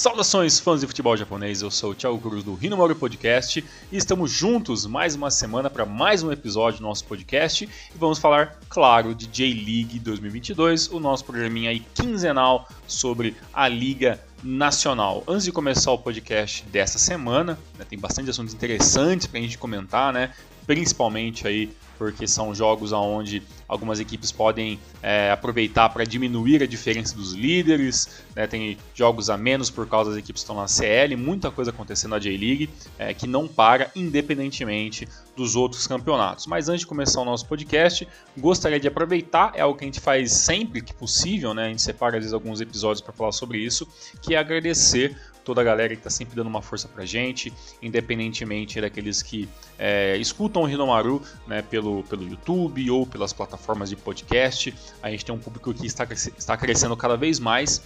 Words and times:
Saudações 0.00 0.58
fãs 0.58 0.80
de 0.80 0.86
futebol 0.86 1.14
japonês, 1.14 1.60
eu 1.60 1.70
sou 1.70 1.90
o 1.90 1.94
Thiago 1.94 2.18
Cruz 2.18 2.42
do 2.42 2.58
Hinomori 2.58 2.94
Podcast 2.94 3.62
e 3.92 3.96
estamos 3.98 4.30
juntos 4.30 4.86
mais 4.86 5.14
uma 5.14 5.30
semana 5.30 5.68
para 5.68 5.84
mais 5.84 6.22
um 6.22 6.32
episódio 6.32 6.78
do 6.80 6.84
nosso 6.84 7.04
podcast 7.04 7.64
e 7.64 7.98
vamos 7.98 8.18
falar, 8.18 8.58
claro, 8.70 9.14
de 9.14 9.26
J-League 9.26 9.98
2022, 9.98 10.90
o 10.90 10.98
nosso 10.98 11.26
programinha 11.26 11.68
aí 11.68 11.80
quinzenal 11.80 12.66
sobre 12.86 13.36
a 13.52 13.68
Liga 13.68 14.18
Nacional. 14.42 15.22
Antes 15.28 15.44
de 15.44 15.52
começar 15.52 15.92
o 15.92 15.98
podcast 15.98 16.64
dessa 16.72 16.98
semana, 16.98 17.58
né, 17.78 17.84
tem 17.86 17.98
bastante 17.98 18.30
assuntos 18.30 18.54
interessantes 18.54 19.26
para 19.26 19.38
a 19.38 19.42
gente 19.42 19.58
comentar, 19.58 20.14
né? 20.14 20.32
Principalmente 20.66 21.46
aí 21.46 21.76
porque 22.00 22.26
são 22.26 22.54
jogos 22.54 22.92
onde 22.92 23.42
algumas 23.68 24.00
equipes 24.00 24.32
podem 24.32 24.80
é, 25.02 25.30
aproveitar 25.30 25.90
para 25.90 26.02
diminuir 26.02 26.62
a 26.62 26.66
diferença 26.66 27.14
dos 27.14 27.34
líderes, 27.34 28.22
né? 28.34 28.46
tem 28.46 28.78
jogos 28.94 29.28
a 29.28 29.36
menos 29.36 29.68
por 29.68 29.86
causa 29.86 30.08
das 30.08 30.18
equipes 30.18 30.40
que 30.40 30.44
estão 30.50 30.56
na 30.56 30.66
CL, 30.66 31.14
muita 31.14 31.50
coisa 31.50 31.70
acontecendo 31.70 32.12
na 32.12 32.18
J-League 32.18 32.70
é, 32.98 33.12
que 33.12 33.26
não 33.26 33.46
para 33.46 33.90
independentemente 33.94 35.06
dos 35.36 35.54
outros 35.54 35.86
campeonatos. 35.86 36.46
Mas 36.46 36.70
antes 36.70 36.80
de 36.80 36.86
começar 36.86 37.20
o 37.20 37.24
nosso 37.24 37.44
podcast, 37.44 38.08
gostaria 38.38 38.80
de 38.80 38.88
aproveitar, 38.88 39.52
é 39.54 39.60
algo 39.60 39.76
que 39.76 39.84
a 39.84 39.86
gente 39.86 40.00
faz 40.00 40.32
sempre 40.32 40.80
que 40.80 40.94
possível, 40.94 41.52
né? 41.52 41.66
a 41.66 41.68
gente 41.68 41.82
separa 41.82 42.16
às 42.16 42.22
vezes 42.22 42.32
alguns 42.32 42.62
episódios 42.62 43.02
para 43.02 43.12
falar 43.12 43.32
sobre 43.32 43.58
isso, 43.58 43.86
que 44.22 44.34
é 44.34 44.38
agradecer 44.38 45.14
toda 45.44 45.60
a 45.60 45.64
galera 45.64 45.94
que 45.94 46.00
está 46.00 46.10
sempre 46.10 46.34
dando 46.34 46.46
uma 46.46 46.62
força 46.62 46.88
pra 46.88 47.04
gente, 47.04 47.52
independentemente 47.82 48.80
daqueles 48.80 49.22
que 49.22 49.48
é, 49.78 50.16
escutam 50.16 50.62
o 50.62 50.64
Rinomaru 50.64 51.22
né, 51.46 51.62
pelo, 51.62 52.02
pelo 52.04 52.28
YouTube 52.28 52.90
ou 52.90 53.06
pelas 53.06 53.32
plataformas 53.32 53.88
de 53.90 53.96
podcast. 53.96 54.74
A 55.02 55.10
gente 55.10 55.24
tem 55.24 55.34
um 55.34 55.38
público 55.38 55.72
que 55.72 55.86
está, 55.86 56.04
está 56.04 56.56
crescendo 56.56 56.96
cada 56.96 57.16
vez 57.16 57.38
mais. 57.38 57.82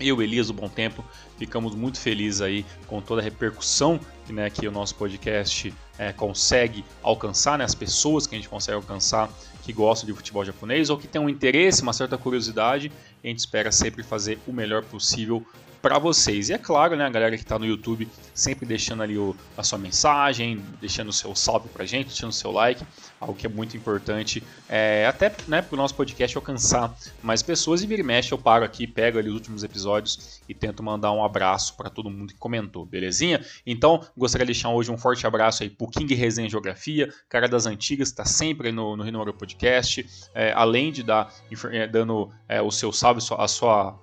Eu, 0.00 0.22
Elias, 0.22 0.48
o 0.48 0.54
Bom 0.54 0.68
Tempo, 0.68 1.04
ficamos 1.36 1.74
muito 1.74 2.00
felizes 2.00 2.40
aí 2.40 2.64
com 2.86 3.02
toda 3.02 3.20
a 3.20 3.24
repercussão 3.24 4.00
né, 4.30 4.48
que 4.48 4.66
o 4.66 4.72
nosso 4.72 4.94
podcast 4.94 5.74
é, 5.98 6.12
consegue 6.12 6.84
alcançar, 7.02 7.58
né, 7.58 7.64
as 7.64 7.74
pessoas 7.74 8.26
que 8.26 8.34
a 8.34 8.38
gente 8.38 8.48
consegue 8.48 8.76
alcançar 8.76 9.30
que 9.62 9.72
gostam 9.72 10.06
de 10.06 10.14
futebol 10.14 10.44
japonês 10.44 10.88
ou 10.88 10.96
que 10.96 11.06
têm 11.06 11.20
um 11.20 11.28
interesse, 11.28 11.82
uma 11.82 11.92
certa 11.92 12.16
curiosidade. 12.16 12.90
A 13.22 13.26
gente 13.26 13.40
espera 13.40 13.70
sempre 13.70 14.02
fazer 14.02 14.38
o 14.46 14.52
melhor 14.52 14.82
possível 14.84 15.44
para 15.80 15.98
vocês. 15.98 16.48
E 16.48 16.52
é 16.52 16.58
claro, 16.58 16.96
né, 16.96 17.04
a 17.04 17.10
galera 17.10 17.36
que 17.36 17.42
está 17.42 17.58
no 17.58 17.66
YouTube, 17.66 18.08
sempre 18.34 18.66
deixando 18.66 19.02
ali 19.02 19.16
o, 19.16 19.34
a 19.56 19.62
sua 19.62 19.78
mensagem, 19.78 20.62
deixando 20.80 21.08
o 21.08 21.12
seu 21.12 21.34
salve 21.34 21.68
para 21.68 21.84
gente, 21.84 22.08
deixando 22.08 22.30
o 22.30 22.34
seu 22.34 22.50
like, 22.50 22.84
algo 23.20 23.34
que 23.34 23.46
é 23.46 23.48
muito 23.48 23.76
importante, 23.76 24.42
é, 24.68 25.06
até 25.06 25.34
né, 25.48 25.62
para 25.62 25.76
nosso 25.76 25.94
podcast 25.94 26.36
alcançar 26.36 26.94
mais 27.22 27.42
pessoas. 27.42 27.82
E 27.82 27.86
vira 27.86 28.00
e 28.00 28.04
mexe, 28.04 28.32
eu 28.32 28.38
paro 28.38 28.64
aqui, 28.64 28.86
pego 28.86 29.18
ali 29.18 29.28
os 29.28 29.34
últimos 29.34 29.64
episódios 29.64 30.40
e 30.48 30.54
tento 30.54 30.82
mandar 30.82 31.12
um 31.12 31.24
abraço 31.24 31.76
para 31.76 31.90
todo 31.90 32.10
mundo 32.10 32.32
que 32.32 32.38
comentou, 32.38 32.84
belezinha? 32.84 33.44
Então, 33.66 34.04
gostaria 34.16 34.46
de 34.46 34.52
deixar 34.52 34.70
hoje 34.70 34.90
um 34.90 34.98
forte 34.98 35.26
abraço 35.26 35.62
aí 35.62 35.70
pro 35.70 35.88
King 35.88 36.14
Resenha 36.14 36.48
Geografia, 36.48 37.12
cara 37.28 37.48
das 37.48 37.66
antigas, 37.66 38.08
está 38.08 38.24
sempre 38.24 38.72
no, 38.72 38.96
no 38.96 39.02
Rino 39.02 39.20
Podcast, 39.32 40.06
é, 40.34 40.52
além 40.52 40.90
de 40.90 41.02
dar, 41.02 41.32
é, 41.70 41.86
dando 41.86 42.30
é, 42.48 42.60
o 42.60 42.70
seu 42.70 42.92
salve, 42.92 43.20
a 43.38 43.48
sua 43.48 43.98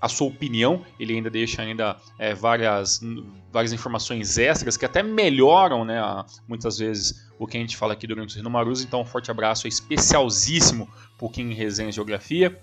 a 0.00 0.08
sua 0.08 0.28
opinião, 0.28 0.84
ele 0.98 1.14
ainda 1.14 1.28
deixa 1.28 1.62
ainda 1.62 1.96
é, 2.18 2.34
várias, 2.34 3.00
várias 3.52 3.72
informações 3.72 4.38
extras 4.38 4.76
que 4.76 4.84
até 4.84 5.02
melhoram, 5.02 5.84
né, 5.84 5.98
a, 5.98 6.24
muitas 6.48 6.78
vezes, 6.78 7.30
o 7.38 7.46
que 7.46 7.56
a 7.56 7.60
gente 7.60 7.76
fala 7.76 7.92
aqui 7.92 8.06
durante 8.06 8.34
o 8.34 8.36
Rinomarus. 8.36 8.82
Então, 8.82 9.02
um 9.02 9.04
forte 9.04 9.30
abraço 9.30 9.68
especialzíssimo 9.68 10.88
para 11.18 11.26
o 11.26 11.30
Kim 11.30 11.52
Resenha 11.52 11.92
Geografia. 11.92 12.58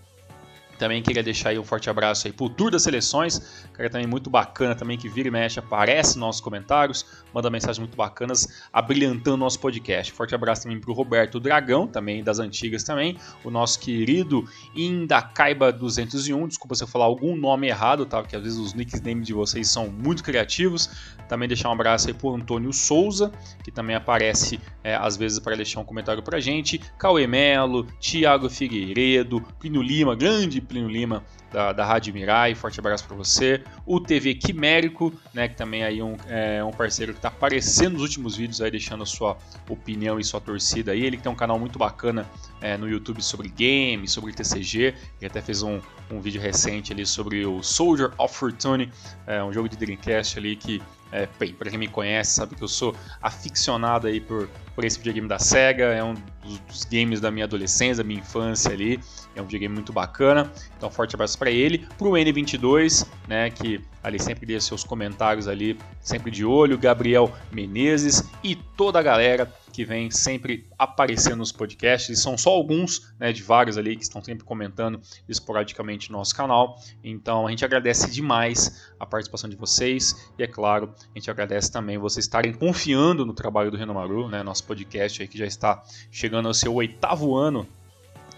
Também 0.77 1.01
queria 1.01 1.23
deixar 1.23 1.49
aí 1.49 1.59
um 1.59 1.63
forte 1.63 1.89
abraço 1.89 2.27
aí 2.27 2.33
pro 2.33 2.49
Tour 2.49 2.71
das 2.71 2.83
Seleções, 2.83 3.67
cara 3.73 3.89
também 3.89 4.07
muito 4.07 4.29
bacana 4.29 4.75
também 4.75 4.97
que 4.97 5.07
vira 5.07 5.27
e 5.27 5.31
mexe, 5.31 5.59
aparece 5.59 6.09
nos 6.09 6.17
nossos 6.17 6.41
comentários, 6.41 7.05
manda 7.33 7.49
mensagens 7.49 7.79
muito 7.79 7.95
bacanas, 7.95 8.65
abrilhantando 8.71 9.37
nosso 9.37 9.59
podcast. 9.59 10.11
Forte 10.11 10.33
abraço 10.33 10.63
também 10.63 10.79
pro 10.79 10.93
Roberto 10.93 11.39
Dragão, 11.39 11.87
também 11.87 12.23
das 12.23 12.39
antigas 12.39 12.83
também, 12.83 13.17
o 13.43 13.51
nosso 13.51 13.79
querido 13.79 14.47
Indacaiba 14.75 15.71
201, 15.71 16.47
desculpa 16.47 16.75
se 16.75 16.83
eu 16.83 16.87
falar 16.87 17.05
algum 17.05 17.35
nome 17.35 17.67
errado, 17.67 18.05
tá? 18.05 18.21
Porque 18.21 18.35
às 18.35 18.43
vezes 18.43 18.57
os 18.57 18.73
nicknames 18.73 19.27
de 19.27 19.33
vocês 19.33 19.69
são 19.69 19.89
muito 19.89 20.23
criativos. 20.23 20.89
Também 21.27 21.47
deixar 21.47 21.69
um 21.69 21.73
abraço 21.73 22.07
aí 22.07 22.13
pro 22.13 22.33
Antônio 22.33 22.71
Souza, 22.71 23.31
que 23.63 23.69
também 23.69 23.95
aparece 23.95 24.59
é, 24.83 24.95
às 24.95 25.17
vezes 25.17 25.39
para 25.39 25.55
deixar 25.55 25.81
um 25.81 25.83
comentário 25.83 26.23
pra 26.23 26.39
gente, 26.39 26.79
Cauê 26.97 27.27
Melo, 27.27 27.85
Thiago 27.99 28.49
Figueiredo, 28.49 29.41
Pino 29.59 29.81
Lima, 29.81 30.15
grande 30.15 30.61
Plínio 30.67 30.89
Lima 30.89 31.23
da, 31.51 31.71
da 31.71 31.85
Rádio 31.85 32.13
Mirai, 32.13 32.55
forte 32.55 32.79
abraço 32.79 33.05
para 33.05 33.15
você. 33.15 33.63
O 33.85 33.99
TV 33.99 34.35
Quimérico, 34.35 35.13
né, 35.33 35.47
que 35.47 35.55
também 35.55 35.83
é 35.83 35.87
aí 35.87 36.01
um, 36.01 36.15
é 36.27 36.63
um 36.63 36.71
parceiro 36.71 37.13
que 37.13 37.19
está 37.19 37.29
aparecendo 37.29 37.93
nos 37.93 38.01
últimos 38.01 38.35
vídeos 38.35 38.61
aí, 38.61 38.69
deixando 38.69 39.03
a 39.03 39.05
sua 39.05 39.37
opinião 39.69 40.19
e 40.19 40.23
sua 40.23 40.41
torcida 40.41 40.91
aí. 40.91 41.05
Ele 41.05 41.17
tem 41.17 41.31
um 41.31 41.35
canal 41.35 41.57
muito 41.57 41.79
bacana 41.79 42.25
é, 42.61 42.77
no 42.77 42.89
YouTube 42.89 43.21
sobre 43.21 43.49
games, 43.49 44.11
sobre 44.11 44.33
TCG. 44.33 44.95
Ele 45.19 45.27
até 45.27 45.41
fez 45.41 45.63
um, 45.63 45.79
um 46.11 46.19
vídeo 46.19 46.41
recente 46.41 46.91
ali 46.91 47.05
sobre 47.05 47.45
o 47.45 47.63
Soldier 47.63 48.11
of 48.17 48.33
Fortune, 48.35 48.91
é, 49.25 49.43
um 49.43 49.53
jogo 49.53 49.69
de 49.69 49.77
Dreamcast 49.77 50.37
ali 50.37 50.55
que 50.55 50.81
é, 51.11 51.25
para 51.25 51.69
quem 51.69 51.79
me 51.79 51.87
conhece, 51.87 52.33
sabe 52.33 52.55
que 52.55 52.63
eu 52.63 52.67
sou 52.67 52.95
aficionado 53.21 54.07
aí 54.07 54.19
por, 54.19 54.49
por 54.75 54.83
esse 54.83 54.97
videogame 54.97 55.27
da 55.27 55.39
SEGA, 55.39 55.85
é 55.85 56.03
um 56.03 56.13
dos, 56.13 56.59
dos 56.59 56.83
games 56.85 57.21
da 57.21 57.31
minha 57.31 57.45
adolescência, 57.45 58.03
da 58.03 58.07
minha 58.07 58.19
infância 58.19 58.71
ali, 58.71 58.99
é 59.35 59.41
um 59.41 59.45
videogame 59.45 59.73
muito 59.73 59.93
bacana. 59.93 60.51
Então, 60.77 60.89
forte 60.91 61.15
abraço 61.15 61.36
para 61.37 61.51
ele, 61.51 61.85
para 61.97 62.07
o 62.07 62.11
N22, 62.11 63.07
né, 63.27 63.49
que 63.49 63.81
ali 64.03 64.19
sempre 64.19 64.45
deixa 64.45 64.67
seus 64.67 64.83
comentários 64.83 65.47
ali, 65.47 65.77
sempre 66.01 66.31
de 66.31 66.45
olho, 66.45 66.77
Gabriel 66.77 67.31
Menezes 67.51 68.23
e 68.43 68.55
toda 68.55 68.99
a 68.99 69.03
galera 69.03 69.51
que 69.77 69.85
vem 69.85 70.09
sempre 70.09 70.67
aparecendo 70.77 71.37
nos 71.37 71.51
podcasts. 71.51 72.17
E 72.17 72.19
são 72.19 72.37
só 72.37 72.49
alguns, 72.49 73.13
né, 73.19 73.31
de 73.31 73.43
vários 73.43 73.77
ali 73.77 73.95
que 73.95 74.01
estão 74.01 74.23
sempre 74.23 74.43
comentando 74.43 74.99
esporadicamente 75.29 76.11
no 76.11 76.17
nosso 76.17 76.35
canal. 76.35 76.79
Então 77.03 77.45
a 77.45 77.49
gente 77.51 77.63
agradece 77.63 78.09
demais 78.09 78.91
a 78.99 79.05
participação 79.05 79.49
de 79.49 79.55
vocês 79.55 80.31
e 80.37 80.43
é 80.43 80.47
claro, 80.47 80.95
a 81.13 81.19
gente 81.19 81.29
agradece 81.29 81.71
também 81.71 81.97
vocês 81.97 82.25
estarem 82.25 82.53
confiando 82.53 83.25
no 83.25 83.33
trabalho 83.33 83.69
do 83.69 83.77
Renomaru, 83.77 84.29
né, 84.29 84.41
nosso 84.41 84.63
podcast 84.63 85.21
aí 85.21 85.27
que 85.27 85.37
já 85.37 85.45
está 85.45 85.83
chegando 86.09 86.47
ao 86.47 86.53
seu 86.53 86.73
oitavo 86.73 87.35
ano 87.35 87.67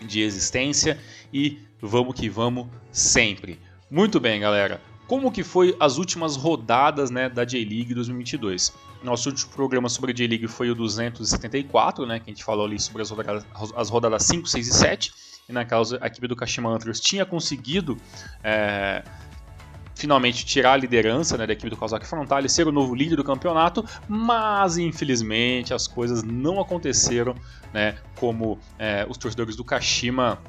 de 0.01 0.21
existência 0.21 0.97
e 1.33 1.59
vamos 1.81 2.13
que 2.15 2.29
vamos 2.29 2.67
sempre. 2.91 3.59
Muito 3.89 4.19
bem, 4.19 4.39
galera. 4.39 4.81
Como 5.07 5.31
que 5.31 5.43
foi 5.43 5.75
as 5.79 5.97
últimas 5.97 6.35
rodadas 6.35 7.09
né, 7.09 7.27
da 7.27 7.43
J-League 7.43 7.93
2022? 7.95 8.71
Nosso 9.03 9.29
último 9.29 9.51
programa 9.51 9.89
sobre 9.89 10.11
a 10.11 10.13
J-League 10.13 10.47
foi 10.47 10.69
o 10.69 10.75
274, 10.75 12.05
né, 12.05 12.19
que 12.19 12.29
a 12.29 12.33
gente 12.33 12.43
falou 12.43 12.65
ali 12.65 12.79
sobre 12.79 13.01
as 13.01 13.09
rodadas, 13.09 13.45
as 13.75 13.89
rodadas 13.89 14.23
5, 14.23 14.47
6 14.47 14.67
e 14.67 14.71
7. 14.71 15.13
E 15.49 15.51
na 15.51 15.65
causa, 15.65 15.97
a 15.99 16.05
equipe 16.05 16.27
do 16.27 16.35
Kashima 16.35 16.69
Antlers 16.69 16.99
tinha 16.99 17.25
conseguido 17.25 17.97
é, 18.43 19.03
finalmente 19.99 20.45
tirar 20.45 20.73
a 20.73 20.77
liderança 20.77 21.37
né, 21.37 21.45
da 21.45 21.51
equipe 21.51 21.69
do 21.69 21.75
Kawasaki 21.75 22.07
Frontale, 22.07 22.47
ser 22.47 22.67
o 22.67 22.71
novo 22.71 22.95
líder 22.95 23.17
do 23.17 23.23
campeonato, 23.23 23.85
mas 24.07 24.77
infelizmente 24.77 25.73
as 25.73 25.87
coisas 25.87 26.23
não 26.23 26.59
aconteceram 26.59 27.35
né, 27.73 27.97
como 28.17 28.57
é, 28.77 29.05
os 29.09 29.17
torcedores 29.17 29.57
do 29.57 29.63
Kashima 29.63 30.39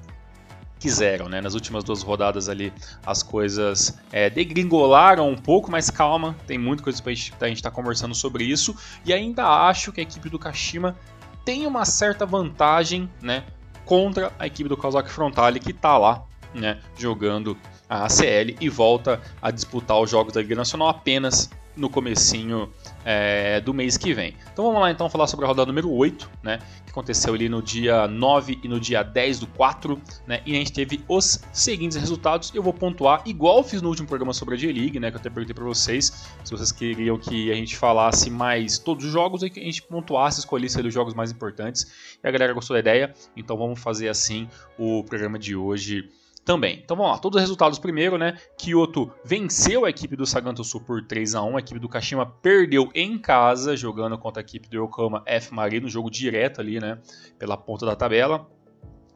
quiseram, 0.78 1.28
né? 1.28 1.42
Nas 1.42 1.52
últimas 1.52 1.84
duas 1.84 2.02
rodadas 2.02 2.48
ali 2.48 2.72
as 3.04 3.22
coisas 3.22 3.98
é, 4.10 4.30
degringolaram 4.30 5.28
um 5.28 5.36
pouco, 5.36 5.70
mas 5.70 5.90
calma, 5.90 6.34
tem 6.46 6.56
muita 6.56 6.82
coisa 6.82 7.02
pra 7.02 7.12
gente 7.12 7.32
estar 7.32 7.70
tá 7.70 7.70
conversando 7.70 8.14
sobre 8.14 8.44
isso. 8.44 8.74
E 9.04 9.12
ainda 9.12 9.46
acho 9.46 9.92
que 9.92 10.00
a 10.00 10.02
equipe 10.02 10.30
do 10.30 10.38
Kashima 10.38 10.96
tem 11.44 11.66
uma 11.66 11.84
certa 11.84 12.24
vantagem, 12.24 13.10
né? 13.20 13.44
Contra 13.84 14.32
a 14.38 14.46
equipe 14.46 14.70
do 14.70 14.76
Kawasaki 14.76 15.10
Frontale 15.10 15.60
que 15.60 15.72
está 15.72 15.98
lá, 15.98 16.24
né? 16.54 16.78
Jogando 16.96 17.58
a 17.90 18.04
ACL 18.04 18.56
e 18.60 18.68
volta 18.68 19.20
a 19.42 19.50
disputar 19.50 20.00
os 20.00 20.08
jogos 20.08 20.32
da 20.32 20.40
Liga 20.40 20.54
Nacional 20.54 20.88
apenas 20.88 21.50
no 21.76 21.88
comecinho 21.88 22.68
é, 23.04 23.60
do 23.60 23.72
mês 23.72 23.96
que 23.96 24.12
vem. 24.12 24.34
Então 24.52 24.64
vamos 24.66 24.80
lá 24.80 24.90
então 24.90 25.08
falar 25.08 25.26
sobre 25.26 25.44
a 25.44 25.48
rodada 25.48 25.66
número 25.66 25.90
8, 25.90 26.30
né, 26.42 26.58
que 26.84 26.90
aconteceu 26.90 27.32
ali 27.32 27.48
no 27.48 27.62
dia 27.62 28.06
9 28.06 28.60
e 28.62 28.68
no 28.68 28.78
dia 28.78 29.02
10 29.02 29.40
do 29.40 29.46
4, 29.46 30.00
né, 30.26 30.42
e 30.44 30.54
a 30.54 30.58
gente 30.58 30.72
teve 30.72 31.02
os 31.08 31.40
seguintes 31.52 31.96
resultados. 31.96 32.52
Eu 32.54 32.62
vou 32.62 32.74
pontuar 32.74 33.22
igual 33.24 33.62
fiz 33.64 33.80
no 33.80 33.88
último 33.88 34.06
programa 34.06 34.32
sobre 34.32 34.54
a 34.54 34.58
J-League, 34.58 34.98
né, 35.00 35.10
que 35.10 35.16
eu 35.16 35.20
até 35.20 35.30
perguntei 35.30 35.54
para 35.54 35.64
vocês, 35.64 36.28
se 36.44 36.50
vocês 36.50 36.70
queriam 36.70 37.18
que 37.18 37.50
a 37.50 37.54
gente 37.54 37.76
falasse 37.76 38.30
mais 38.30 38.78
todos 38.78 39.04
os 39.04 39.12
jogos 39.12 39.42
e 39.42 39.50
que 39.50 39.60
a 39.60 39.64
gente 39.64 39.82
pontuasse, 39.82 40.40
escolhesse 40.40 40.78
ali 40.78 40.88
os 40.88 40.94
jogos 40.94 41.14
mais 41.14 41.30
importantes. 41.30 41.86
E 42.22 42.28
a 42.28 42.30
galera 42.30 42.52
gostou 42.52 42.74
da 42.74 42.80
ideia, 42.80 43.14
então 43.36 43.56
vamos 43.56 43.80
fazer 43.80 44.08
assim 44.08 44.48
o 44.78 45.02
programa 45.04 45.38
de 45.38 45.56
hoje 45.56 46.08
também. 46.50 46.80
Então 46.84 46.96
vamos 46.96 47.12
lá, 47.12 47.18
todos 47.18 47.36
os 47.36 47.42
resultados 47.42 47.78
primeiro, 47.78 48.18
né? 48.18 48.36
Kyoto 48.58 49.08
venceu 49.24 49.84
a 49.84 49.90
equipe 49.90 50.16
do 50.16 50.26
Saganto 50.26 50.64
Sul 50.64 50.80
por 50.80 51.06
3 51.06 51.36
a 51.36 51.42
1 51.44 51.56
a 51.56 51.60
equipe 51.60 51.78
do 51.78 51.88
Kashima 51.88 52.26
perdeu 52.26 52.90
em 52.92 53.16
casa, 53.16 53.76
jogando 53.76 54.18
contra 54.18 54.40
a 54.40 54.44
equipe 54.44 54.68
do 54.68 54.76
Yokohama 54.76 55.22
F 55.26 55.54
Marino, 55.54 55.88
jogo 55.88 56.10
direto 56.10 56.60
ali, 56.60 56.80
né? 56.80 56.98
Pela 57.38 57.56
ponta 57.56 57.86
da 57.86 57.94
tabela. 57.94 58.50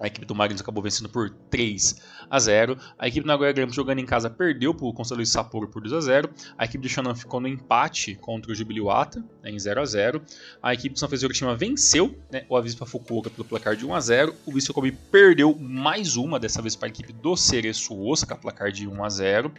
A 0.05 0.07
equipe 0.07 0.27
do 0.27 0.35
Mariners 0.35 0.61
acabou 0.61 0.83
vencendo 0.83 1.09
por 1.09 1.31
3 1.31 1.99
a 2.29 2.39
0. 2.39 2.77
A 2.99 3.09
equipe 3.09 3.25
do 3.25 3.27
Nagoya 3.27 3.53
Grampus 3.53 3.75
jogando 3.75 4.01
em 4.01 4.05
casa 4.05 4.29
perdeu 4.29 4.75
para 4.75 4.85
o 4.85 4.93
Conselho 4.93 5.23
de 5.23 5.29
Sapporo 5.31 5.67
por 5.67 5.81
2 5.81 5.95
a 5.95 6.01
0. 6.03 6.31
A 6.59 6.67
equipe 6.67 6.83
do 6.83 6.89
Shannon 6.91 7.15
ficou 7.15 7.41
no 7.41 7.49
empate 7.49 8.15
contra 8.17 8.53
o 8.53 8.55
Jubiluata 8.55 9.25
né, 9.43 9.51
em 9.51 9.59
0 9.59 9.81
a 9.81 9.85
0. 9.87 10.23
A 10.63 10.75
equipe 10.75 10.95
do 10.95 10.99
Francisco 10.99 11.25
Hiroshima 11.25 11.57
venceu 11.57 12.19
né, 12.31 12.45
o 12.51 12.57
Avispa 12.57 12.85
Fukuoka 12.85 13.31
pelo 13.31 13.47
placar 13.47 13.77
de 13.77 13.87
1 13.87 13.95
a 13.95 14.01
0. 14.01 14.35
O 14.45 14.53
Vissel 14.53 14.75
Kobe 14.75 14.93
perdeu 14.93 15.57
mais 15.59 16.17
uma, 16.17 16.39
dessa 16.39 16.61
vez 16.61 16.77
para 16.77 16.89
a 16.89 16.91
equipe 16.91 17.15
do 17.15 17.35
Cereço 17.35 17.99
Osaka, 17.99 18.37
placar 18.37 18.71
de 18.71 18.87
1 18.87 19.05
a 19.05 19.09
0. 19.09 19.53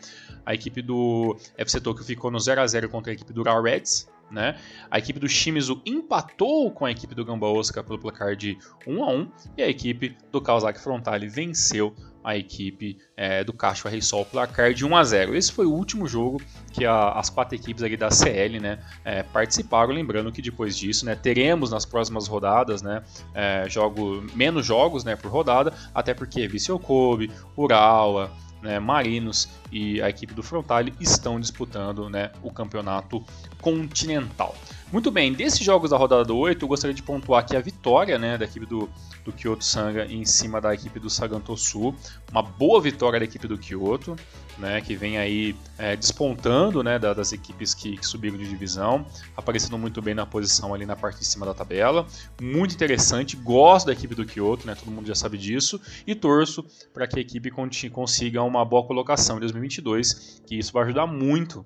A 0.45 0.53
equipe 0.53 0.79
do 0.83 1.35
FC 1.57 1.81
Tokyo 1.81 2.05
ficou 2.05 2.29
no 2.29 2.39
0 2.39 2.61
a 2.61 2.67
0 2.67 2.87
contra 2.89 3.11
a 3.11 3.15
equipe 3.15 3.33
do 3.33 3.41
Ural 3.41 3.63
Reds. 3.63 4.07
Né? 4.31 4.57
A 4.89 4.97
equipe 4.97 5.19
do 5.19 5.29
Shimizu 5.29 5.81
empatou 5.85 6.71
com 6.71 6.83
a 6.85 6.91
equipe 6.91 7.13
do 7.13 7.23
Gamba 7.23 7.47
Osaka 7.47 7.83
pelo 7.83 7.99
placar 7.99 8.35
de 8.35 8.57
1 8.85 9.03
a 9.03 9.09
1 9.11 9.31
e 9.57 9.63
a 9.63 9.69
equipe 9.69 10.17
do 10.31 10.41
Kawasaki 10.41 10.79
Frontale 10.79 11.27
venceu 11.27 11.95
a 12.25 12.35
equipe 12.35 12.97
é, 13.15 13.43
do 13.43 13.53
Cacho 13.53 13.87
Reisol 13.87 14.25
placar 14.25 14.73
de 14.73 14.83
1 14.83 14.97
a 14.97 15.03
0. 15.03 15.35
Esse 15.35 15.51
foi 15.51 15.67
o 15.67 15.71
último 15.71 16.07
jogo 16.07 16.41
que 16.73 16.83
a, 16.83 17.11
as 17.11 17.29
quatro 17.29 17.53
equipes 17.53 17.83
ali 17.83 17.95
da 17.95 18.09
CL 18.09 18.59
né, 18.59 18.79
é, 19.05 19.21
participaram. 19.21 19.93
Lembrando 19.93 20.31
que 20.31 20.41
depois 20.41 20.75
disso 20.75 21.05
né, 21.05 21.13
teremos 21.13 21.69
nas 21.69 21.85
próximas 21.85 22.27
rodadas 22.27 22.81
né, 22.81 23.03
é, 23.35 23.69
jogo, 23.69 24.25
menos 24.33 24.65
jogos 24.65 25.03
né, 25.03 25.15
por 25.15 25.29
rodada, 25.29 25.71
até 25.93 26.15
porque 26.15 26.47
Viseu 26.47 26.79
Kobe, 26.79 27.29
Urawa, 27.55 28.31
né, 28.65 28.79
Marinos 28.79 29.47
e 29.71 30.01
a 30.01 30.09
equipe 30.09 30.33
do 30.33 30.43
Frontale 30.43 30.93
estão 30.99 31.39
disputando 31.39 32.09
né, 32.09 32.31
o 32.41 32.51
campeonato 32.51 33.23
continental. 33.61 34.55
Muito 34.91 35.09
bem, 35.11 35.33
desses 35.33 35.59
jogos 35.59 35.91
da 35.91 35.97
rodada 35.97 36.33
8, 36.33 36.63
eu 36.63 36.67
gostaria 36.67 36.93
de 36.93 37.03
pontuar 37.03 37.41
aqui 37.41 37.55
a 37.55 37.59
vitória 37.59 38.17
né, 38.19 38.37
da 38.37 38.45
equipe 38.45 38.65
do, 38.65 38.89
do 39.23 39.31
Kyoto 39.31 39.63
Sanga 39.63 40.05
em 40.05 40.25
cima 40.25 40.59
da 40.59 40.73
equipe 40.73 40.99
do 40.99 41.09
Sagantosu. 41.09 41.93
Uma 42.31 42.41
boa 42.41 42.81
vitória 42.81 43.19
da 43.19 43.25
equipe 43.25 43.47
do 43.47 43.57
Kyoto, 43.57 44.15
né, 44.57 44.81
que 44.81 44.95
vem 44.95 45.17
aí 45.17 45.55
é, 45.77 45.95
despontando 45.95 46.83
né, 46.83 46.97
das 46.97 47.33
equipes 47.33 47.73
que, 47.73 47.97
que, 47.97 48.05
subiram 48.05 48.37
de 48.37 48.47
divisão, 48.47 49.05
aparecendo 49.35 49.77
muito 49.77 50.01
bem 50.01 50.13
na 50.13 50.25
posição 50.25 50.73
ali 50.73 50.85
na 50.85 50.95
parte 50.95 51.19
de 51.19 51.25
cima 51.25 51.45
da 51.45 51.53
tabela. 51.53 52.07
Muito 52.41 52.73
interessante, 52.73 53.35
gosto 53.35 53.87
da 53.87 53.93
equipe 53.93 54.15
do 54.15 54.25
Kyoto, 54.25 54.65
né, 54.65 54.75
todo 54.75 54.91
mundo 54.91 55.07
já 55.07 55.15
sabe 55.15 55.37
disso, 55.37 55.79
e 56.05 56.15
torço 56.15 56.65
para 56.93 57.07
que 57.07 57.19
a 57.19 57.21
equipe 57.21 57.51
consiga 57.91 58.41
uma 58.43 58.63
boa 58.63 58.85
colocação 58.85 59.37
em 59.37 59.39
2022, 59.41 60.41
que 60.45 60.57
isso 60.57 60.71
vai 60.71 60.83
ajudar 60.83 61.07
muito 61.07 61.65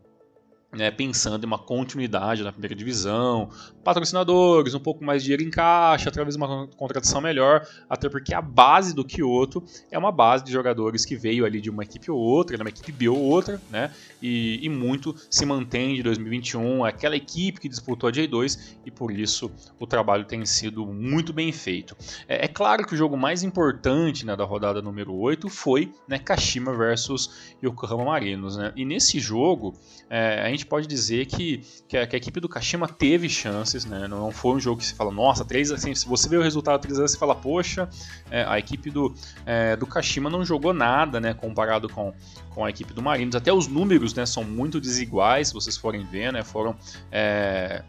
né, 0.72 0.92
pensando 0.92 1.44
em 1.44 1.48
uma 1.48 1.58
continuidade 1.58 2.44
na 2.44 2.52
primeira 2.52 2.76
divisão, 2.76 3.50
patrocinadores, 3.84 4.74
um 4.74 4.80
pouco 4.80 5.04
mais 5.04 5.22
de 5.22 5.28
dinheiro 5.28 5.44
em 5.44 5.50
caixa, 5.50 6.10
através 6.10 6.36
de 6.36 6.44
uma 6.44 6.68
contratação 6.68 7.22
melhor, 7.22 7.66
até 7.90 8.10
porque 8.10 8.34
a 8.34 8.42
base 8.42 8.94
do 8.94 9.04
Kyoto 9.04 9.64
é 9.92 9.98
uma 9.98 10.12
base 10.12 10.44
de 10.44 10.52
jogadores 10.52 11.06
que 11.06 11.16
veio 11.16 11.46
ali 11.46 11.62
de 11.62 11.70
uma 11.70 11.84
equipe 11.84 12.12
ou 12.12 12.20
outra, 12.20 12.56
de 12.56 12.62
uma 12.62 12.70
equipe 12.70 12.92
B 12.92 13.10
ou 13.10 13.18
outra, 13.18 13.62
né, 13.70 13.92
e, 14.22 14.60
e 14.62 14.70
muito 14.70 15.16
se 15.30 15.46
mantém 15.46 15.96
de 15.96 16.04
2021, 16.04 16.84
aquela 16.84 17.16
equipe 17.16 17.60
que 17.60 17.70
disputou 17.70 18.10
a 18.10 18.12
J2 18.12 18.78
e 18.86 18.92
por 18.92 19.12
isso 19.12 19.52
o 19.80 19.88
trabalho 19.88 20.26
tem 20.26 20.46
sido 20.46 20.86
muito 20.86 21.32
bem 21.32 21.52
feito. 21.52 21.96
É, 22.28 22.46
é 22.46 22.48
claro 22.48 22.86
que 22.86 22.94
o 22.94 22.98
jogo 22.98 23.18
mais 23.18 23.44
importante 23.44 24.26
né, 24.26 24.36
da 24.36 24.44
rodada 24.44 24.82
número 24.82 25.14
8 25.14 25.50
foi 25.50 25.92
né, 26.08 26.20
Kashima 26.20 26.76
versus 26.76 27.54
Yokohama 27.64 28.06
Marinos, 28.06 28.58
né, 28.58 28.74
e 28.76 28.86
nesse 28.86 29.20
jogo 29.20 29.74
é, 30.10 30.42
a 30.42 30.50
gente 30.50 30.66
pode 30.66 30.88
dizer 30.88 31.28
que, 31.28 31.62
que 31.88 31.96
a, 31.96 32.08
que, 32.08 32.16
a, 32.16 32.18
equipe 32.18 32.40
do 32.40 32.50
Kashima 32.50 32.88
teve 32.88 33.30
chances, 33.30 33.79
né? 33.86 34.08
Não 34.08 34.32
foi 34.32 34.56
um 34.56 34.60
jogo 34.60 34.80
que 34.80 34.86
se 34.86 34.94
fala, 34.94 35.12
nossa, 35.12 35.46
3 35.46 35.72
assim, 35.72 35.94
se 35.94 36.08
você 36.08 36.28
vê 36.28 36.38
o 36.38 36.42
resultado 36.42 36.82
3 36.82 36.94
a 36.94 36.98
0, 37.02 37.08
você 37.10 37.18
fala, 37.18 37.36
poxa, 37.36 37.90
é, 38.30 38.44
a 38.44 38.58
equipe 38.58 38.90
do, 38.90 39.14
é, 39.46 39.76
do 39.76 39.86
Kashima 39.86 40.30
não 40.30 40.44
jogou 40.44 40.74
nada, 40.74 41.20
né? 41.20 41.34
Comparado 41.34 41.90
com, 41.90 42.14
com 42.50 42.66
a 42.66 42.70
equipe 42.70 42.94
do 42.94 43.02
Marinos. 43.02 43.36
Até 43.36 43.52
os 43.54 43.68
números, 43.68 44.14
né, 44.14 44.26
são 44.26 44.44
muito 44.44 44.80
desiguais, 44.80 45.50
se 45.50 45.54
vocês 45.54 45.78
forem 45.78 46.06
ver, 46.06 46.34
né? 46.34 46.44
Foram 46.44 46.76
é, 47.12 47.84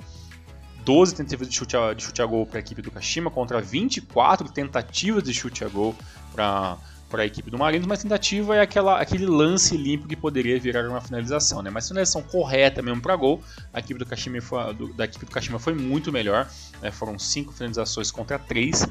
12 0.84 1.14
tentativas 1.14 1.48
de 1.48 1.54
chute 1.54 1.76
a, 1.76 1.94
de 1.94 2.02
chute 2.02 2.22
a 2.22 2.26
gol 2.26 2.46
para 2.46 2.58
a 2.58 2.60
equipe 2.60 2.82
do 2.82 2.90
Kashima 2.90 3.30
contra 3.30 3.60
24 3.60 4.50
tentativas 4.50 5.22
de 5.22 5.32
chute 5.34 5.64
a 5.64 5.68
gol 5.68 5.94
para 6.32 6.78
para 7.10 7.24
a 7.24 7.26
equipe 7.26 7.50
do 7.50 7.58
Marinos, 7.58 7.86
mas 7.86 8.02
tentativa 8.02 8.56
é 8.56 8.60
aquela, 8.60 9.00
aquele 9.00 9.26
lance 9.26 9.76
limpo 9.76 10.06
que 10.06 10.16
poderia 10.16 10.58
virar 10.58 10.88
uma 10.88 11.00
finalização, 11.00 11.60
né? 11.60 11.68
Mas 11.68 11.88
finalização 11.88 12.22
correta 12.22 12.80
mesmo 12.80 13.02
para 13.02 13.14
gol, 13.16 13.42
a 13.72 13.80
equipe 13.80 13.98
do 13.98 14.06
Kashima 14.06 14.40
foi, 14.40 14.72
do, 14.72 14.92
da 14.94 15.04
equipe 15.04 15.26
do 15.26 15.30
Kashima 15.30 15.58
foi 15.58 15.74
muito 15.74 16.12
melhor, 16.12 16.48
né? 16.80 16.90
foram 16.90 17.18
cinco 17.18 17.52
finalizações 17.52 18.10
contra 18.10 18.38
três 18.38 18.86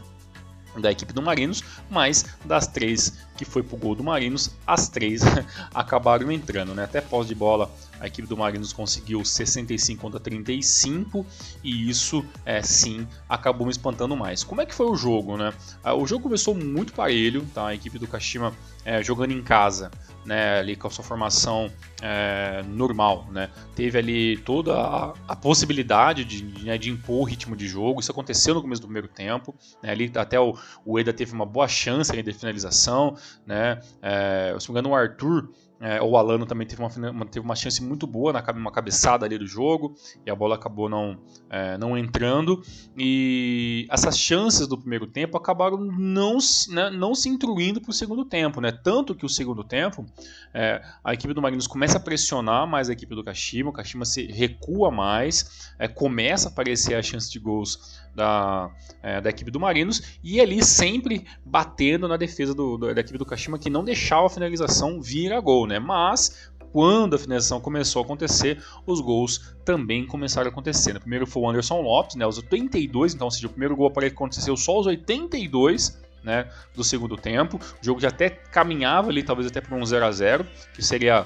da 0.77 0.92
equipe 0.92 1.13
do 1.13 1.21
Marinos, 1.21 1.63
mas 1.89 2.25
das 2.45 2.68
três 2.68 3.18
que 3.38 3.45
foi 3.45 3.63
pro 3.63 3.77
gol 3.77 3.95
do 3.95 4.04
Marinos, 4.04 4.51
as 4.68 4.89
três 4.89 5.22
acabaram 5.74 6.31
entrando, 6.31 6.75
né? 6.75 6.83
Até 6.83 7.01
pós 7.01 7.27
de 7.27 7.33
bola, 7.33 7.72
a 8.00 8.07
equipe 8.07 8.28
do 8.28 8.38
Marinos 8.38 8.74
conseguiu 8.74 9.24
65 9.24 10.01
contra 10.01 10.19
35 10.19 11.25
e 11.63 11.90
isso, 11.90 12.25
é, 12.46 12.62
sim, 12.62 13.07
acabou 13.28 13.66
me 13.66 13.72
espantando 13.72 14.16
mais. 14.16 14.44
Como 14.44 14.62
é 14.62 14.66
que 14.66 14.74
foi 14.74 14.88
o 14.88 14.96
jogo, 14.96 15.38
né? 15.38 15.54
Ah, 15.84 15.94
o 15.94 16.06
jogo 16.07 16.24
começou 16.24 16.56
muito 16.56 16.94
parelho, 16.94 17.46
tá? 17.54 17.68
A 17.68 17.75
equipe 17.75 18.00
do 18.00 18.07
Kashima 18.07 18.54
é, 18.86 19.04
jogando 19.04 19.31
em 19.31 19.42
casa, 19.42 19.92
né, 20.25 20.60
ali 20.60 20.75
com 20.75 20.88
a 20.88 20.90
sua 20.90 21.04
formação 21.04 21.72
é, 22.01 22.63
normal, 22.68 23.28
né, 23.31 23.50
teve 23.75 23.98
ali 23.98 24.38
toda 24.38 24.75
a, 24.75 25.13
a 25.28 25.36
possibilidade 25.36 26.24
de, 26.24 26.63
né, 26.63 26.78
de, 26.78 26.90
impor 26.90 27.22
o 27.22 27.24
ritmo 27.24 27.56
de 27.56 27.68
jogo, 27.68 28.00
isso 28.00 28.12
aconteceu 28.12 28.54
no 28.54 28.62
começo 28.62 28.81
do 28.81 28.88
primeiro 28.88 29.07
tempo, 29.07 29.56
né, 29.81 29.92
ali 29.92 30.12
até 30.16 30.40
o, 30.40 30.57
o 30.86 31.00
Eda 31.00 31.13
teve 31.13 31.34
uma 31.34 31.46
boa 31.46 31.68
chance 31.68 32.12
de 32.12 32.34
finalização, 32.34 33.16
né, 33.46 33.80
é, 34.01 34.56
se 34.60 34.68
não 34.68 34.74
me 34.74 34.80
engano 34.80 34.90
o 34.90 34.96
Arthur 34.96 35.50
é, 35.79 36.01
o 36.01 36.17
Alano 36.17 36.45
também 36.45 36.67
teve 36.67 36.81
uma, 36.81 37.25
teve 37.25 37.45
uma 37.45 37.55
chance 37.55 37.81
muito 37.81 38.05
boa 38.05 38.33
na 38.33 38.43
uma 38.51 38.71
cabeçada 38.71 39.25
ali 39.25 39.37
do 39.37 39.47
jogo 39.47 39.95
e 40.25 40.29
a 40.29 40.35
bola 40.35 40.55
acabou 40.55 40.89
não, 40.89 41.17
é, 41.49 41.77
não 41.77 41.97
entrando. 41.97 42.61
E 42.97 43.87
essas 43.89 44.19
chances 44.19 44.67
do 44.67 44.77
primeiro 44.77 45.07
tempo 45.07 45.37
acabaram 45.37 45.77
não, 45.77 46.37
né, 46.69 46.89
não 46.89 47.15
se 47.15 47.29
intruindo 47.29 47.79
para 47.79 47.91
o 47.91 47.93
segundo 47.93 48.25
tempo. 48.25 48.59
Né? 48.59 48.71
Tanto 48.71 49.15
que 49.15 49.25
o 49.25 49.29
segundo 49.29 49.63
tempo 49.63 50.05
é, 50.53 50.81
a 51.03 51.13
equipe 51.13 51.33
do 51.33 51.41
Marinos 51.41 51.67
começa 51.67 51.97
a 51.97 52.01
pressionar 52.01 52.67
mais 52.67 52.89
a 52.89 52.93
equipe 52.93 53.15
do 53.15 53.23
Kashima, 53.23 53.69
o 53.69 53.73
Kashima 53.73 54.03
se 54.03 54.25
recua 54.25 54.91
mais, 54.91 55.73
é, 55.79 55.87
começa 55.87 56.49
a 56.49 56.51
aparecer 56.51 56.95
a 56.95 57.01
chance 57.01 57.31
de 57.31 57.39
gols 57.39 58.00
da, 58.13 58.69
é, 59.01 59.21
da 59.21 59.29
equipe 59.29 59.50
do 59.50 59.59
Marinos 59.59 60.19
e 60.24 60.41
ali 60.41 60.63
sempre 60.63 61.25
batendo 61.45 62.07
na 62.07 62.17
defesa 62.17 62.53
do, 62.53 62.77
do, 62.77 62.93
da 62.93 63.01
equipe 63.01 63.17
do 63.17 63.25
Kashima 63.25 63.57
que 63.57 63.69
não 63.69 63.83
deixava 63.83 64.25
a 64.25 64.29
finalização 64.29 65.01
vir 65.01 65.31
a 65.31 65.39
gol, 65.39 65.67
né? 65.69 65.79
Mas 65.79 66.51
quando 66.71 67.15
a 67.15 67.19
finalização 67.19 67.59
começou 67.59 68.01
a 68.01 68.05
acontecer, 68.05 68.63
os 68.85 68.99
gols 69.01 69.55
também 69.65 70.05
começaram 70.05 70.49
a 70.49 70.51
acontecer. 70.51 70.93
No 70.93 70.99
primeiro 70.99 71.25
foi 71.25 71.41
o 71.41 71.49
Anderson 71.49 71.81
Lopes, 71.81 72.15
né, 72.15 72.25
aos 72.25 72.38
82, 72.38 73.13
então, 73.13 73.25
ou 73.25 73.31
seja, 73.31 73.47
o 73.47 73.49
primeiro 73.49 73.75
gol 73.75 73.91
aconteceu 74.05 74.55
só 74.55 74.73
aos 74.73 74.85
82 74.85 75.99
né, 76.23 76.49
do 76.75 76.83
segundo 76.83 77.15
tempo. 77.15 77.57
O 77.57 77.85
jogo 77.85 77.99
já 77.99 78.09
até 78.09 78.29
caminhava 78.29 79.09
ali, 79.09 79.23
talvez 79.23 79.47
até 79.47 79.61
para 79.61 79.75
um 79.75 79.85
0 79.85 80.05
a 80.05 80.11
0 80.11 80.45
que 80.73 80.81
seria 80.81 81.25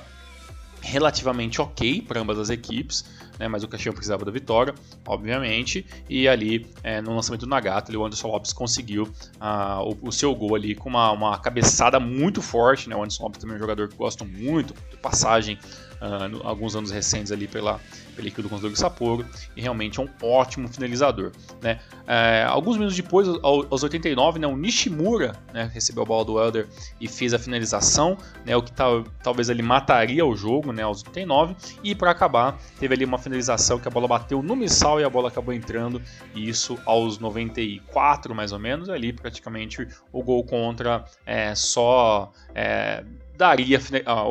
relativamente 0.84 1.62
ok 1.62 2.02
para 2.02 2.20
ambas 2.20 2.38
as 2.38 2.50
equipes, 2.50 3.06
né, 3.40 3.48
mas 3.48 3.64
o 3.64 3.68
Caxias 3.68 3.96
precisava 3.96 4.26
da 4.26 4.32
vitória, 4.32 4.76
obviamente, 5.08 5.86
e 6.10 6.28
ali 6.28 6.68
é, 6.84 7.02
no 7.02 7.16
lançamento 7.16 7.42
do 7.42 7.48
Nagata, 7.48 7.90
ali, 7.90 7.98
o 7.98 8.06
Anderson 8.06 8.28
Lopes 8.28 8.52
conseguiu 8.52 9.04
uh, 9.04 9.82
o, 10.04 10.10
o, 10.10 10.12
seu 10.12 10.36
gol 10.36 10.56
ali 10.56 10.76
com 10.76 10.90
uma, 10.90 11.12
uma 11.12 11.38
cabeçada 11.40 12.00
muito 12.00 12.42
forte, 12.42 12.90
né, 12.90 12.96
o 12.96 13.00
Anderson 13.00 13.24
Lopes 13.24 13.40
também 13.40 13.56
é 13.56 13.58
um 13.58 13.62
jogador 13.62 13.88
que 13.88 13.96
gosto 13.96 14.26
muito, 14.26 14.76
de 14.92 14.98
passagem 14.98 15.58
uh, 16.04 16.28
no, 16.28 16.46
alguns 16.46 16.76
anos 16.76 16.92
recentes 16.92 17.32
ali 17.32 17.48
pela, 17.48 17.80
pela 18.16 18.28
equipe 18.28 18.42
do 18.42 18.50
Conselho 18.50 18.76
Sapporo, 18.76 19.26
e 19.56 19.62
realmente 19.62 20.00
é 20.00 20.04
um 20.04 20.10
ótimo 20.22 20.68
finalizador. 20.68 21.32
Né? 21.62 21.80
É, 22.06 22.46
alguns 22.48 22.76
minutos 22.76 22.96
depois, 22.96 23.28
aos 23.42 23.82
89, 23.82 24.40
né, 24.40 24.48
o 24.48 24.58
Nishimura 24.58 25.34
né, 25.54 25.70
recebeu 25.74 26.04
a 26.04 26.06
bola 26.06 26.26
do 26.26 26.40
Elder 26.40 26.68
e 27.00 27.08
fez 27.08 27.34
a 27.34 27.40
finalização, 27.40 28.18
né, 28.46 28.56
o 28.56 28.62
que 28.62 28.72
tal, 28.72 29.04
talvez 29.24 29.50
ele 29.50 29.62
mataria 29.62 30.26
o 30.26 30.36
jogo 30.36 30.74
né, 30.74 30.84
aos 30.84 31.04
89, 31.04 31.56
e 31.84 31.96
para 31.96 32.12
acabar, 32.12 32.60
teve 32.80 32.94
ali 32.94 33.06
uma 33.06 33.18
finalização 33.18 33.80
que 33.80 33.88
a 33.88 33.92
bola 33.92 34.08
bateu 34.08 34.44
no 34.44 34.56
missal 34.56 35.00
e 35.00 35.04
a 35.04 35.10
bola 35.10 35.30
acabou 35.30 35.54
entrando, 35.54 36.02
e 36.36 36.50
isso 36.50 36.78
aos 36.86 37.20
94 37.20 38.36
mais 38.36 38.52
ou 38.52 38.60
menos, 38.60 38.90
ali 38.90 39.14
praticamente 39.14 39.88
o 40.12 40.22
gol 40.22 40.44
contra 40.44 41.06
é, 41.26 41.56
só 41.56 42.32
é, 42.54 43.04
daria 43.38 43.80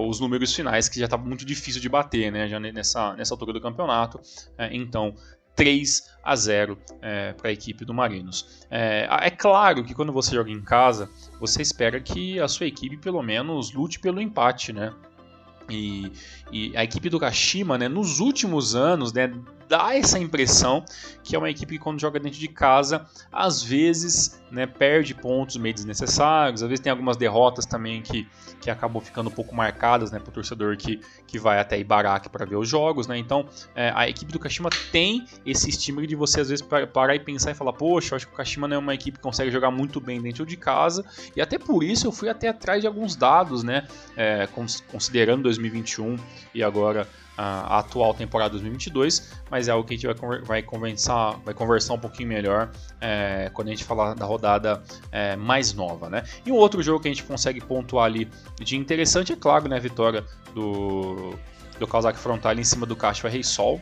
os 0.07 0.21
números 0.21 0.55
finais, 0.55 0.89
que 0.89 0.99
já 0.99 1.07
estava 1.07 1.25
muito 1.25 1.45
difícil 1.45 1.81
de 1.81 1.89
bater 1.89 2.31
né, 2.31 2.49
já 2.49 2.59
nessa, 2.61 3.15
nessa 3.15 3.35
altura 3.35 3.53
do 3.53 3.61
campeonato. 3.61 4.21
É, 4.57 4.75
então, 4.75 5.15
3 5.55 6.11
a 6.23 6.35
0 6.35 6.79
é, 7.01 7.33
para 7.33 7.49
a 7.49 7.53
equipe 7.53 7.85
do 7.85 7.93
Marinos. 7.93 8.67
É, 8.71 9.07
é, 9.21 9.31
claro 9.31 9.85
que 9.85 9.95
quando 9.95 10.13
você 10.13 10.35
joga 10.35 10.51
em 10.51 10.63
casa, 10.63 11.11
você 11.39 11.63
espera 11.63 12.01
que 12.01 12.41
a 12.41 12.49
sua 12.49 12.67
equipe 12.67 12.97
pelo 12.97 13.23
menos 13.23 13.73
lute 13.73 13.99
pelo 13.99 14.21
empate, 14.21 14.73
né? 14.73 14.93
E, 15.71 16.13
e, 16.51 16.77
a 16.77 16.85
equipe 16.85 17.09
do 17.09 17.19
Kashima, 17.19 17.79
né, 17.79 17.89
nos 17.89 18.21
últimos 18.21 18.75
anos, 18.75 19.13
né, 19.13 19.33
dá 19.73 19.97
essa 19.97 20.19
impressão 20.19 20.85
que 21.25 21.35
é 21.35 21.38
uma 21.38 21.49
equipe 21.49 21.79
que 21.79 21.79
quando 21.79 21.99
joga 21.99 22.21
dentro 22.21 22.38
de 22.38 22.49
casa, 22.49 23.07
às 23.33 23.62
vezes 23.62 24.38
né, 24.50 24.67
perde 24.67 25.14
pontos 25.14 25.57
meio 25.57 25.75
desnecessários, 25.75 26.62
às 26.62 26.69
vezes 26.69 26.83
tem 26.83 26.91
algumas 26.91 27.17
derrotas 27.17 27.64
também 27.64 28.02
que, 28.02 28.29
que 28.61 28.69
acabam 28.69 29.02
ficando 29.02 29.31
um 29.31 29.33
pouco 29.33 29.55
marcadas 29.55 30.12
né, 30.12 30.19
para 30.19 30.29
o 30.29 30.33
torcedor 30.33 30.76
que, 30.76 31.00
que 31.26 31.38
vai 31.38 31.59
até 31.59 31.79
Ibaraki 31.79 32.29
para 32.29 32.45
ver 32.45 32.57
os 32.57 32.69
jogos. 32.69 33.07
Né? 33.07 33.17
Então 33.17 33.49
é, 33.75 33.91
a 33.95 34.07
equipe 34.07 34.31
do 34.31 34.38
Kashima 34.38 34.69
tem 34.91 35.25
esse 35.47 35.71
estímulo 35.71 36.07
de 36.07 36.14
você 36.14 36.43
às 36.43 36.50
vezes 36.50 36.62
parar 36.93 37.14
e 37.14 37.21
pensar 37.21 37.52
e 37.52 37.55
falar, 37.55 37.73
poxa, 37.73 38.14
acho 38.14 38.26
que 38.26 38.35
o 38.35 38.37
Kashima 38.37 38.69
não 38.69 38.76
é 38.76 38.79
uma 38.79 38.95
equipe 38.95 39.17
que 39.17 39.23
consegue 39.23 39.50
jogar 39.50 39.71
muito 39.71 40.02
bem 40.02 40.21
dentro 40.21 40.45
de 40.45 40.57
casa, 40.59 41.02
e 41.35 41.41
até 41.41 41.59
por 41.59 41.83
isso 41.83 42.07
eu 42.07 42.12
fui 42.12 42.29
até 42.29 42.49
atrás 42.49 42.83
de 42.83 42.87
alguns 42.87 43.17
dados, 43.17 43.62
né, 43.62 43.87
é, 44.19 44.47
considerando 44.91 45.45
2021 45.45 46.17
e 46.55 46.62
agora 46.62 47.09
a 47.43 47.79
atual 47.81 48.15
temporada 48.15 48.51
2022, 48.51 49.33
mas 49.51 49.67
é 49.67 49.73
algo 49.73 49.87
que 49.87 49.95
a 49.95 49.97
gente 49.97 50.07
vai, 50.07 50.41
vai, 50.41 50.63
conversar, 50.63 51.33
vai 51.45 51.53
conversar 51.53 51.95
um 51.95 51.99
pouquinho 51.99 52.29
melhor 52.29 52.71
é, 53.01 53.51
quando 53.53 53.69
a 53.69 53.71
gente 53.73 53.83
falar 53.83 54.15
da 54.15 54.25
rodada 54.25 54.81
é, 55.11 55.35
mais 55.35 55.75
nova. 55.75 56.09
Né? 56.09 56.23
E 56.47 56.53
um 56.53 56.55
outro 56.55 56.81
jogo 56.83 57.01
que 57.01 57.09
a 57.09 57.11
gente 57.11 57.25
consegue 57.25 57.61
pontuar 57.61 58.07
ali 58.07 58.31
de 58.61 58.77
interessante 58.77 59.33
é 59.33 59.37
claro, 59.37 59.69
né, 59.69 59.77
a 59.77 59.81
vitória 59.81 60.25
do, 60.55 61.35
do 61.81 61.87
Kawasaki 61.87 62.19
Frontal 62.19 62.55
em 62.55 62.65
cima 62.65 62.87
do 62.87 62.95
Caixa 62.95 63.29
Rei 63.29 63.43
Sol. 63.43 63.81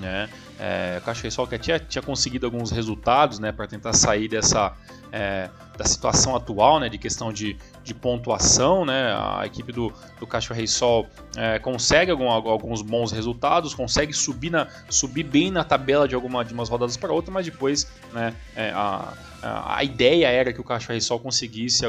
Né? 0.00 0.28
É, 0.62 1.00
o 1.26 1.30
Sol 1.30 1.46
que 1.46 1.58
tinha, 1.58 1.78
tinha 1.78 2.02
conseguido 2.02 2.44
alguns 2.44 2.70
resultados 2.70 3.38
né, 3.38 3.50
para 3.50 3.66
tentar 3.66 3.94
sair 3.94 4.28
dessa 4.28 4.76
é, 5.10 5.48
da 5.80 5.84
situação 5.86 6.36
atual, 6.36 6.78
né, 6.78 6.90
de 6.90 6.98
questão 6.98 7.32
de, 7.32 7.56
de 7.82 7.94
pontuação, 7.94 8.84
né, 8.84 9.14
a 9.16 9.46
equipe 9.46 9.72
do, 9.72 9.90
do 10.18 10.68
Sol 10.68 11.08
é, 11.34 11.58
consegue 11.58 12.10
algum, 12.10 12.28
alguns 12.28 12.82
bons 12.82 13.10
resultados, 13.10 13.72
consegue 13.72 14.12
subir, 14.12 14.50
na, 14.50 14.68
subir 14.90 15.22
bem 15.22 15.50
na 15.50 15.64
tabela 15.64 16.06
de, 16.06 16.14
alguma, 16.14 16.44
de 16.44 16.52
umas 16.52 16.68
rodadas 16.68 16.98
para 16.98 17.10
outra, 17.10 17.32
mas 17.32 17.46
depois 17.46 17.90
né, 18.12 18.34
é, 18.54 18.70
a, 18.72 19.14
a 19.42 19.82
ideia 19.82 20.26
era 20.26 20.52
que 20.52 20.60
o 20.60 21.00
Sol 21.00 21.18
conseguisse 21.18 21.82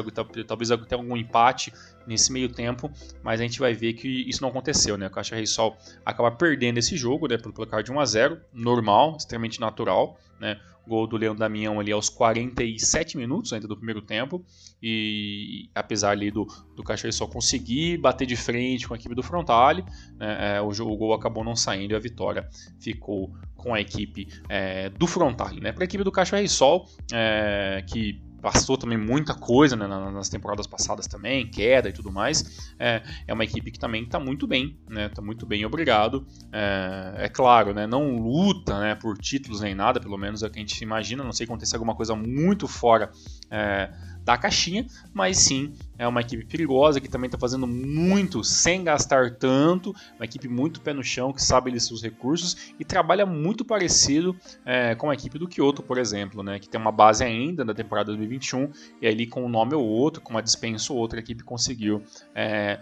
talvez 0.46 0.70
até 0.70 0.94
algum 0.94 1.14
empate 1.14 1.70
nesse 2.06 2.32
meio 2.32 2.48
tempo, 2.48 2.90
mas 3.22 3.40
a 3.40 3.42
gente 3.42 3.58
vai 3.58 3.74
ver 3.74 3.92
que 3.92 4.08
isso 4.08 4.42
não 4.42 4.48
aconteceu, 4.48 4.96
né? 4.96 5.06
O 5.06 5.10
Caixa 5.10 5.36
Rei 5.36 5.46
Sol 5.46 5.76
acaba 6.04 6.30
perdendo 6.30 6.78
esse 6.78 6.96
jogo, 6.96 7.28
né, 7.28 7.36
pelo 7.36 7.52
placar 7.52 7.82
de 7.82 7.92
1 7.92 8.00
a 8.00 8.04
0, 8.04 8.40
normal, 8.62 9.16
extremamente 9.18 9.60
natural, 9.60 10.18
né? 10.40 10.58
Gol 10.86 11.06
do 11.06 11.16
Leão 11.16 11.34
Damião 11.34 11.78
ali 11.78 11.92
aos 11.92 12.08
47 12.08 13.16
minutos 13.16 13.52
ainda 13.52 13.68
do 13.68 13.76
primeiro 13.76 14.02
tempo. 14.02 14.44
E 14.82 15.70
apesar 15.74 16.10
ali 16.10 16.30
do, 16.30 16.44
do 16.74 16.82
Caxias 16.82 17.14
só 17.14 17.26
conseguir 17.26 17.98
bater 17.98 18.26
de 18.26 18.34
frente 18.34 18.88
com 18.88 18.94
a 18.94 18.96
equipe 18.96 19.14
do 19.14 19.22
Frontale, 19.22 19.84
né, 20.16 20.56
é, 20.56 20.60
o, 20.60 20.68
o, 20.68 20.96
gol 20.96 21.14
acabou 21.14 21.44
não 21.44 21.54
saindo 21.54 21.92
e 21.92 21.94
a 21.94 22.00
vitória 22.00 22.48
ficou 22.80 23.32
com 23.54 23.72
a 23.72 23.80
equipe 23.80 24.26
é, 24.48 24.88
do 24.88 25.06
Frontale. 25.06 25.60
Né? 25.60 25.70
Para 25.70 25.84
a 25.84 25.86
equipe 25.86 26.02
do 26.02 26.10
Caxias 26.10 26.50
Sol, 26.50 26.88
é, 27.12 27.84
que 27.86 28.20
passou 28.42 28.76
também 28.76 28.98
muita 28.98 29.34
coisa 29.34 29.76
né, 29.76 29.86
nas 29.86 30.28
temporadas 30.28 30.66
passadas 30.66 31.06
também, 31.06 31.46
queda 31.46 31.88
e 31.88 31.92
tudo 31.92 32.10
mais. 32.10 32.74
É, 32.76 33.00
é 33.28 33.32
uma 33.32 33.44
equipe 33.44 33.70
que 33.70 33.78
também 33.78 34.02
está 34.02 34.18
muito 34.18 34.48
bem, 34.48 34.76
né? 34.90 35.06
Está 35.06 35.22
muito 35.22 35.46
bem, 35.46 35.64
obrigado. 35.64 36.26
É, 36.52 37.14
é, 37.18 37.28
claro, 37.28 37.72
né? 37.72 37.86
Não 37.86 38.16
luta 38.16 38.80
né, 38.80 38.96
por 38.96 39.16
títulos 39.16 39.60
nem 39.60 39.76
nada, 39.76 40.00
pelo 40.00 40.18
menos 40.18 40.42
é 40.42 40.48
o 40.48 40.50
que 40.50 40.58
a 40.58 40.60
gente 40.60 40.82
imagina. 40.82 41.22
Não 41.22 41.32
sei 41.32 41.46
se 41.46 41.52
acontecer 41.52 41.76
alguma 41.76 41.94
coisa 41.94 42.16
muito 42.16 42.66
fora. 42.66 43.12
É, 43.48 43.92
da 44.24 44.36
caixinha, 44.36 44.86
mas 45.12 45.38
sim 45.38 45.72
é 45.98 46.06
uma 46.06 46.20
equipe 46.20 46.44
perigosa 46.44 47.00
que 47.00 47.08
também 47.08 47.26
está 47.26 47.38
fazendo 47.38 47.66
muito 47.66 48.42
sem 48.44 48.84
gastar 48.84 49.32
tanto, 49.32 49.94
uma 50.16 50.24
equipe 50.24 50.48
muito 50.48 50.80
pé 50.80 50.92
no 50.92 51.02
chão 51.02 51.32
que 51.32 51.42
sabe 51.42 51.70
de 51.70 51.80
seus 51.80 52.02
recursos 52.02 52.74
e 52.78 52.84
trabalha 52.84 53.26
muito 53.26 53.64
parecido 53.64 54.36
é, 54.64 54.94
com 54.94 55.10
a 55.10 55.14
equipe 55.14 55.38
do 55.38 55.48
Kyoto, 55.48 55.82
por 55.82 55.98
exemplo, 55.98 56.42
né, 56.42 56.58
que 56.58 56.68
tem 56.68 56.80
uma 56.80 56.92
base 56.92 57.24
ainda 57.24 57.64
da 57.64 57.74
temporada 57.74 58.06
2021 58.06 58.70
e 59.00 59.06
ali 59.06 59.26
com 59.26 59.44
um 59.44 59.48
nome 59.48 59.74
ou 59.74 59.84
outro, 59.84 60.20
com 60.20 60.30
uma 60.30 60.42
dispensa 60.42 60.92
ou 60.92 60.98
outra, 60.98 61.18
a 61.18 61.22
equipe 61.22 61.42
conseguiu 61.42 62.02
é, 62.34 62.80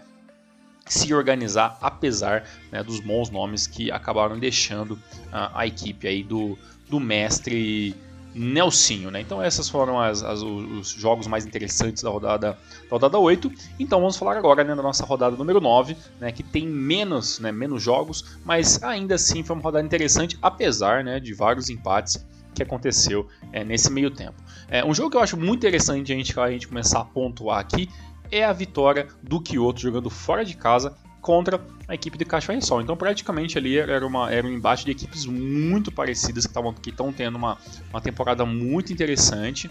se 0.85 1.13
organizar 1.13 1.77
apesar 1.81 2.47
né, 2.71 2.83
dos 2.83 2.99
bons 2.99 3.29
nomes 3.29 3.67
que 3.67 3.91
acabaram 3.91 4.37
deixando 4.37 4.99
a 5.31 5.65
equipe 5.65 6.07
aí 6.07 6.23
do, 6.23 6.57
do 6.89 6.99
mestre 6.99 7.95
Nelsinho, 8.33 9.11
né? 9.11 9.19
Então 9.21 9.41
essas 9.41 9.69
foram 9.69 9.99
as, 9.99 10.23
as, 10.23 10.41
os 10.41 10.89
jogos 10.89 11.27
mais 11.27 11.45
interessantes 11.45 12.01
da 12.01 12.09
rodada, 12.09 12.51
da 12.51 12.89
rodada 12.89 13.17
8. 13.17 13.51
Então 13.79 13.99
vamos 13.99 14.15
falar 14.15 14.37
agora 14.37 14.63
né, 14.63 14.73
da 14.75 14.81
nossa 14.81 15.05
rodada 15.05 15.35
número 15.35 15.59
9, 15.59 15.97
né, 16.19 16.31
que 16.31 16.43
tem 16.43 16.65
menos, 16.67 17.39
né, 17.39 17.51
menos 17.51 17.83
jogos, 17.83 18.37
mas 18.45 18.81
ainda 18.83 19.15
assim 19.15 19.43
foi 19.43 19.55
uma 19.55 19.63
rodada 19.63 19.85
interessante, 19.85 20.37
apesar 20.41 21.03
né, 21.03 21.19
de 21.19 21.33
vários 21.33 21.69
empates 21.69 22.25
que 22.53 22.63
aconteceu 22.63 23.27
é, 23.51 23.63
nesse 23.63 23.91
meio 23.91 24.11
tempo. 24.11 24.35
É, 24.67 24.83
um 24.83 24.93
jogo 24.93 25.09
que 25.11 25.17
eu 25.17 25.21
acho 25.21 25.37
muito 25.37 25.59
interessante 25.59 26.11
a 26.11 26.15
gente, 26.15 26.39
a 26.39 26.51
gente 26.51 26.67
começar 26.67 26.99
a 26.99 27.05
pontuar 27.05 27.59
aqui 27.59 27.89
é 28.31 28.45
a 28.45 28.53
vitória 28.53 29.07
do 29.21 29.41
Kyoto 29.41 29.81
jogando 29.81 30.09
fora 30.09 30.45
de 30.45 30.55
casa 30.55 30.95
contra 31.21 31.61
a 31.87 31.93
equipe 31.93 32.17
de 32.17 32.25
Sol. 32.61 32.81
Então, 32.81 32.97
praticamente 32.97 33.57
ali 33.57 33.77
era, 33.77 34.05
uma, 34.05 34.31
era 34.31 34.45
um 34.45 34.49
embate 34.49 34.83
de 34.83 34.91
equipes 34.91 35.25
muito 35.25 35.91
parecidas 35.91 36.47
que 36.81 36.89
estão 36.89 37.13
tendo 37.13 37.35
uma, 37.35 37.57
uma 37.91 38.01
temporada 38.01 38.45
muito 38.45 38.91
interessante. 38.91 39.69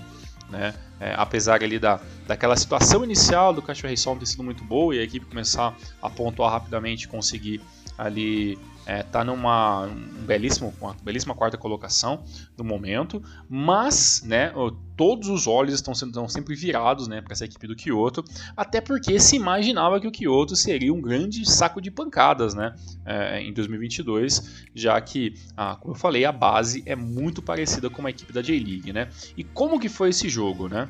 Né? 0.48 0.74
É, 0.98 1.14
apesar 1.16 1.58
ali 1.64 1.78
da, 1.78 2.00
daquela 2.26 2.56
situação 2.56 3.04
inicial 3.04 3.52
do 3.52 3.62
Sol 3.96 4.16
ter 4.16 4.26
sido 4.26 4.42
muito 4.42 4.64
boa 4.64 4.94
e 4.94 4.98
a 4.98 5.02
equipe 5.02 5.24
começar 5.26 5.76
a 6.02 6.10
pontuar 6.10 6.50
rapidamente 6.50 7.06
conseguir 7.06 7.60
ali 7.96 8.58
é, 8.86 9.02
tá 9.02 9.24
numa 9.24 9.86
um 9.86 10.24
belíssimo, 10.24 10.72
uma 10.80 10.94
belíssima 11.02 11.34
quarta 11.34 11.56
colocação 11.56 12.24
no 12.56 12.64
momento, 12.64 13.22
mas 13.48 14.22
né, 14.24 14.52
todos 14.96 15.28
os 15.28 15.46
olhos 15.46 15.74
estão, 15.74 15.94
sendo, 15.94 16.08
estão 16.08 16.28
sempre 16.28 16.54
virados 16.54 17.06
né, 17.06 17.20
para 17.20 17.32
essa 17.32 17.44
equipe 17.44 17.66
do 17.66 17.76
Kyoto, 17.76 18.24
até 18.56 18.80
porque 18.80 19.18
se 19.20 19.36
imaginava 19.36 20.00
que 20.00 20.06
o 20.06 20.12
Kyoto 20.12 20.56
seria 20.56 20.92
um 20.92 21.00
grande 21.00 21.48
saco 21.48 21.80
de 21.80 21.90
pancadas 21.90 22.54
né, 22.54 22.74
é, 23.04 23.40
em 23.42 23.52
2022, 23.52 24.66
já 24.74 25.00
que, 25.00 25.34
ah, 25.56 25.76
como 25.76 25.94
eu 25.94 25.98
falei, 25.98 26.24
a 26.24 26.32
base 26.32 26.82
é 26.86 26.96
muito 26.96 27.42
parecida 27.42 27.88
com 27.88 28.06
a 28.06 28.10
equipe 28.10 28.32
da 28.32 28.42
J-League. 28.42 28.92
Né? 28.92 29.08
E 29.36 29.44
como 29.44 29.78
que 29.78 29.88
foi 29.88 30.10
esse 30.10 30.28
jogo? 30.28 30.68
Né? 30.68 30.88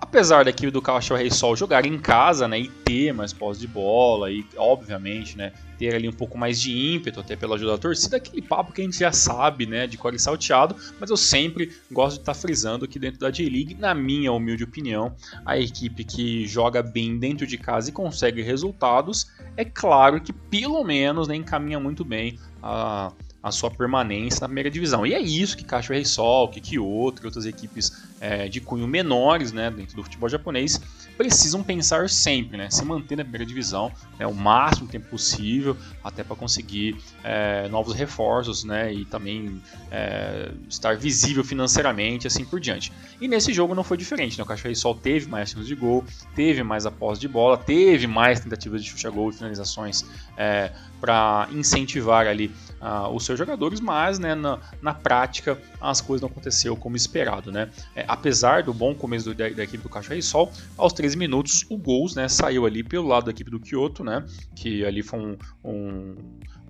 apesar 0.00 0.44
da 0.44 0.50
equipe 0.50 0.70
do 0.70 0.82
Cachorro 0.82 1.18
Rei 1.18 1.30
Sol 1.30 1.56
jogar 1.56 1.86
em 1.86 1.98
casa, 1.98 2.46
né, 2.46 2.60
e 2.60 2.68
ter 2.68 3.12
mais 3.12 3.32
posse 3.32 3.60
de 3.60 3.66
bola 3.66 4.30
e 4.30 4.44
obviamente, 4.56 5.36
né, 5.36 5.52
ter 5.78 5.94
ali 5.94 6.08
um 6.08 6.12
pouco 6.12 6.36
mais 6.38 6.60
de 6.60 6.72
ímpeto 6.94 7.20
até 7.20 7.36
pela 7.36 7.56
ajuda 7.56 7.72
da 7.72 7.78
torcida, 7.78 8.16
aquele 8.16 8.42
papo 8.42 8.72
que 8.72 8.80
a 8.80 8.84
gente 8.84 8.98
já 8.98 9.12
sabe, 9.12 9.66
né, 9.66 9.86
de 9.86 9.96
core 9.96 10.18
salteado, 10.18 10.76
mas 11.00 11.10
eu 11.10 11.16
sempre 11.16 11.72
gosto 11.90 12.16
de 12.16 12.22
estar 12.22 12.34
tá 12.34 12.38
frisando 12.38 12.88
que 12.88 12.98
dentro 12.98 13.20
da 13.20 13.30
J-League, 13.30 13.74
na 13.74 13.94
minha 13.94 14.32
humilde 14.32 14.64
opinião, 14.64 15.14
a 15.44 15.58
equipe 15.58 16.04
que 16.04 16.46
joga 16.46 16.82
bem 16.82 17.18
dentro 17.18 17.46
de 17.46 17.58
casa 17.58 17.90
e 17.90 17.92
consegue 17.92 18.42
resultados, 18.42 19.30
é 19.56 19.64
claro 19.64 20.20
que 20.20 20.32
pelo 20.32 20.82
menos 20.84 21.28
né, 21.28 21.36
encaminha 21.36 21.80
muito 21.80 22.04
bem 22.04 22.38
a 22.62 23.12
a 23.46 23.52
sua 23.52 23.70
permanência 23.70 24.40
na 24.40 24.48
primeira 24.48 24.68
divisão. 24.68 25.06
E 25.06 25.14
é 25.14 25.20
isso 25.20 25.56
que 25.56 25.64
Cacho 25.64 25.92
Rei 25.92 26.04
Sol, 26.04 26.48
que 26.48 26.60
Kyoto 26.60 27.22
e 27.22 27.26
outras 27.26 27.46
equipes 27.46 28.04
é, 28.20 28.48
de 28.48 28.60
cunho 28.60 28.88
menores 28.88 29.52
né, 29.52 29.70
dentro 29.70 29.94
do 29.94 30.02
futebol 30.02 30.28
japonês 30.28 30.80
precisam 31.16 31.62
pensar 31.62 32.10
sempre, 32.10 32.58
né, 32.58 32.68
se 32.70 32.84
manter 32.84 33.14
na 33.14 33.22
primeira 33.22 33.46
divisão 33.46 33.92
né, 34.18 34.26
o 34.26 34.34
máximo 34.34 34.88
tempo 34.88 35.06
possível, 35.08 35.76
até 36.02 36.24
para 36.24 36.34
conseguir 36.34 36.96
é, 37.22 37.68
novos 37.68 37.94
reforços 37.94 38.64
né, 38.64 38.92
e 38.92 39.04
também 39.04 39.62
é, 39.92 40.50
estar 40.68 40.96
visível 40.96 41.44
financeiramente 41.44 42.26
assim 42.26 42.44
por 42.44 42.58
diante. 42.58 42.92
E 43.20 43.28
nesse 43.28 43.52
jogo 43.52 43.76
não 43.76 43.84
foi 43.84 43.96
diferente, 43.96 44.36
né, 44.36 44.42
o 44.42 44.46
Cacho 44.46 44.64
Rei 44.64 44.74
Sol 44.74 44.94
teve 44.94 45.28
mais 45.28 45.50
chances 45.50 45.68
de 45.68 45.76
gol, 45.76 46.04
teve 46.34 46.64
mais 46.64 46.84
após 46.84 47.16
de 47.16 47.28
bola, 47.28 47.56
teve 47.56 48.08
mais 48.08 48.40
tentativas 48.40 48.82
de 48.82 48.90
chute 48.90 49.06
a 49.06 49.10
gol 49.10 49.30
e 49.30 49.32
finalizações 49.32 50.04
é, 50.36 50.72
para 51.00 51.48
incentivar 51.52 52.26
ali 52.26 52.50
uh, 52.80 53.08
os 53.14 53.24
seus 53.24 53.38
jogadores, 53.38 53.80
mas 53.80 54.18
né, 54.18 54.34
na, 54.34 54.58
na, 54.80 54.94
prática 54.94 55.58
as 55.80 56.00
coisas 56.00 56.22
não 56.22 56.28
aconteceram 56.28 56.76
como 56.76 56.96
esperado. 56.96 57.50
Né? 57.52 57.70
É, 57.94 58.04
apesar 58.08 58.62
do 58.62 58.72
bom 58.72 58.94
começo 58.94 59.34
da, 59.34 59.48
da 59.48 59.64
equipe 59.64 59.82
do 59.82 59.88
Caixa 59.88 60.20
Sol, 60.22 60.52
aos 60.76 60.92
13 60.92 61.16
minutos 61.16 61.64
o 61.68 61.76
Gols 61.76 62.14
né, 62.14 62.28
saiu 62.28 62.66
ali 62.66 62.82
pelo 62.82 63.06
lado 63.06 63.24
da 63.24 63.30
equipe 63.30 63.50
do 63.50 63.60
Kyoto, 63.60 64.02
né, 64.02 64.24
que 64.54 64.84
ali 64.84 65.02
foi 65.02 65.18
um, 65.18 65.36
um 65.64 66.16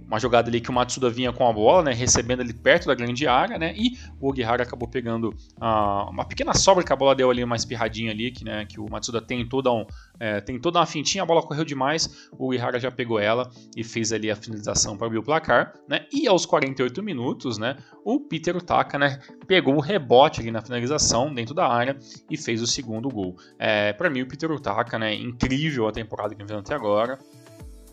uma 0.07 0.19
jogada 0.21 0.49
ali 0.49 0.61
que 0.61 0.71
o 0.71 0.73
Matsuda 0.73 1.11
vinha 1.11 1.33
com 1.33 1.47
a 1.47 1.53
bola, 1.53 1.83
né, 1.83 1.93
recebendo 1.93 2.41
ali 2.41 2.53
perto 2.53 2.87
da 2.87 2.95
grande 2.95 3.27
área, 3.27 3.59
né, 3.59 3.75
e 3.77 3.99
o 4.21 4.31
Ogihara 4.31 4.63
acabou 4.63 4.89
pegando 4.89 5.35
uma 5.61 6.25
pequena 6.25 6.55
sobra 6.55 6.85
que 6.85 6.93
a 6.93 6.97
bola 6.97 7.15
deu 7.15 7.31
ali 7.31 7.43
uma 7.43 7.57
espirradinha 7.57 8.13
ali, 8.13 8.31
que, 8.31 8.45
né, 8.45 8.65
que 8.65 8.81
o 8.81 8.89
Matsuda 8.89 9.21
tem 9.21 9.47
toda, 9.47 9.73
um, 9.73 9.85
é, 10.21 10.41
tem 10.41 10.59
toda 10.59 10.79
uma 10.79 10.87
fintinha, 10.87 11.23
a 11.23 11.27
bola 11.27 11.43
correu 11.43 11.65
demais, 11.65 12.29
o 12.39 12.49
Ogihara 12.49 12.79
já 12.79 12.91
pegou 12.91 13.19
ela 13.19 13.51
e 13.77 13.83
fez 13.83 14.13
ali 14.13 14.31
a 14.31 14.37
finalização 14.37 14.97
para 14.97 15.07
abrir 15.07 15.19
o 15.19 15.23
placar, 15.23 15.75
né, 15.89 16.07
e 16.13 16.29
aos 16.29 16.47
48 16.47 17.03
minutos, 17.03 17.59
né, 17.59 17.77
o 18.05 18.21
Peter 18.21 18.57
Utaka, 18.57 18.99
né, 18.99 19.19
pegou 19.47 19.75
o 19.75 19.81
rebote 19.81 20.41
ali 20.41 20.51
na 20.51 20.63
finalização 20.63 21.35
dentro 21.35 21.55
da 21.55 21.67
área 21.67 21.97
e 22.31 22.37
fez 22.37 22.63
o 22.63 22.67
segundo 22.67 23.09
gol. 23.09 23.37
É, 23.59 23.93
para 23.93 24.09
mim 24.09 24.23
o 24.23 24.29
Peter 24.29 24.51
Utaka, 24.51 24.99
né, 24.99 25.15
incrível 25.15 25.89
a 25.89 25.93
temporada 25.93 26.35
que 26.35 26.45
fez 26.45 26.59
até 26.59 26.75
agora, 26.75 27.19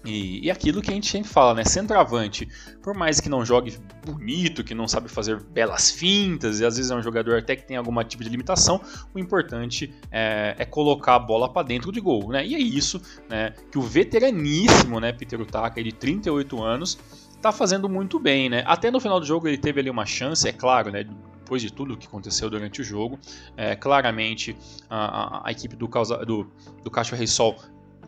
E, 0.05 0.45
e, 0.45 0.51
aquilo 0.51 0.81
que 0.81 0.91
a 0.91 0.93
gente 0.93 1.09
sempre 1.09 1.29
fala, 1.29 1.53
né? 1.53 1.63
Centroavante, 1.63 2.47
por 2.81 2.93
mais 2.93 3.21
que 3.21 3.29
não 3.29 3.45
jogue 3.45 3.77
bonito, 4.05 4.63
que 4.63 4.73
não 4.73 4.85
sabe 4.85 5.07
fazer 5.07 5.41
belas 5.41 5.91
fintas, 5.91 6.59
e 6.59 6.65
às 6.65 6.75
vezes 6.75 6.91
é 6.91 6.95
um 6.95 7.01
jogador 7.01 7.37
até 7.37 7.55
que 7.55 7.65
tem 7.65 7.77
algum 7.77 8.03
tipo 8.03 8.21
de 8.21 8.29
limitação, 8.29 8.81
o 9.13 9.19
importante 9.19 9.93
é, 10.11 10.55
é 10.57 10.65
colocar 10.65 11.15
a 11.15 11.19
bola 11.19 11.47
para 11.47 11.65
dentro 11.65 11.91
de 11.91 12.01
gol, 12.01 12.29
né? 12.29 12.45
E 12.45 12.53
é 12.53 12.59
isso, 12.59 13.01
né? 13.29 13.53
Que 13.71 13.77
o 13.77 13.81
veteraníssimo, 13.81 14.99
né, 14.99 15.13
Peter 15.13 15.39
Utaka, 15.39 15.81
de 15.81 15.93
38 15.93 16.61
anos, 16.61 16.97
tá 17.41 17.51
fazendo 17.51 17.87
muito 17.87 18.19
bem, 18.19 18.49
né? 18.49 18.63
Até 18.65 18.91
no 18.91 18.99
final 18.99 19.19
do 19.19 19.25
jogo 19.25 19.47
ele 19.47 19.57
teve 19.57 19.79
ali 19.79 19.89
uma 19.89 20.05
chance, 20.05 20.47
é 20.47 20.51
claro, 20.51 20.91
né? 20.91 21.05
Depois 21.39 21.61
de 21.61 21.71
tudo 21.71 21.93
o 21.93 21.97
que 21.97 22.07
aconteceu 22.07 22.49
durante 22.49 22.81
o 22.81 22.83
jogo, 22.83 23.19
é, 23.55 23.75
claramente 23.75 24.55
a, 24.89 25.39
a, 25.39 25.47
a 25.49 25.51
equipe 25.51 25.75
do, 25.75 25.87
causa, 25.87 26.25
do, 26.25 26.49
do 26.81 26.89
Cacho 26.89 27.15
Rei 27.15 27.27
Sol 27.27 27.57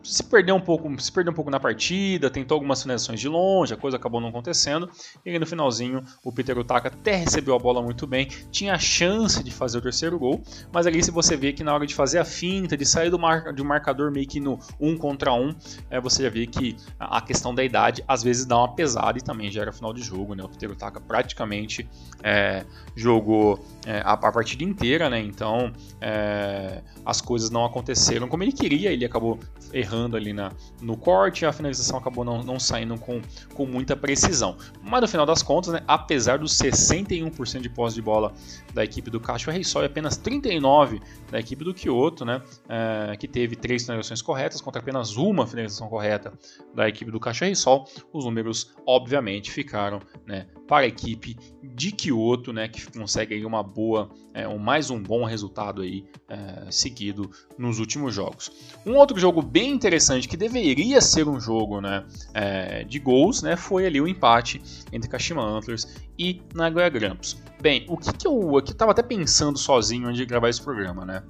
se 0.06 0.22
perdeu 0.22 0.54
um 0.54 0.60
pouco, 0.60 0.88
se 1.00 1.10
perdeu 1.10 1.32
um 1.32 1.34
pouco 1.34 1.50
na 1.50 1.58
partida, 1.58 2.30
tentou 2.30 2.54
algumas 2.54 2.80
finalizações 2.80 3.20
de 3.20 3.28
longe, 3.28 3.74
a 3.74 3.76
coisa 3.76 3.96
acabou 3.96 4.20
não 4.20 4.28
acontecendo. 4.28 4.88
E 5.24 5.30
aí 5.30 5.38
no 5.38 5.46
finalzinho, 5.46 6.02
o 6.24 6.32
Peter 6.32 6.56
Utaka 6.56 6.88
até 6.88 7.16
recebeu 7.16 7.54
a 7.54 7.58
bola 7.58 7.82
muito 7.82 8.06
bem, 8.06 8.28
tinha 8.50 8.74
a 8.74 8.78
chance 8.78 9.42
de 9.42 9.50
fazer 9.50 9.78
o 9.78 9.80
terceiro 9.80 10.18
gol, 10.18 10.42
mas 10.72 10.86
ali 10.86 11.02
se 11.02 11.10
você 11.10 11.36
vê 11.36 11.52
que 11.52 11.64
na 11.64 11.74
hora 11.74 11.86
de 11.86 11.94
fazer 11.94 12.18
a 12.18 12.24
finta, 12.24 12.76
de 12.76 12.86
sair 12.86 13.10
do, 13.10 13.18
mar, 13.18 13.52
de 13.52 13.60
um 13.60 13.64
marcador 13.64 14.12
meio 14.12 14.26
que 14.26 14.38
no 14.38 14.58
um 14.80 14.96
contra 14.96 15.32
um, 15.32 15.54
é, 15.90 16.00
você 16.00 16.22
já 16.22 16.30
vê 16.30 16.46
que 16.46 16.76
a 16.98 17.20
questão 17.20 17.54
da 17.54 17.64
idade 17.64 18.04
às 18.06 18.22
vezes 18.22 18.46
dá 18.46 18.56
uma 18.58 18.74
pesada 18.74 19.18
e 19.18 19.22
também 19.22 19.50
já 19.50 19.62
era 19.62 19.72
final 19.72 19.92
de 19.92 20.02
jogo, 20.02 20.34
né? 20.34 20.44
O 20.44 20.48
Peter 20.48 20.70
Utaka 20.70 21.00
praticamente 21.00 21.88
é, 22.22 22.64
jogou 22.94 23.64
é, 23.84 23.98
a, 24.00 24.12
a, 24.12 24.32
partida 24.32 24.62
inteira, 24.62 25.10
né? 25.10 25.20
Então 25.20 25.72
é, 26.00 26.82
as 27.04 27.20
coisas 27.20 27.50
não 27.50 27.64
aconteceram 27.64 28.28
como 28.28 28.42
ele 28.42 28.52
queria, 28.52 28.92
ele 28.92 29.04
acabou 29.04 29.38
errando 29.72 29.95
errando 29.96 30.16
ali 30.16 30.32
na, 30.32 30.52
no 30.80 30.96
corte, 30.96 31.46
a 31.46 31.52
finalização 31.52 31.98
acabou 31.98 32.24
não, 32.24 32.42
não 32.42 32.60
saindo 32.60 32.98
com, 32.98 33.20
com 33.54 33.66
muita 33.66 33.96
precisão. 33.96 34.56
Mas 34.82 35.00
no 35.00 35.08
final 35.08 35.24
das 35.24 35.42
contas, 35.42 35.72
né, 35.72 35.82
apesar 35.86 36.38
dos 36.38 36.52
61% 36.52 37.60
de 37.60 37.68
posse 37.68 37.96
de 37.96 38.02
bola 38.02 38.32
da 38.74 38.84
equipe 38.84 39.10
do 39.10 39.18
Cacho 39.18 39.50
Rei 39.50 39.64
Sol 39.64 39.82
e 39.82 39.86
apenas 39.86 40.18
39% 40.18 41.00
da 41.30 41.40
equipe 41.40 41.64
do 41.64 41.74
Kyoto, 41.74 42.24
né, 42.24 42.42
é, 42.68 43.16
que 43.16 43.26
teve 43.26 43.56
três 43.56 43.82
finalizações 43.82 44.22
corretas 44.22 44.60
contra 44.60 44.80
apenas 44.80 45.16
uma 45.16 45.46
finalização 45.46 45.88
correta 45.88 46.32
da 46.74 46.88
equipe 46.88 47.10
do 47.10 47.18
Cacho 47.18 47.44
Rei 47.44 47.54
Sol, 47.54 47.88
os 48.12 48.24
números 48.24 48.74
obviamente 48.86 49.50
ficaram 49.50 50.00
né, 50.26 50.46
para 50.66 50.84
a 50.84 50.88
equipe 50.88 51.36
de 51.62 51.92
Kyoto, 51.92 52.52
né, 52.52 52.68
que 52.68 52.86
consegue 52.90 53.34
aí 53.34 53.44
uma 53.44 53.62
boa, 53.62 54.10
é, 54.34 54.46
um, 54.46 54.58
mais 54.58 54.90
um 54.90 55.02
bom 55.02 55.24
resultado 55.24 55.82
aí 55.82 56.04
é, 56.28 56.70
seguido 56.70 57.30
nos 57.56 57.78
últimos 57.78 58.14
jogos. 58.14 58.50
Um 58.84 58.96
outro 58.96 59.18
jogo 59.18 59.40
bem 59.42 59.75
interessante 59.76 60.26
que 60.26 60.36
deveria 60.36 61.00
ser 61.00 61.28
um 61.28 61.38
jogo, 61.38 61.80
né, 61.80 62.04
é, 62.34 62.84
de 62.84 62.98
gols, 62.98 63.42
né, 63.42 63.56
foi 63.56 63.86
ali 63.86 64.00
o 64.00 64.08
empate 64.08 64.60
entre 64.92 65.08
Kashima 65.08 65.42
Antlers 65.42 65.86
e 66.18 66.42
Nagoya 66.54 66.88
Grampus. 66.88 67.40
Bem, 67.60 67.84
o 67.88 67.96
que, 67.96 68.12
que 68.12 68.26
eu 68.26 68.58
estava 68.58 68.92
até 68.92 69.02
pensando 69.02 69.58
sozinho 69.58 70.06
antes 70.06 70.18
de 70.18 70.26
gravar 70.26 70.48
esse 70.48 70.62
programa, 70.62 71.04
né? 71.04 71.22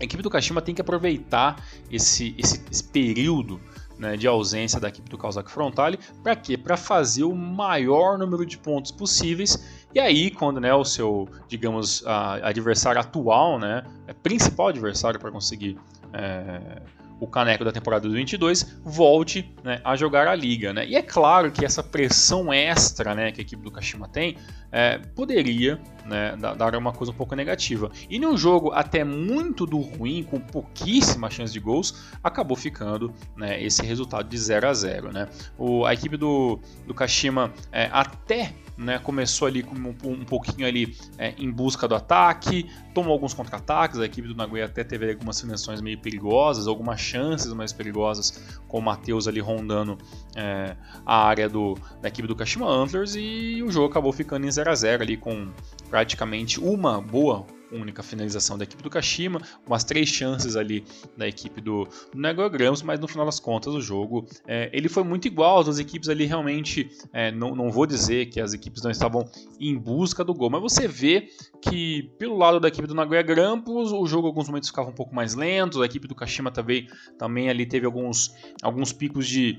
A 0.00 0.04
equipe 0.04 0.22
do 0.22 0.28
Kashima 0.28 0.60
tem 0.60 0.74
que 0.74 0.80
aproveitar 0.80 1.56
esse, 1.90 2.34
esse, 2.36 2.64
esse 2.70 2.84
período 2.84 3.60
né, 3.98 4.16
de 4.16 4.26
ausência 4.26 4.80
da 4.80 4.88
equipe 4.88 5.08
do 5.08 5.16
Kawasaki 5.16 5.50
Frontale. 5.50 5.98
Para 6.22 6.34
quê? 6.34 6.56
Para 6.58 6.76
fazer 6.76 7.24
o 7.24 7.34
maior 7.34 8.18
número 8.18 8.44
de 8.44 8.58
pontos 8.58 8.90
possíveis. 8.90 9.64
E 9.94 10.00
aí, 10.00 10.30
quando 10.30 10.60
né, 10.60 10.74
o 10.74 10.84
seu, 10.84 11.28
digamos, 11.46 12.04
adversário 12.42 13.00
atual, 13.00 13.58
né, 13.58 13.84
é 14.08 14.12
principal 14.12 14.68
adversário 14.68 15.20
para 15.20 15.30
conseguir 15.30 15.78
é, 16.12 16.82
o 17.20 17.26
caneco 17.26 17.64
da 17.64 17.72
temporada 17.72 18.02
2022 18.02 18.80
volte 18.82 19.52
né, 19.62 19.80
a 19.84 19.96
jogar 19.96 20.26
a 20.26 20.34
liga. 20.34 20.72
Né? 20.72 20.86
E 20.86 20.96
é 20.96 21.02
claro 21.02 21.50
que 21.50 21.64
essa 21.64 21.82
pressão 21.82 22.52
extra 22.52 23.14
né, 23.14 23.32
que 23.32 23.40
a 23.40 23.42
equipe 23.42 23.62
do 23.62 23.70
Kashima 23.70 24.08
tem 24.08 24.36
é, 24.70 24.98
poderia 24.98 25.80
né, 26.04 26.36
dar 26.36 26.74
uma 26.76 26.92
coisa 26.92 27.12
um 27.12 27.14
pouco 27.14 27.34
negativa. 27.34 27.90
E 28.10 28.18
num 28.18 28.36
jogo 28.36 28.72
até 28.72 29.04
muito 29.04 29.66
do 29.66 29.78
ruim, 29.78 30.22
com 30.22 30.40
pouquíssima 30.40 31.30
chance 31.30 31.52
de 31.52 31.60
gols, 31.60 32.12
acabou 32.22 32.56
ficando 32.56 33.12
né, 33.36 33.62
esse 33.62 33.82
resultado 33.82 34.28
de 34.28 34.36
0 34.36 34.68
a 34.68 34.74
0 34.74 35.12
né? 35.12 35.28
o, 35.56 35.86
A 35.86 35.94
equipe 35.94 36.16
do, 36.16 36.58
do 36.86 36.92
Kashima 36.92 37.52
é, 37.70 37.88
até 37.92 38.52
né, 38.76 38.98
começou 38.98 39.46
ali 39.46 39.64
um, 39.64 40.10
um 40.10 40.24
pouquinho 40.24 40.66
ali 40.66 40.96
é, 41.16 41.34
em 41.38 41.50
busca 41.50 41.86
do 41.86 41.94
ataque, 41.94 42.68
tomou 42.92 43.12
alguns 43.12 43.32
contra-ataques, 43.32 44.00
a 44.00 44.04
equipe 44.04 44.26
do 44.26 44.34
Nagoya 44.34 44.64
até 44.64 44.82
teve 44.82 45.10
algumas 45.10 45.40
finalizações 45.40 45.80
meio 45.80 45.98
perigosas, 45.98 46.66
algumas 46.66 47.00
chances 47.00 47.52
mais 47.52 47.72
perigosas, 47.72 48.58
com 48.66 48.78
o 48.78 48.82
Matheus 48.82 49.28
ali 49.28 49.40
rondando 49.40 49.96
é, 50.34 50.76
a 51.06 51.24
área 51.24 51.48
do, 51.48 51.78
da 52.02 52.08
equipe 52.08 52.26
do 52.26 52.34
Kashima 52.34 52.68
Antlers 52.68 53.14
e 53.14 53.62
o 53.62 53.70
jogo 53.70 53.88
acabou 53.88 54.12
ficando 54.12 54.46
em 54.46 54.50
0 54.50 54.70
a 54.70 54.74
0 54.74 55.02
ali 55.02 55.16
com 55.16 55.48
praticamente 55.88 56.58
uma 56.58 57.00
boa 57.00 57.46
única 57.74 58.02
finalização 58.02 58.56
da 58.56 58.64
equipe 58.64 58.82
do 58.82 58.90
Kashima, 58.90 59.40
umas 59.66 59.84
três 59.84 60.08
chances 60.08 60.56
ali 60.56 60.84
da 61.16 61.26
equipe 61.26 61.60
do, 61.60 61.88
do 62.12 62.18
Negogramos, 62.18 62.82
mas 62.82 63.00
no 63.00 63.08
final 63.08 63.26
das 63.26 63.40
contas 63.40 63.74
o 63.74 63.80
jogo 63.80 64.26
é, 64.46 64.70
ele 64.72 64.88
foi 64.88 65.02
muito 65.02 65.26
igual, 65.26 65.60
as 65.60 65.78
equipes 65.78 66.08
ali 66.08 66.24
realmente, 66.24 66.88
é, 67.12 67.30
não, 67.30 67.54
não 67.54 67.70
vou 67.70 67.86
dizer 67.86 68.26
que 68.26 68.40
as 68.40 68.52
equipes 68.52 68.82
não 68.82 68.90
estavam 68.90 69.24
em 69.58 69.76
busca 69.76 70.24
do 70.24 70.34
gol, 70.34 70.50
mas 70.50 70.62
você 70.62 70.86
vê 70.86 71.28
que 71.60 72.10
pelo 72.18 72.36
lado 72.36 72.60
da 72.60 72.68
equipe 72.68 72.86
do 72.86 72.94
Nagoya 72.94 73.22
Grampus, 73.22 73.92
o 73.92 74.06
jogo 74.06 74.26
alguns 74.26 74.48
momentos 74.48 74.68
ficava 74.68 74.88
um 74.88 74.94
pouco 74.94 75.14
mais 75.14 75.34
lento, 75.34 75.82
a 75.82 75.86
equipe 75.86 76.06
do 76.06 76.14
Kashima 76.14 76.50
também, 76.50 76.86
também 77.18 77.48
ali 77.48 77.66
teve 77.66 77.86
alguns, 77.86 78.34
alguns 78.62 78.92
picos 78.92 79.26
de, 79.26 79.58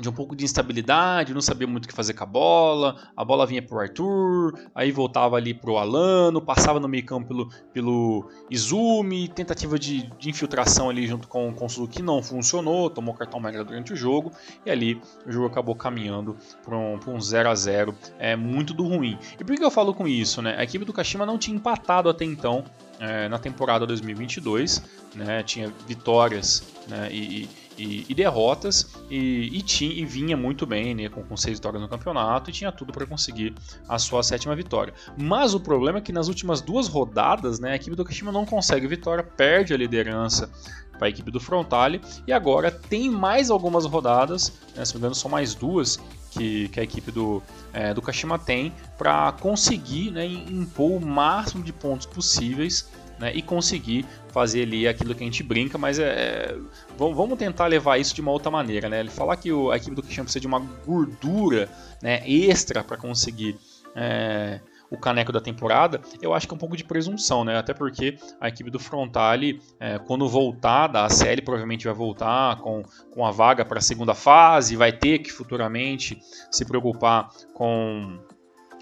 de 0.00 0.08
um 0.08 0.12
pouco 0.12 0.34
de 0.34 0.44
instabilidade, 0.44 1.34
não 1.34 1.40
sabia 1.40 1.66
muito 1.66 1.84
o 1.84 1.88
que 1.88 1.94
fazer 1.94 2.14
com 2.14 2.24
a 2.24 2.26
bola, 2.26 2.96
a 3.16 3.24
bola 3.24 3.46
vinha 3.46 3.62
pro 3.62 3.78
Arthur, 3.78 4.58
aí 4.74 4.90
voltava 4.90 5.36
ali 5.36 5.52
pro 5.52 5.76
Alano, 5.76 6.40
passava 6.40 6.80
no 6.80 6.88
meio 6.88 7.04
campo 7.04 7.28
pelo, 7.28 7.50
pelo 7.72 8.30
Izumi, 8.50 9.28
tentativa 9.28 9.78
de, 9.78 10.10
de 10.18 10.30
infiltração 10.30 10.88
ali 10.88 11.06
junto 11.06 11.28
com, 11.28 11.52
com 11.52 11.66
o 11.66 11.68
Suzuki 11.68 12.02
não 12.02 12.22
funcionou, 12.22 12.88
tomou 12.88 13.14
cartão 13.14 13.38
amarelo 13.38 13.64
durante 13.64 13.92
o 13.92 13.96
jogo, 13.96 14.32
e 14.64 14.70
ali 14.70 15.00
o 15.26 15.32
jogo 15.32 15.46
acabou 15.46 15.74
caminhando 15.74 16.36
para 16.64 16.76
um, 16.76 16.98
um 17.06 17.20
0 17.20 17.48
a 17.48 17.54
0 17.54 17.94
é 18.18 18.34
muito 18.36 18.72
do 18.72 18.84
ruim. 18.86 19.18
E 19.38 19.44
por 19.44 19.54
que 19.54 19.64
eu 19.64 19.70
falo 19.70 19.94
com 19.94 20.08
isso? 20.08 20.40
Né? 20.40 20.56
A 20.56 20.64
equipe 20.64 20.84
do 20.84 20.92
Kashima 20.92 21.26
não 21.26 21.38
tinha 21.38 21.56
empatado 21.56 22.08
até 22.08 22.24
então 22.24 22.64
é, 23.00 23.28
na 23.28 23.38
temporada 23.38 23.86
2022, 23.86 24.82
né? 25.14 25.42
tinha 25.42 25.72
vitórias 25.88 26.62
né? 26.86 27.08
e, 27.10 27.48
e, 27.78 28.06
e 28.08 28.14
derrotas 28.14 28.94
e, 29.08 29.48
e, 29.56 29.62
tinha, 29.62 29.92
e 29.92 30.04
vinha 30.04 30.36
muito 30.36 30.66
bem, 30.66 30.94
né, 30.94 31.08
com, 31.08 31.22
com 31.22 31.36
seis 31.36 31.58
vitórias 31.58 31.80
no 31.80 31.88
campeonato 31.88 32.50
e 32.50 32.52
tinha 32.52 32.70
tudo 32.70 32.92
para 32.92 33.06
conseguir 33.06 33.54
a 33.88 33.98
sua 33.98 34.22
sétima 34.22 34.54
vitória. 34.54 34.92
Mas 35.16 35.54
o 35.54 35.60
problema 35.60 35.98
é 35.98 36.02
que 36.02 36.12
nas 36.12 36.28
últimas 36.28 36.60
duas 36.60 36.88
rodadas, 36.88 37.58
né, 37.58 37.72
a 37.72 37.76
equipe 37.76 37.96
do 37.96 38.04
Kashima 38.04 38.30
não 38.30 38.44
consegue 38.44 38.86
vitória, 38.86 39.24
perde 39.24 39.72
a 39.72 39.76
liderança 39.76 40.50
para 40.98 41.06
a 41.06 41.10
equipe 41.10 41.30
do 41.30 41.40
Frontale 41.40 42.02
e 42.26 42.32
agora 42.32 42.70
tem 42.70 43.10
mais 43.10 43.50
algumas 43.50 43.86
rodadas, 43.86 44.52
né, 44.76 44.84
se 44.84 44.92
não 44.92 45.00
me 45.00 45.04
engano 45.06 45.14
são 45.14 45.30
mais 45.30 45.54
duas 45.54 45.98
que, 46.30 46.68
que 46.68 46.80
a 46.80 46.82
equipe 46.82 47.10
do, 47.10 47.42
é, 47.72 47.92
do 47.92 48.00
Kashima 48.00 48.38
tem 48.38 48.72
para 48.96 49.32
conseguir 49.32 50.10
né, 50.10 50.24
impor 50.26 50.92
o 50.92 51.00
máximo 51.00 51.62
de 51.62 51.72
pontos 51.72 52.06
possíveis 52.06 52.88
né, 53.18 53.32
e 53.34 53.42
conseguir 53.42 54.06
fazer 54.28 54.62
ali 54.62 54.88
aquilo 54.88 55.14
que 55.14 55.22
a 55.22 55.26
gente 55.26 55.42
brinca, 55.42 55.76
mas 55.76 55.98
é, 55.98 56.04
é 56.04 56.58
vamos 56.96 57.38
tentar 57.38 57.66
levar 57.66 57.98
isso 57.98 58.14
de 58.14 58.20
uma 58.20 58.30
outra 58.30 58.50
maneira, 58.50 58.88
né? 58.88 59.00
Ele 59.00 59.10
falar 59.10 59.36
que 59.36 59.52
o, 59.52 59.70
a 59.70 59.76
equipe 59.76 59.94
do 59.94 60.02
Cristiano 60.02 60.24
precisa 60.24 60.40
de 60.40 60.46
uma 60.46 60.60
gordura 60.86 61.68
né, 62.00 62.22
extra 62.26 62.82
para 62.82 62.96
conseguir 62.96 63.58
é, 63.94 64.60
o 64.90 64.98
caneco 64.98 65.30
da 65.30 65.40
temporada, 65.40 66.00
eu 66.20 66.34
acho 66.34 66.46
que 66.48 66.52
é 66.52 66.56
um 66.56 66.58
pouco 66.58 66.76
de 66.76 66.84
presunção, 66.84 67.44
né? 67.44 67.56
Até 67.56 67.72
porque 67.72 68.18
a 68.40 68.48
equipe 68.48 68.70
do 68.70 68.78
Frontale, 68.78 69.62
é, 69.78 69.98
quando 69.98 70.28
voltar 70.28 70.88
da 70.88 71.08
série, 71.08 71.40
provavelmente 71.40 71.84
vai 71.84 71.94
voltar 71.94 72.56
com, 72.56 72.82
com 73.12 73.24
a 73.24 73.30
vaga 73.30 73.64
para 73.64 73.78
a 73.78 73.82
segunda 73.82 74.14
fase, 74.14 74.76
vai 74.76 74.92
ter 74.92 75.20
que 75.20 75.30
futuramente 75.30 76.18
se 76.50 76.64
preocupar 76.64 77.28
com 77.54 78.18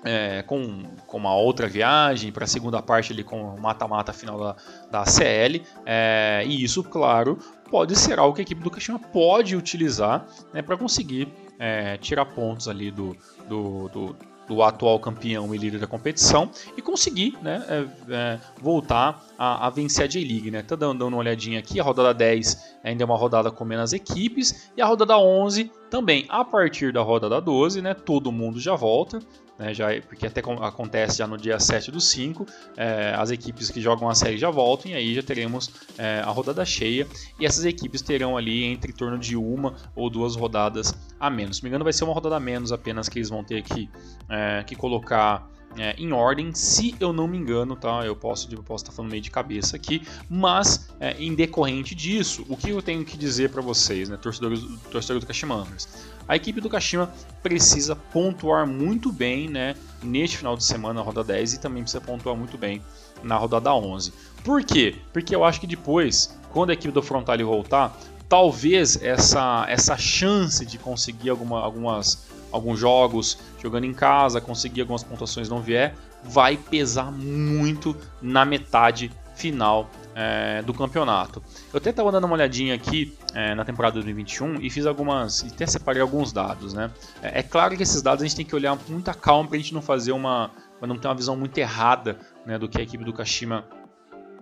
é, 0.04 0.42
com, 0.42 0.84
com 1.06 1.16
uma 1.16 1.34
outra 1.34 1.66
viagem 1.66 2.30
para 2.30 2.44
a 2.44 2.46
segunda 2.46 2.80
parte 2.80 3.12
ali 3.12 3.24
com 3.24 3.54
o 3.54 3.60
mata-mata 3.60 4.12
final 4.12 4.38
da, 4.38 4.56
da 4.90 5.04
CL. 5.04 5.62
É, 5.84 6.44
e 6.46 6.62
isso, 6.62 6.84
claro, 6.84 7.38
pode 7.70 7.96
ser 7.96 8.18
algo 8.18 8.34
que 8.34 8.40
a 8.40 8.44
equipe 8.44 8.62
do 8.62 8.70
Kashima 8.70 8.98
pode 8.98 9.56
utilizar 9.56 10.26
né, 10.52 10.62
para 10.62 10.76
conseguir 10.76 11.28
é, 11.58 11.96
tirar 11.96 12.26
pontos 12.26 12.68
ali 12.68 12.90
do, 12.90 13.16
do, 13.48 13.88
do, 13.88 14.16
do, 14.48 14.62
atual 14.62 14.98
campeão 14.98 15.54
e 15.54 15.58
líder 15.58 15.78
da 15.78 15.86
competição 15.86 16.50
e 16.76 16.82
conseguir 16.82 17.38
né, 17.42 17.64
é, 17.68 18.14
é, 18.14 18.38
voltar 18.60 19.27
a, 19.38 19.68
a, 19.68 19.70
vencer 19.70 20.04
a 20.04 20.08
J-League. 20.08 20.50
Né? 20.50 20.62
Tá 20.62 20.74
dando, 20.74 21.06
uma 21.06 21.16
olhadinha 21.16 21.60
aqui, 21.60 21.78
a 21.78 21.82
rodada 21.84 22.12
10 22.12 22.78
ainda 22.82 23.04
é 23.04 23.06
uma 23.06 23.16
rodada 23.16 23.50
com 23.50 23.64
menos 23.64 23.92
equipes 23.92 24.70
e 24.76 24.82
a 24.82 24.86
rodada 24.86 25.16
11 25.16 25.70
Também 25.88 26.26
a 26.28 26.44
partir 26.44 26.92
da 26.92 27.00
rodada 27.00 27.40
12, 27.40 27.80
né, 27.80 27.94
todo 27.94 28.32
mundo 28.32 28.58
já 28.58 28.74
volta, 28.74 29.20
né, 29.58 29.72
já, 29.72 29.88
porque 30.02 30.26
até 30.26 30.40
acontece 30.40 31.18
já 31.18 31.26
no 31.26 31.36
dia 31.36 31.58
7 31.58 31.90
do 31.90 32.00
5, 32.00 32.46
é, 32.76 33.14
as 33.16 33.30
equipes 33.30 33.70
que 33.70 33.80
jogam 33.80 34.08
a 34.08 34.14
série 34.14 34.38
já 34.38 34.50
voltam 34.50 34.90
e 34.90 34.94
aí 34.94 35.14
já 35.14 35.22
teremos 35.22 35.70
é, 35.96 36.20
a 36.20 36.30
rodada 36.30 36.64
cheia 36.64 37.06
e 37.38 37.46
essas 37.46 37.64
equipes 37.64 38.02
terão 38.02 38.36
ali 38.36 38.64
entre 38.64 38.92
torno 38.92 39.18
de 39.18 39.36
uma 39.36 39.74
ou 39.94 40.10
duas 40.10 40.36
rodadas 40.36 40.94
a 41.18 41.30
menos. 41.30 41.56
Se 41.56 41.62
não 41.62 41.66
me 41.66 41.70
engano 41.70 41.84
vai 41.84 41.92
ser 41.92 42.04
uma 42.04 42.14
rodada 42.14 42.36
a 42.36 42.40
menos 42.40 42.72
apenas 42.72 43.08
que 43.08 43.18
eles 43.18 43.28
vão 43.28 43.44
ter 43.44 43.62
que, 43.62 43.88
é, 44.28 44.64
que 44.64 44.74
colocar 44.74 45.48
é, 45.78 45.94
em 45.96 46.12
ordem, 46.12 46.52
se 46.54 46.94
eu 46.98 47.12
não 47.12 47.28
me 47.28 47.38
engano, 47.38 47.76
tá? 47.76 48.04
Eu 48.04 48.16
posso, 48.16 48.52
eu 48.52 48.62
posso 48.62 48.84
estar 48.84 48.92
falando 48.92 49.10
meio 49.10 49.22
de 49.22 49.30
cabeça 49.30 49.76
aqui, 49.76 50.02
mas 50.28 50.90
é, 51.00 51.12
em 51.18 51.34
decorrente 51.34 51.94
disso, 51.94 52.44
o 52.48 52.56
que 52.56 52.70
eu 52.70 52.82
tenho 52.82 53.04
que 53.04 53.16
dizer 53.16 53.50
para 53.50 53.62
vocês, 53.62 54.08
né, 54.08 54.16
torcedores, 54.16 54.60
torcedores 54.90 55.24
do 55.24 55.26
Kashima 55.26 55.54
Antlers? 55.54 55.88
A 56.26 56.36
equipe 56.36 56.60
do 56.60 56.68
Kashima 56.68 57.10
precisa 57.42 57.96
pontuar 57.96 58.66
muito 58.66 59.10
bem, 59.10 59.48
né, 59.48 59.74
neste 60.02 60.36
final 60.36 60.56
de 60.56 60.64
semana, 60.64 60.94
na 60.94 61.02
rodada 61.02 61.32
10, 61.32 61.54
e 61.54 61.60
também 61.60 61.82
precisa 61.82 62.00
pontuar 62.00 62.36
muito 62.36 62.58
bem 62.58 62.82
na 63.22 63.36
rodada 63.36 63.72
11. 63.74 64.12
Por 64.44 64.62
quê? 64.62 64.96
Porque 65.12 65.34
eu 65.34 65.44
acho 65.44 65.60
que 65.60 65.66
depois, 65.66 66.36
quando 66.50 66.70
a 66.70 66.72
equipe 66.74 66.92
do 66.92 67.02
Frontale 67.02 67.42
voltar, 67.42 67.98
talvez 68.28 69.02
essa, 69.02 69.64
essa 69.68 69.96
chance 69.96 70.66
de 70.66 70.76
conseguir 70.78 71.30
alguma, 71.30 71.60
algumas 71.60 72.28
alguns 72.50 72.78
jogos 72.78 73.38
jogando 73.60 73.84
em 73.84 73.94
casa, 73.94 74.40
conseguir 74.40 74.82
algumas 74.82 75.02
pontuações 75.02 75.48
não 75.48 75.60
vier, 75.60 75.94
vai 76.24 76.56
pesar 76.56 77.10
muito 77.10 77.96
na 78.20 78.44
metade 78.44 79.10
final 79.34 79.88
é, 80.14 80.62
do 80.62 80.74
campeonato. 80.74 81.40
Eu 81.72 81.78
até 81.78 81.90
estava 81.90 82.10
dando 82.10 82.24
uma 82.24 82.34
olhadinha 82.34 82.74
aqui 82.74 83.16
é, 83.34 83.54
na 83.54 83.64
temporada 83.64 83.94
2021 83.94 84.60
e 84.60 84.68
fiz 84.68 84.84
algumas, 84.84 85.44
até 85.44 85.64
separei 85.64 86.02
alguns 86.02 86.32
dados, 86.32 86.74
né? 86.74 86.90
É, 87.22 87.38
é, 87.38 87.42
claro 87.42 87.76
que 87.76 87.82
esses 87.84 88.02
dados 88.02 88.22
a 88.22 88.26
gente 88.26 88.36
tem 88.36 88.44
que 88.44 88.54
olhar 88.54 88.76
com 88.76 88.92
muita 88.92 89.14
calma 89.14 89.48
para 89.48 89.56
a 89.56 89.60
gente 89.60 89.72
não 89.72 89.80
fazer 89.80 90.10
uma, 90.10 90.50
para 90.78 90.88
não 90.88 90.98
ter 90.98 91.06
uma 91.06 91.14
visão 91.14 91.36
muito 91.36 91.56
errada, 91.56 92.18
né, 92.44 92.58
do 92.58 92.68
que 92.68 92.80
a 92.80 92.82
equipe 92.82 93.04
do 93.04 93.12
Kashima 93.12 93.64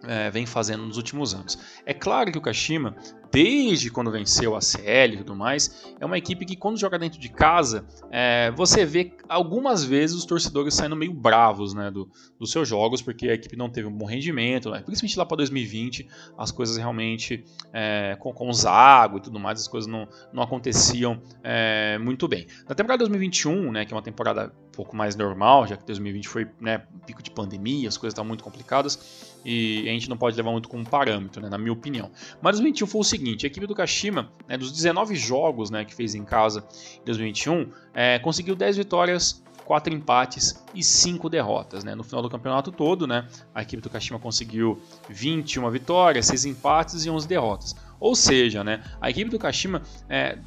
é, 0.04 0.30
vem 0.30 0.46
fazendo 0.46 0.84
nos 0.84 0.96
últimos 0.96 1.34
anos. 1.34 1.58
É 1.84 1.92
claro 1.92 2.32
que 2.32 2.38
o 2.38 2.40
Kashima, 2.40 2.96
desde 3.36 3.90
quando 3.90 4.10
venceu 4.10 4.56
a 4.56 4.62
CL 4.62 5.12
e 5.12 5.18
tudo 5.18 5.36
mais, 5.36 5.94
é 6.00 6.06
uma 6.06 6.16
equipe 6.16 6.46
que 6.46 6.56
quando 6.56 6.78
joga 6.78 6.98
dentro 6.98 7.20
de 7.20 7.28
casa, 7.28 7.86
é, 8.10 8.50
você 8.52 8.86
vê 8.86 9.12
algumas 9.28 9.84
vezes 9.84 10.16
os 10.16 10.24
torcedores 10.24 10.72
saindo 10.72 10.96
meio 10.96 11.12
bravos 11.12 11.74
né, 11.74 11.90
do, 11.90 12.08
dos 12.38 12.50
seus 12.50 12.66
jogos, 12.66 13.02
porque 13.02 13.28
a 13.28 13.34
equipe 13.34 13.54
não 13.54 13.68
teve 13.68 13.88
um 13.88 13.92
bom 13.92 14.06
rendimento, 14.06 14.70
né, 14.70 14.80
principalmente 14.80 15.18
lá 15.18 15.26
para 15.26 15.36
2020, 15.36 16.08
as 16.38 16.50
coisas 16.50 16.78
realmente, 16.78 17.44
é, 17.74 18.16
com, 18.18 18.32
com 18.32 18.48
o 18.48 18.52
Zago 18.54 19.18
e 19.18 19.20
tudo 19.20 19.38
mais, 19.38 19.60
as 19.60 19.68
coisas 19.68 19.86
não, 19.86 20.08
não 20.32 20.42
aconteciam 20.42 21.20
é, 21.44 21.98
muito 21.98 22.26
bem. 22.26 22.46
Na 22.66 22.74
temporada 22.74 23.00
2021, 23.00 23.70
né, 23.70 23.84
que 23.84 23.92
é 23.92 23.96
uma 23.96 24.02
temporada 24.02 24.50
um 24.68 24.72
pouco 24.72 24.96
mais 24.96 25.14
normal, 25.14 25.66
já 25.66 25.76
que 25.76 25.84
2020 25.84 26.26
foi 26.26 26.48
né, 26.58 26.84
pico 27.06 27.22
de 27.22 27.30
pandemia, 27.30 27.86
as 27.86 27.98
coisas 27.98 28.14
estavam 28.14 28.28
muito 28.28 28.42
complicadas, 28.42 29.35
e 29.48 29.88
a 29.88 29.92
gente 29.92 30.10
não 30.10 30.16
pode 30.16 30.36
levar 30.36 30.50
muito 30.50 30.68
como 30.68 30.84
parâmetro, 30.84 31.40
né, 31.40 31.48
na 31.48 31.56
minha 31.56 31.72
opinião. 31.72 32.10
Mas 32.42 32.56
2021 32.56 32.86
foi 32.88 33.00
o 33.00 33.04
seguinte: 33.04 33.46
a 33.46 33.48
equipe 33.48 33.64
do 33.64 33.76
Kashima, 33.76 34.28
né, 34.48 34.58
dos 34.58 34.72
19 34.72 35.14
jogos 35.14 35.70
né, 35.70 35.84
que 35.84 35.94
fez 35.94 36.16
em 36.16 36.24
casa 36.24 36.66
em 37.00 37.04
2021, 37.04 37.70
é, 37.94 38.18
conseguiu 38.18 38.56
10 38.56 38.76
vitórias, 38.76 39.44
4 39.64 39.94
empates 39.94 40.64
e 40.74 40.82
5 40.82 41.30
derrotas. 41.30 41.84
Né? 41.84 41.94
No 41.94 42.02
final 42.02 42.22
do 42.22 42.28
campeonato 42.28 42.72
todo, 42.72 43.06
né, 43.06 43.28
a 43.54 43.62
equipe 43.62 43.80
do 43.80 43.88
Kashima 43.88 44.18
conseguiu 44.18 44.82
21 45.08 45.70
vitórias, 45.70 46.26
6 46.26 46.46
empates 46.46 47.04
e 47.04 47.10
11 47.10 47.28
derrotas. 47.28 47.76
Ou 48.00 48.16
seja, 48.16 48.64
né, 48.64 48.82
a 49.00 49.08
equipe 49.08 49.30
do 49.30 49.38
Kashima, 49.38 49.80
é, 50.08 50.40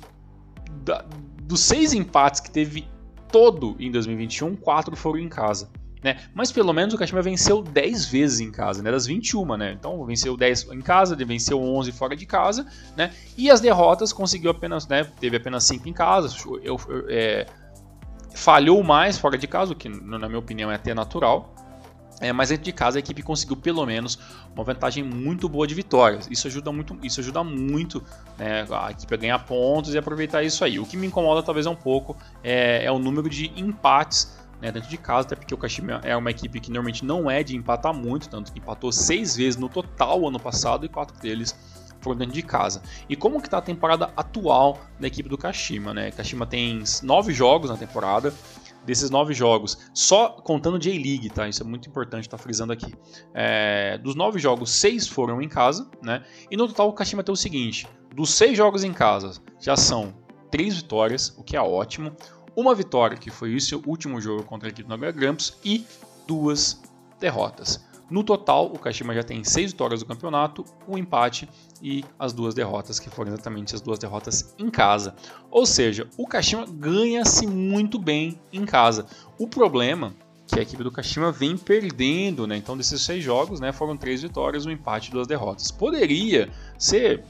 da, 0.83 1.05
dos 1.43 1.61
6 1.61 1.93
empates 1.93 2.41
que 2.41 2.51
teve 2.51 2.85
todo 3.31 3.77
em 3.79 3.89
2021, 3.89 4.57
4 4.57 4.93
foram 4.97 5.19
em 5.19 5.29
casa. 5.29 5.69
Né? 6.01 6.17
Mas 6.33 6.51
pelo 6.51 6.71
menos 6.71 6.93
o 6.93 6.97
Kashima 6.97 7.21
venceu 7.21 7.61
10 7.61 8.05
vezes 8.05 8.39
em 8.39 8.51
casa, 8.51 8.81
né? 8.81 8.89
das 8.89 9.05
21, 9.05 9.57
né? 9.57 9.73
Então 9.77 10.05
venceu 10.05 10.37
10 10.37 10.71
em 10.71 10.81
casa, 10.81 11.15
venceu 11.15 11.61
11 11.61 11.91
fora 11.91 12.15
de 12.15 12.25
casa, 12.25 12.65
né? 12.95 13.11
E 13.37 13.51
as 13.51 13.59
derrotas 13.59 14.13
conseguiu 14.13 14.49
apenas, 14.49 14.87
né? 14.87 15.03
Teve 15.19 15.37
apenas 15.37 15.65
5 15.65 15.89
em 15.89 15.93
casa. 15.93 16.33
Eu, 16.63 16.79
eu 16.87 17.05
é, 17.09 17.45
falhou 18.33 18.81
mais 18.81 19.17
fora 19.17 19.37
de 19.37 19.47
casa, 19.47 19.73
o 19.73 19.75
que 19.75 19.89
na 19.89 20.27
minha 20.27 20.39
opinião 20.39 20.71
é 20.71 20.75
até 20.75 20.93
natural. 20.93 21.53
É, 22.21 22.33
mas 22.33 22.49
dentro 22.49 22.65
de 22.65 22.73
casa 22.73 22.97
a 22.97 22.99
equipe 22.99 23.21
conseguiu 23.21 23.55
pelo 23.55 23.85
menos 23.85 24.19
uma 24.53 24.63
vantagem 24.63 25.03
muito 25.03 25.47
boa 25.47 25.65
de 25.65 25.73
vitórias. 25.73 26.27
Isso 26.29 26.47
ajuda 26.47 26.71
muito, 26.71 26.97
isso 27.01 27.21
ajuda 27.21 27.43
muito 27.43 28.03
né, 28.37 28.65
a 28.69 28.91
equipe 28.91 29.13
a 29.13 29.17
ganhar 29.17 29.39
pontos 29.39 29.93
e 29.93 29.97
aproveitar 29.97 30.43
isso 30.43 30.63
aí. 30.65 30.79
O 30.79 30.85
que 30.85 30.97
me 30.97 31.07
incomoda 31.07 31.41
talvez 31.41 31.65
um 31.65 31.75
pouco 31.75 32.17
é, 32.43 32.83
é 32.83 32.91
o 32.91 32.99
número 32.99 33.29
de 33.29 33.51
empates 33.55 34.37
né, 34.61 34.71
dentro 34.71 34.89
de 34.89 34.97
casa, 34.97 35.27
até 35.27 35.35
porque 35.35 35.53
o 35.53 35.57
Kashima 35.57 36.01
é 36.03 36.15
uma 36.15 36.31
equipe 36.31 36.59
que 36.59 36.69
normalmente 36.69 37.05
não 37.05 37.29
é 37.29 37.43
de 37.43 37.55
empatar 37.55 37.93
muito, 37.93 38.29
tanto 38.29 38.51
que 38.51 38.59
empatou 38.59 38.91
seis 38.91 39.35
vezes 39.35 39.57
no 39.57 39.69
total 39.69 40.27
ano 40.27 40.39
passado 40.39 40.85
e 40.85 40.89
quatro 40.89 41.17
deles 41.19 41.55
foram 42.01 42.17
dentro 42.17 42.33
de 42.33 42.41
casa. 42.41 42.81
E 43.07 43.15
como 43.15 43.41
que 43.41 43.47
está 43.47 43.57
a 43.57 43.61
temporada 43.61 44.11
atual 44.15 44.79
da 44.99 45.07
equipe 45.07 45.29
do 45.29 45.37
Kashima, 45.37 45.93
né? 45.93 46.11
Kashima 46.11 46.45
tem 46.45 46.83
nove 47.03 47.33
jogos 47.33 47.69
na 47.69 47.77
temporada, 47.77 48.33
desses 48.85 49.09
nove 49.09 49.33
jogos, 49.33 49.77
só 49.93 50.29
contando 50.29 50.79
J-League, 50.79 51.29
tá? 51.29 51.47
Isso 51.47 51.61
é 51.61 51.65
muito 51.65 51.89
importante 51.89 52.25
estar 52.25 52.37
tá 52.37 52.43
frisando 52.43 52.73
aqui. 52.73 52.93
É, 53.33 53.97
dos 53.97 54.15
nove 54.15 54.39
jogos, 54.39 54.71
seis 54.71 55.07
foram 55.07 55.41
em 55.41 55.49
casa, 55.49 55.89
né? 56.01 56.23
E 56.49 56.57
no 56.57 56.67
total 56.67 56.89
o 56.89 56.93
Kashima 56.93 57.23
tem 57.23 57.33
o 57.33 57.37
seguinte: 57.37 57.87
dos 58.15 58.33
seis 58.33 58.57
jogos 58.57 58.83
em 58.83 58.93
casa, 58.93 59.41
já 59.59 59.75
são 59.75 60.13
três 60.49 60.77
vitórias, 60.77 61.35
o 61.37 61.43
que 61.43 61.55
é 61.55 61.61
ótimo 61.61 62.11
uma 62.55 62.73
vitória, 62.75 63.17
que 63.17 63.29
foi 63.29 63.55
o 63.55 63.61
seu 63.61 63.81
último 63.85 64.19
jogo 64.19 64.43
contra 64.43 64.69
a 64.69 64.71
equipe 64.71 64.87
do 64.87 64.97
Grampus, 65.13 65.57
e 65.63 65.85
duas 66.27 66.81
derrotas. 67.19 67.83
No 68.09 68.23
total, 68.23 68.65
o 68.65 68.79
Kashima 68.79 69.13
já 69.13 69.21
tem 69.21 69.43
seis 69.43 69.71
vitórias 69.71 69.99
do 69.99 70.05
campeonato, 70.05 70.65
um 70.87 70.97
empate 70.97 71.47
e 71.81 72.03
as 72.17 72.33
duas 72.33 72.55
derrotas, 72.55 72.99
que 72.99 73.09
foram 73.09 73.31
exatamente 73.31 73.75
as 73.75 73.81
duas 73.81 73.99
derrotas 73.99 74.55
em 74.57 74.69
casa. 74.69 75.15
Ou 75.51 75.65
seja, 75.65 76.07
o 76.17 76.25
Kashima 76.25 76.65
ganha-se 76.67 77.45
muito 77.45 77.99
bem 77.99 78.39
em 78.51 78.65
casa. 78.65 79.05
O 79.37 79.47
problema 79.47 80.15
é 80.51 80.55
que 80.55 80.59
a 80.59 80.63
equipe 80.63 80.83
do 80.83 80.91
Kashima 80.91 81.31
vem 81.31 81.55
perdendo, 81.55 82.47
né? 82.47 82.57
Então, 82.57 82.75
desses 82.75 83.03
seis 83.03 83.23
jogos, 83.23 83.59
né, 83.59 83.71
foram 83.71 83.95
três 83.95 84.23
vitórias, 84.23 84.65
um 84.65 84.71
empate 84.71 85.09
e 85.09 85.11
duas 85.11 85.27
derrotas. 85.27 85.69
Poderia 85.69 86.49
ser 86.79 87.23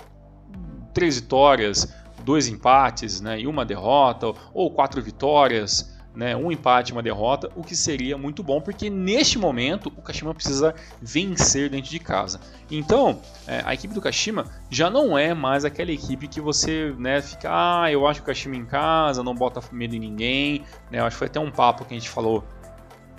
três 0.93 1.19
vitórias, 1.19 1.93
dois 2.29 2.47
empates 2.47 3.19
né, 3.19 3.39
e 3.39 3.47
uma 3.47 3.65
derrota, 3.65 4.31
ou 4.53 4.69
quatro 4.69 5.01
vitórias, 5.01 5.97
né, 6.13 6.35
um 6.35 6.51
empate 6.51 6.91
e 6.91 6.93
uma 6.93 7.01
derrota, 7.01 7.49
o 7.55 7.63
que 7.63 7.75
seria 7.75 8.19
muito 8.19 8.43
bom, 8.43 8.61
porque 8.61 8.87
neste 8.87 9.39
momento 9.39 9.91
o 9.97 10.01
Kashima 10.03 10.31
precisa 10.31 10.75
vencer 11.01 11.71
dentro 11.71 11.89
de 11.89 11.97
casa. 11.97 12.39
Então, 12.69 13.19
é, 13.47 13.63
a 13.65 13.73
equipe 13.73 13.95
do 13.95 14.01
Kashima 14.01 14.45
já 14.69 14.91
não 14.91 15.17
é 15.17 15.33
mais 15.33 15.65
aquela 15.65 15.91
equipe 15.91 16.27
que 16.27 16.39
você 16.39 16.93
né, 16.99 17.19
fica, 17.19 17.49
ah, 17.51 17.91
eu 17.91 18.05
acho 18.05 18.21
o 18.21 18.23
Kashima 18.23 18.55
em 18.55 18.65
casa, 18.65 19.23
não 19.23 19.33
bota 19.33 19.59
medo 19.71 19.95
em 19.95 19.99
ninguém. 19.99 20.63
Né, 20.91 20.99
eu 20.99 21.05
acho 21.05 21.15
que 21.15 21.19
foi 21.19 21.27
até 21.27 21.39
um 21.39 21.49
papo 21.49 21.83
que 21.83 21.95
a 21.95 21.97
gente 21.97 22.11
falou 22.11 22.43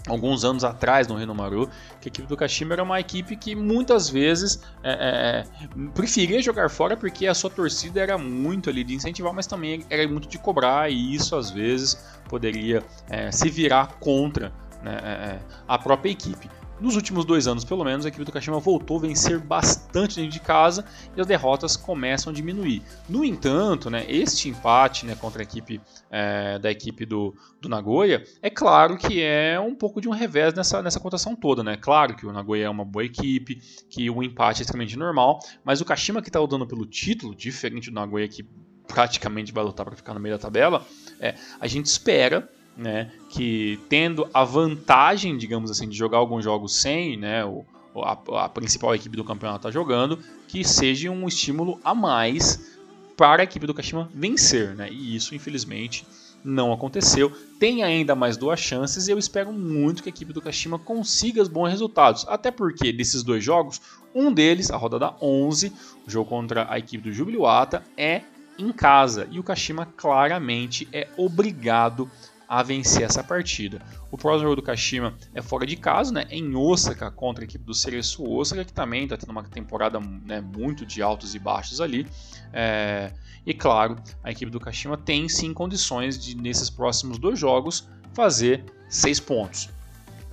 alguns 0.06 0.44
anos 0.44 0.64
atrás 0.64 1.06
no 1.06 1.14
Renomaru, 1.14 1.68
que 2.00 2.08
a 2.08 2.10
equipe 2.10 2.26
do 2.26 2.36
Kashima 2.36 2.74
era 2.74 2.82
uma 2.82 2.98
equipe 2.98 3.36
que 3.36 3.54
muitas 3.54 4.08
vezes 4.08 4.62
é, 4.82 4.92
é, 4.92 5.44
é, 5.44 5.90
preferia 5.94 6.40
jogar 6.42 6.70
fora 6.70 6.96
porque 6.96 7.26
a 7.26 7.34
sua 7.34 7.50
torcida 7.50 8.00
era 8.00 8.16
muito 8.16 8.70
ali 8.70 8.82
de 8.82 8.94
incentivar, 8.94 9.32
mas 9.32 9.46
também 9.46 9.84
era 9.90 10.06
muito 10.08 10.28
de 10.28 10.38
cobrar 10.38 10.90
e 10.90 11.14
isso 11.14 11.36
às 11.36 11.50
vezes 11.50 12.02
poderia 12.28 12.82
é, 13.08 13.30
se 13.30 13.48
virar 13.48 13.98
contra 13.98 14.52
né, 14.82 14.98
é, 15.02 15.08
é, 15.08 15.40
a 15.66 15.78
própria 15.78 16.10
equipe. 16.10 16.48
Nos 16.80 16.96
últimos 16.96 17.26
dois 17.26 17.46
anos, 17.46 17.62
pelo 17.62 17.84
menos, 17.84 18.06
a 18.06 18.08
equipe 18.08 18.24
do 18.24 18.32
Kashima 18.32 18.58
voltou 18.58 18.96
a 18.96 19.00
vencer 19.02 19.38
bastante 19.38 20.16
dentro 20.16 20.32
de 20.32 20.40
casa 20.40 20.82
e 21.14 21.20
as 21.20 21.26
derrotas 21.26 21.76
começam 21.76 22.32
a 22.32 22.34
diminuir. 22.34 22.82
No 23.06 23.22
entanto, 23.22 23.90
né, 23.90 24.06
este 24.08 24.48
empate 24.48 25.04
né, 25.04 25.14
contra 25.14 25.42
a 25.42 25.44
equipe 25.44 25.78
é, 26.10 26.58
da 26.58 26.70
equipe 26.70 27.04
do, 27.04 27.34
do 27.60 27.68
Nagoya, 27.68 28.24
é 28.40 28.48
claro 28.48 28.96
que 28.96 29.20
é 29.20 29.60
um 29.60 29.74
pouco 29.74 30.00
de 30.00 30.08
um 30.08 30.12
revés 30.12 30.54
nessa, 30.54 30.82
nessa 30.82 30.98
cotação 30.98 31.36
toda. 31.36 31.62
Né? 31.62 31.76
Claro 31.76 32.16
que 32.16 32.24
o 32.24 32.32
Nagoya 32.32 32.64
é 32.64 32.70
uma 32.70 32.84
boa 32.84 33.04
equipe, 33.04 33.60
que 33.90 34.08
o 34.08 34.22
empate 34.22 34.60
é 34.60 34.62
extremamente 34.62 34.96
normal, 34.96 35.38
mas 35.62 35.82
o 35.82 35.84
Kashima 35.84 36.22
que 36.22 36.30
está 36.30 36.40
lutando 36.40 36.66
pelo 36.66 36.86
título, 36.86 37.34
diferente 37.34 37.90
do 37.90 37.94
Nagoya 37.94 38.26
que 38.26 38.42
praticamente 38.88 39.52
vai 39.52 39.62
lutar 39.62 39.84
para 39.84 39.94
ficar 39.94 40.14
no 40.14 40.20
meio 40.20 40.34
da 40.34 40.40
tabela, 40.40 40.84
é, 41.20 41.34
a 41.60 41.66
gente 41.66 41.86
espera 41.86 42.48
né, 42.80 43.12
que 43.28 43.78
tendo 43.90 44.26
a 44.32 44.42
vantagem, 44.42 45.36
digamos 45.36 45.70
assim, 45.70 45.86
de 45.86 45.96
jogar 45.96 46.16
alguns 46.16 46.42
jogos 46.42 46.80
sem, 46.80 47.14
né, 47.16 47.44
o, 47.44 47.62
a, 48.02 48.44
a 48.44 48.48
principal 48.48 48.94
equipe 48.94 49.16
do 49.16 49.22
campeonato 49.22 49.68
está 49.68 49.70
jogando, 49.70 50.18
que 50.48 50.64
seja 50.64 51.10
um 51.10 51.28
estímulo 51.28 51.78
a 51.84 51.94
mais 51.94 52.78
para 53.18 53.42
a 53.42 53.44
equipe 53.44 53.66
do 53.66 53.74
Kashima 53.74 54.08
vencer, 54.14 54.74
né, 54.74 54.88
e 54.90 55.14
isso 55.14 55.34
infelizmente 55.34 56.06
não 56.42 56.72
aconteceu. 56.72 57.30
Tem 57.58 57.82
ainda 57.82 58.14
mais 58.14 58.38
duas 58.38 58.58
chances 58.58 59.06
e 59.06 59.10
eu 59.10 59.18
espero 59.18 59.52
muito 59.52 60.02
que 60.02 60.08
a 60.08 60.12
equipe 60.12 60.32
do 60.32 60.40
Kashima 60.40 60.78
consiga 60.78 61.42
os 61.42 61.48
bons 61.48 61.68
resultados. 61.68 62.24
Até 62.26 62.50
porque 62.50 62.90
desses 62.94 63.22
dois 63.22 63.44
jogos, 63.44 63.78
um 64.14 64.32
deles, 64.32 64.70
a 64.70 64.76
rodada 64.78 65.14
11, 65.20 65.70
o 66.06 66.10
jogo 66.10 66.30
contra 66.30 66.66
a 66.70 66.78
equipe 66.78 67.04
do 67.04 67.12
Jubiluata, 67.12 67.84
é 67.94 68.22
em 68.58 68.72
casa 68.72 69.28
e 69.30 69.38
o 69.38 69.42
Kashima 69.42 69.86
claramente 69.96 70.88
é 70.92 71.08
obrigado 71.18 72.10
a 72.29 72.29
vencer 72.64 73.02
essa 73.02 73.22
partida. 73.22 73.80
O 74.10 74.18
próximo 74.18 74.42
jogo 74.42 74.56
do 74.56 74.62
Kashima 74.62 75.14
é 75.32 75.40
fora 75.40 75.64
de 75.64 75.76
casa, 75.76 76.12
né, 76.12 76.26
em 76.30 76.56
Osaka 76.56 77.08
contra 77.08 77.44
a 77.44 77.46
equipe 77.46 77.64
do 77.64 77.72
Cereço 77.72 78.28
Osaka, 78.28 78.64
que 78.64 78.72
também 78.72 79.04
está 79.04 79.16
tendo 79.16 79.30
uma 79.30 79.44
temporada 79.44 80.00
né, 80.00 80.40
muito 80.40 80.84
de 80.84 81.00
altos 81.00 81.34
e 81.36 81.38
baixos 81.38 81.80
ali. 81.80 82.06
É... 82.52 83.12
E 83.46 83.54
claro, 83.54 83.96
a 84.22 84.30
equipe 84.32 84.50
do 84.50 84.58
Kashima 84.58 84.96
tem 84.96 85.28
sim 85.28 85.54
condições 85.54 86.18
de, 86.18 86.36
nesses 86.36 86.68
próximos 86.68 87.18
dois 87.18 87.38
jogos, 87.38 87.88
fazer 88.12 88.64
seis 88.88 89.20
pontos. 89.20 89.70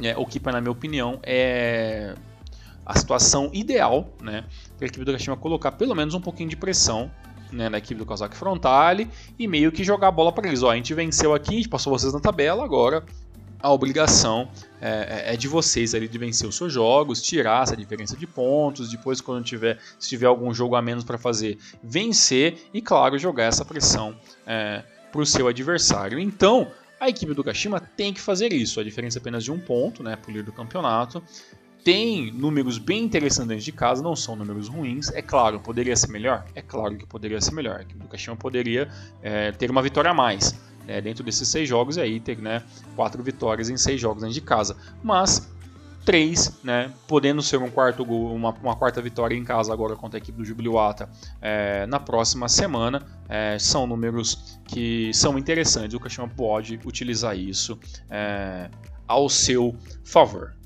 É, 0.01 0.17
o 0.17 0.25
que, 0.25 0.39
na 0.39 0.60
minha 0.60 0.71
opinião, 0.71 1.19
é 1.23 2.15
a 2.86 2.97
situação 2.97 3.49
ideal 3.53 4.10
né, 4.21 4.43
para 4.77 4.86
a 4.86 4.88
equipe 4.88 5.06
do 5.06 5.12
Kashima 5.12 5.38
colocar 5.38 5.73
pelo 5.73 5.93
menos 5.93 6.13
um 6.13 6.21
pouquinho 6.21 6.49
de 6.49 6.56
pressão 6.56 7.12
né, 7.52 7.70
na 7.70 7.78
equipe 7.78 7.96
do 7.96 8.06
Kawasaki 8.06 8.36
Frontale 8.36 9.10
e 9.38 9.48
meio 9.48 9.72
que 9.72 9.84
jogar 9.84 10.10
a 10.10 10.12
bola 10.12 10.32
para 10.32 10.48
eles. 10.48 10.64
Ó, 10.64 10.72
a 10.72 10.76
gente 10.76 10.94
venceu 10.94 11.34
aqui, 11.34 11.54
a 11.54 11.58
gente 11.58 11.70
passou 11.70 11.98
vocês 11.98 12.14
na 12.14 12.20
tabela, 12.20 12.64
agora 12.64 13.04
a 13.60 13.72
obrigação 13.72 14.50
é, 14.80 15.26
é, 15.30 15.34
é, 15.34 15.38
de 15.38 15.48
vocês 15.48 15.96
ali 15.96 16.08
de 16.08 16.18
vencer 16.18 16.48
os 16.48 16.56
seus 16.56 16.72
jogos, 16.72 17.22
tirar 17.22 17.64
essa 17.64 17.76
diferença 17.76 18.16
de 18.16 18.28
pontos, 18.28 18.90
depois 18.90 19.20
quando 19.20 19.44
tiver, 19.44 19.80
se 20.00 20.10
tiver 20.10 20.28
algum 20.28 20.54
jogo 20.54 20.76
a 20.76 20.82
menos 20.82 21.04
para 21.04 21.18
fazer, 21.18 21.58
vencer 21.84 22.70
e 22.74 22.82
claro 22.82 23.18
jogar 23.18 23.46
essa 23.46 23.66
pressão 23.66 24.16
é, 24.46 24.84
para 25.12 25.22
o 25.22 25.26
seu 25.26 25.48
adversário. 25.48 26.20
Então 26.20 26.72
a 27.00 27.10
equipe 27.10 27.34
do 27.34 27.44
Kashima 27.44 27.80
tem 27.80 28.14
que 28.14 28.22
fazer 28.22 28.54
isso, 28.54 28.80
a 28.80 28.84
diferença 28.84 29.18
é 29.18 29.22
apenas 29.22 29.44
de 29.44 29.52
um 29.52 29.60
ponto, 29.60 30.04
né, 30.04 30.16
para 30.16 30.30
o 30.30 30.32
líder 30.32 30.46
do 30.46 30.54
campeonato 30.54 31.24
tem 31.88 32.34
números 32.34 32.78
bem 32.78 33.02
interessantes 33.02 33.63
de 33.63 33.71
casa, 33.71 34.04
não 34.04 34.13
são 34.13 34.36
números 34.36 34.67
ruins. 34.67 35.10
É 35.13 35.21
claro, 35.21 35.58
poderia 35.62 35.95
ser 35.95 36.10
melhor? 36.10 36.43
É 36.54 36.62
claro 36.62 36.97
que 36.97 37.06
poderia 37.06 37.39
ser 37.39 37.54
melhor. 37.54 37.86
O 38.04 38.10
Kashima 38.10 38.36
poderia 38.36 38.89
é, 39.21 39.54
ter 39.54 39.71
uma 39.71 39.82
vitória 39.82 40.12
a 40.12 40.13
mais 40.13 40.60
né, 40.86 41.00
dentro 41.00 41.23
desses 41.23 41.47
seis 41.47 41.69
jogos 41.69 41.97
aí 41.97 42.19
ter 42.19 42.39
né, 42.39 42.62
quatro 42.93 43.23
vitórias 43.23 43.69
em 43.69 43.78
seis 43.78 44.02
jogos 44.02 44.21
dentro 44.21 44.34
de 44.34 44.41
casa. 44.41 44.76
Mas 45.02 45.50
três, 46.04 46.60
né, 46.62 46.91
podendo 47.08 47.41
ser 47.41 47.56
um 47.56 47.71
quarto 47.71 48.04
gol, 48.04 48.36
uma, 48.36 48.50
uma, 48.62 48.76
quarta 48.76 49.02
vitória 49.02 49.38
em 49.38 49.45
casa 49.45 49.71
agora 49.71 49.95
contra 49.95 50.17
a 50.17 50.19
equipe 50.19 50.38
do 50.38 50.43
Jubiluata 50.43 51.10
é, 51.41 51.86
na 51.86 52.02
próxima 52.02 52.50
semana, 52.50 53.02
é, 53.30 53.58
são 53.58 53.88
números 53.88 54.60
que 54.65 55.10
são 55.13 55.38
interessantes. 55.38 55.93
O 55.93 56.02
Kashima 56.02 56.28
pode 56.28 56.82
utilizar 56.84 57.38
isso 57.38 57.80
é, 58.10 58.69
ao 59.08 59.30
seu 59.30 59.73
favor. 60.04 60.58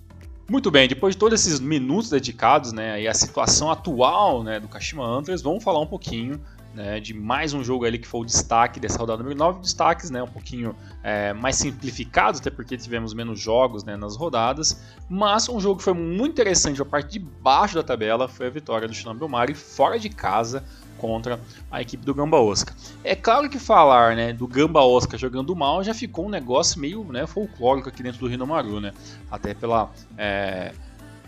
Muito 0.52 0.70
bem, 0.70 0.86
depois 0.86 1.16
de 1.16 1.18
todos 1.18 1.40
esses 1.40 1.62
minutos 1.62 2.10
dedicados 2.10 2.74
né, 2.74 3.02
e 3.02 3.08
a 3.08 3.14
situação 3.14 3.72
atual 3.72 4.44
né, 4.44 4.60
do 4.60 4.68
Kashima 4.68 5.02
Antlers, 5.02 5.42
vamos 5.42 5.64
falar 5.64 5.80
um 5.80 5.88
pouquinho 5.88 6.42
né, 6.76 7.00
de 7.00 7.14
mais 7.14 7.54
um 7.54 7.64
jogo 7.64 7.86
ali 7.86 7.98
que 7.98 8.06
foi 8.06 8.20
o 8.20 8.26
destaque 8.26 8.78
dessa 8.78 9.00
rodada 9.00 9.24
número 9.24 9.40
9. 9.40 9.62
Destaques 9.62 10.10
né, 10.10 10.22
um 10.22 10.28
pouquinho 10.28 10.76
é, 11.02 11.32
mais 11.32 11.56
simplificados, 11.56 12.42
até 12.42 12.50
porque 12.50 12.76
tivemos 12.76 13.14
menos 13.14 13.40
jogos 13.40 13.86
né, 13.86 13.96
nas 13.96 14.18
rodadas. 14.18 14.84
Mas 15.10 15.48
um 15.48 15.58
jogo 15.58 15.78
que 15.78 15.86
foi 15.86 15.94
muito 15.94 16.34
interessante, 16.34 16.82
a 16.82 16.86
parte 16.86 17.14
de 17.14 17.20
baixo 17.20 17.76
da 17.76 17.84
tabela, 17.84 18.28
foi 18.28 18.48
a 18.48 18.50
vitória 18.50 18.90
do 18.90 18.94
Shinobio 18.94 19.30
Mari 19.30 19.54
fora 19.54 19.98
de 19.98 20.10
casa 20.10 20.66
contra 21.02 21.40
a 21.72 21.82
equipe 21.82 22.06
do 22.06 22.14
Gamba 22.14 22.40
Osaka. 22.40 22.76
É 23.04 23.16
claro 23.16 23.50
que 23.50 23.58
falar 23.58 24.16
né, 24.16 24.32
do 24.32 24.48
Gamba 24.48 24.84
Osaka 24.84 25.18
jogando 25.18 25.56
mal 25.56 25.84
já 25.84 25.96
ficou 25.96 26.28
um 26.28 26.30
negócio 26.30 26.80
meio 26.80 27.04
né, 27.06 27.26
folclórico 27.26 27.90
aqui 27.90 28.04
dentro 28.04 28.20
do 28.20 28.28
Rinomaru, 28.28 28.80
né? 28.80 28.94
Até 29.32 29.56
pela. 29.56 29.90
É, 30.16 30.72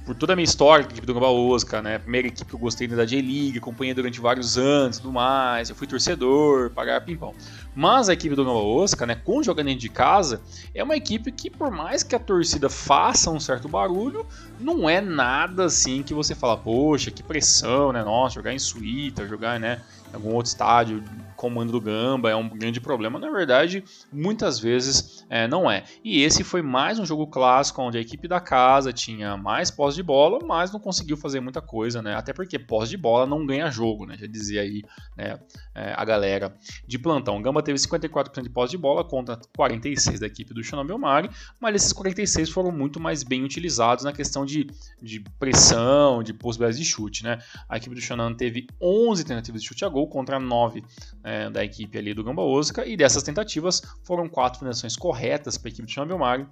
por 0.05 0.15
toda 0.15 0.33
a 0.33 0.35
minha 0.35 0.43
história 0.43 0.83
com 0.83 0.89
a 0.89 0.93
equipe 0.93 1.07
do 1.07 1.13
Gamba 1.13 1.29
Osaka, 1.29 1.81
né? 1.81 1.97
Primeira 1.97 2.27
equipe 2.27 2.49
que 2.49 2.55
eu 2.55 2.59
gostei 2.59 2.87
da 2.87 3.05
J-League, 3.05 3.57
acompanhei 3.57 3.93
durante 3.93 4.19
vários 4.19 4.57
anos 4.57 4.97
tudo 4.97 5.13
mais. 5.13 5.69
Eu 5.69 5.75
fui 5.75 5.87
torcedor, 5.87 6.69
pagar 6.71 7.01
pimpão. 7.01 7.33
Mas 7.73 8.09
a 8.09 8.13
equipe 8.13 8.35
do 8.35 8.43
Gamba 8.43 8.59
Osaka, 8.59 9.05
né, 9.05 9.15
com 9.15 9.41
jogando 9.41 9.67
dentro 9.67 9.81
de 9.81 9.89
casa, 9.89 10.41
é 10.75 10.83
uma 10.83 10.95
equipe 10.95 11.31
que, 11.31 11.49
por 11.49 11.71
mais 11.71 12.03
que 12.03 12.15
a 12.15 12.19
torcida 12.19 12.69
faça 12.69 13.31
um 13.31 13.39
certo 13.39 13.67
barulho, 13.69 14.25
não 14.59 14.89
é 14.89 14.99
nada 14.99 15.65
assim 15.65 16.03
que 16.03 16.13
você 16.13 16.35
fala, 16.35 16.57
poxa, 16.57 17.09
que 17.09 17.23
pressão, 17.23 17.91
né? 17.93 18.03
Nossa, 18.03 18.35
jogar 18.35 18.53
em 18.53 18.59
suíta, 18.59 19.27
jogar, 19.27 19.59
né? 19.59 19.81
Em 20.11 20.15
algum 20.15 20.33
outro 20.33 20.49
estádio 20.49 21.03
comando 21.43 21.73
do 21.73 21.81
Gamba 21.81 22.29
é 22.29 22.35
um 22.37 22.47
grande 22.47 22.79
problema. 22.79 23.19
Na 23.19 23.29
verdade, 23.29 23.83
muitas 24.09 24.61
vezes 24.61 25.25
é, 25.29 25.45
não 25.45 25.69
é. 25.69 25.83
E 26.01 26.23
esse 26.23 26.41
foi 26.41 26.61
mais 26.61 26.99
um 26.99 27.05
jogo 27.05 27.27
clássico 27.27 27.81
onde 27.81 27.97
a 27.97 28.01
equipe 28.01 28.29
da 28.29 28.39
casa 28.39 28.93
tinha 28.93 29.35
mais 29.35 29.69
posse 29.69 29.97
de 29.97 30.03
bola, 30.03 30.39
mas 30.45 30.71
não 30.71 30.79
conseguiu 30.79 31.17
fazer 31.17 31.41
muita 31.41 31.61
coisa, 31.61 32.01
né? 32.01 32.15
Até 32.15 32.31
porque 32.31 32.57
posse 32.57 32.91
de 32.91 32.97
bola 32.97 33.25
não 33.25 33.45
ganha 33.45 33.69
jogo, 33.69 34.05
né? 34.05 34.15
Já 34.17 34.25
dizia 34.25 34.61
aí 34.61 34.83
né, 35.17 35.37
é, 35.75 35.93
a 35.97 36.05
galera 36.05 36.55
de 36.87 36.97
plantão. 36.97 37.37
O 37.37 37.41
Gamba 37.41 37.61
teve 37.61 37.77
54% 37.77 38.41
de 38.41 38.49
posse 38.49 38.71
de 38.71 38.77
bola 38.77 39.03
contra 39.03 39.35
46% 39.35 40.19
da 40.19 40.27
equipe 40.27 40.53
do 40.53 40.63
Shonan 40.63 40.85
Belmari, 40.85 41.29
mas 41.59 41.75
esses 41.75 41.91
46 41.91 42.51
foram 42.51 42.71
muito 42.71 43.01
mais 43.01 43.21
bem 43.21 43.43
utilizados 43.43 44.05
na 44.05 44.13
questão 44.13 44.45
de, 44.45 44.65
de 45.01 45.19
pressão, 45.37 46.23
de 46.23 46.33
possibilidades 46.33 46.79
de 46.79 46.85
chute, 46.85 47.21
né? 47.21 47.39
A 47.67 47.75
equipe 47.75 47.93
do 47.93 47.99
Shonan 47.99 48.33
teve 48.33 48.65
11 48.81 49.25
tentativas 49.25 49.61
de 49.61 49.67
chute 49.67 49.83
a 49.83 49.89
gol 49.89 50.07
contra 50.07 50.39
9 50.39 50.81
é, 51.33 51.49
da 51.49 51.63
equipe 51.63 51.97
ali 51.97 52.13
do 52.13 52.23
Gamba 52.23 52.43
Osaka, 52.43 52.85
e 52.85 52.95
dessas 52.95 53.23
tentativas 53.23 53.81
foram 54.03 54.29
quatro 54.29 54.59
finalizações 54.59 54.95
corretas 54.95 55.57
para 55.57 55.69
a 55.69 55.71
equipe 55.71 55.95
do 55.95 56.05
Belmari, 56.05 56.45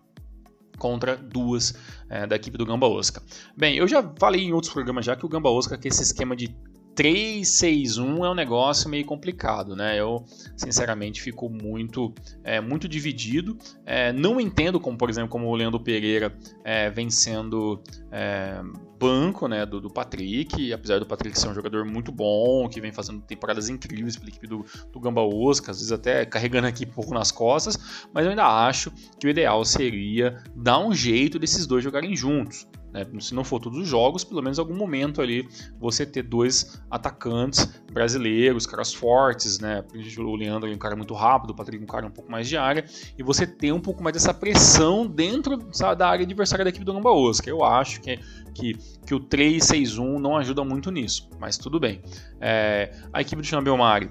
contra 0.80 1.16
duas 1.16 1.76
é, 2.10 2.26
da 2.26 2.36
equipe 2.36 2.58
do 2.58 2.66
Gamba 2.66 2.88
Osaka. 2.88 3.22
Bem, 3.56 3.76
eu 3.76 3.88
já 3.88 4.02
falei 4.18 4.42
em 4.42 4.54
outros 4.54 4.74
programas 4.74 5.06
já 5.06 5.16
que 5.16 5.24
o 5.24 5.30
Gamba 5.30 5.52
Osaka, 5.52 5.78
que 5.78 5.88
esse 5.88 6.02
esquema 6.02 6.36
de 6.36 6.48
3-6-1 6.96 8.26
é 8.26 8.30
um 8.30 8.34
negócio 8.34 8.90
meio 8.90 9.06
complicado, 9.06 9.76
né? 9.76 10.00
Eu, 10.00 10.24
sinceramente, 10.56 11.22
fico 11.22 11.50
muito, 11.50 12.14
é, 12.44 12.60
muito 12.60 12.88
dividido. 12.88 13.58
É, 13.86 14.12
não 14.12 14.40
entendo 14.40 14.80
como, 14.80 14.98
por 14.98 15.10
exemplo, 15.10 15.30
como 15.30 15.48
o 15.48 15.56
Leandro 15.56 15.80
Pereira 15.80 16.36
é, 16.64 16.90
vem 16.90 17.10
sendo 17.10 17.82
é, 18.12 18.62
banco 19.02 19.48
né, 19.48 19.66
do, 19.66 19.82
do, 19.82 19.90
Patrick, 19.90 20.72
apesar 20.72 21.00
do 21.00 21.08
Patrick 21.08 21.40
ser 21.40 21.48
um 21.48 21.56
jogador 21.56 21.84
muito 21.86 22.12
bom, 22.12 22.70
que 22.70 22.80
vem 22.80 22.92
fazendo 22.92 23.20
temporadas 23.22 23.68
incríveis 23.68 24.16
pela 24.16 24.30
equipe 24.30 24.46
do, 24.46 24.64
do 24.92 25.00
Gamba 25.00 25.22
Osaka, 25.22 25.72
às 25.72 25.78
vezes 25.78 25.92
até 25.92 26.24
carregando 26.24 26.68
aqui 26.68 26.86
um 26.86 26.92
pouco 26.92 27.12
nas 27.12 27.32
costas, 27.32 28.06
mas 28.14 28.26
eu 28.26 28.30
ainda 28.30 28.46
acho 28.46 28.92
que 29.20 29.26
o 29.26 29.30
ideal 29.30 29.66
seria 29.66 30.38
dar 30.56 30.78
um 30.80 30.94
jeito 30.94 31.40
desses 31.40 31.66
dois 31.66 31.84
jogarem 31.84 32.16
juntos. 32.16 32.68
Né? 32.94 33.06
Se 33.20 33.34
não 33.34 33.44
for 33.44 33.60
todos 33.60 33.80
os 33.80 33.88
jogos, 33.88 34.24
pelo 34.24 34.42
menos 34.42 34.60
algum 34.60 34.76
momento 34.76 35.22
ali 35.22 35.48
você 35.80 36.06
ter 36.06 36.24
dois 36.24 36.82
atacantes 36.90 37.82
brasileiros, 37.92 38.66
caras 38.66 38.94
fortes, 38.94 39.60
né? 39.60 39.84
O 40.18 40.36
Leandro 40.36 40.70
é 40.70 40.74
um 40.74 40.78
cara 40.78 40.96
muito 40.96 41.14
rápido, 41.14 41.52
o 41.52 41.56
Patrick 41.56 41.82
é 41.82 41.84
um 41.84 41.88
cara 41.88 42.06
um 42.06 42.12
pouco 42.12 42.32
mais 42.32 42.48
de 42.48 42.58
área, 42.58 42.86
e 43.18 43.24
você 43.24 43.48
ter 43.48 43.72
um 43.72 43.80
pouco 43.80 44.04
mais 44.04 44.14
dessa 44.14 44.34
pressão 44.34 45.08
dentro 45.08 45.60
sabe, 45.72 45.98
da 45.98 46.10
área 46.10 46.24
adversária 46.24 46.64
da 46.64 46.70
equipe 46.70 46.86
do 46.86 46.94
Gamba 46.94 47.12
Osaka. 47.12 47.50
Eu 47.50 47.64
acho 47.64 48.02
que, 48.02 48.20
que, 48.54 48.78
que 49.06 49.16
o 49.16 49.20
3-6-1 49.20 50.20
não 50.20 50.38
ajuda 50.38 50.64
muito 50.64 50.92
nisso, 50.92 51.30
mas 51.40 51.58
tudo 51.58 51.80
bem. 51.80 52.02
É, 52.40 52.92
a 53.14 53.22
equipe 53.22 53.42
do 53.42 53.48
Xambelmari 53.48 54.10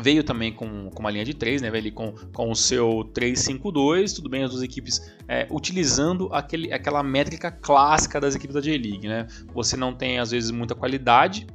Veio 0.00 0.24
também 0.24 0.52
com, 0.52 0.90
com 0.90 1.00
uma 1.00 1.10
linha 1.10 1.24
de 1.24 1.34
3, 1.34 1.62
né? 1.62 1.70
Veio 1.70 1.92
com, 1.92 2.12
com 2.32 2.50
o 2.50 2.56
seu 2.56 3.10
3-5-2, 3.14 4.14
tudo 4.16 4.28
bem, 4.28 4.44
as 4.44 4.50
duas 4.50 4.62
equipes 4.62 5.12
é, 5.28 5.46
utilizando 5.50 6.28
aquele, 6.32 6.72
aquela 6.72 7.02
métrica 7.02 7.50
clássica 7.50 8.20
das 8.20 8.34
equipes 8.34 8.54
da 8.54 8.60
J-League, 8.60 9.06
né? 9.06 9.26
Você 9.52 9.76
não 9.76 9.94
tem, 9.94 10.18
às 10.18 10.30
vezes, 10.30 10.50
muita 10.50 10.74
qualidade, 10.74 11.46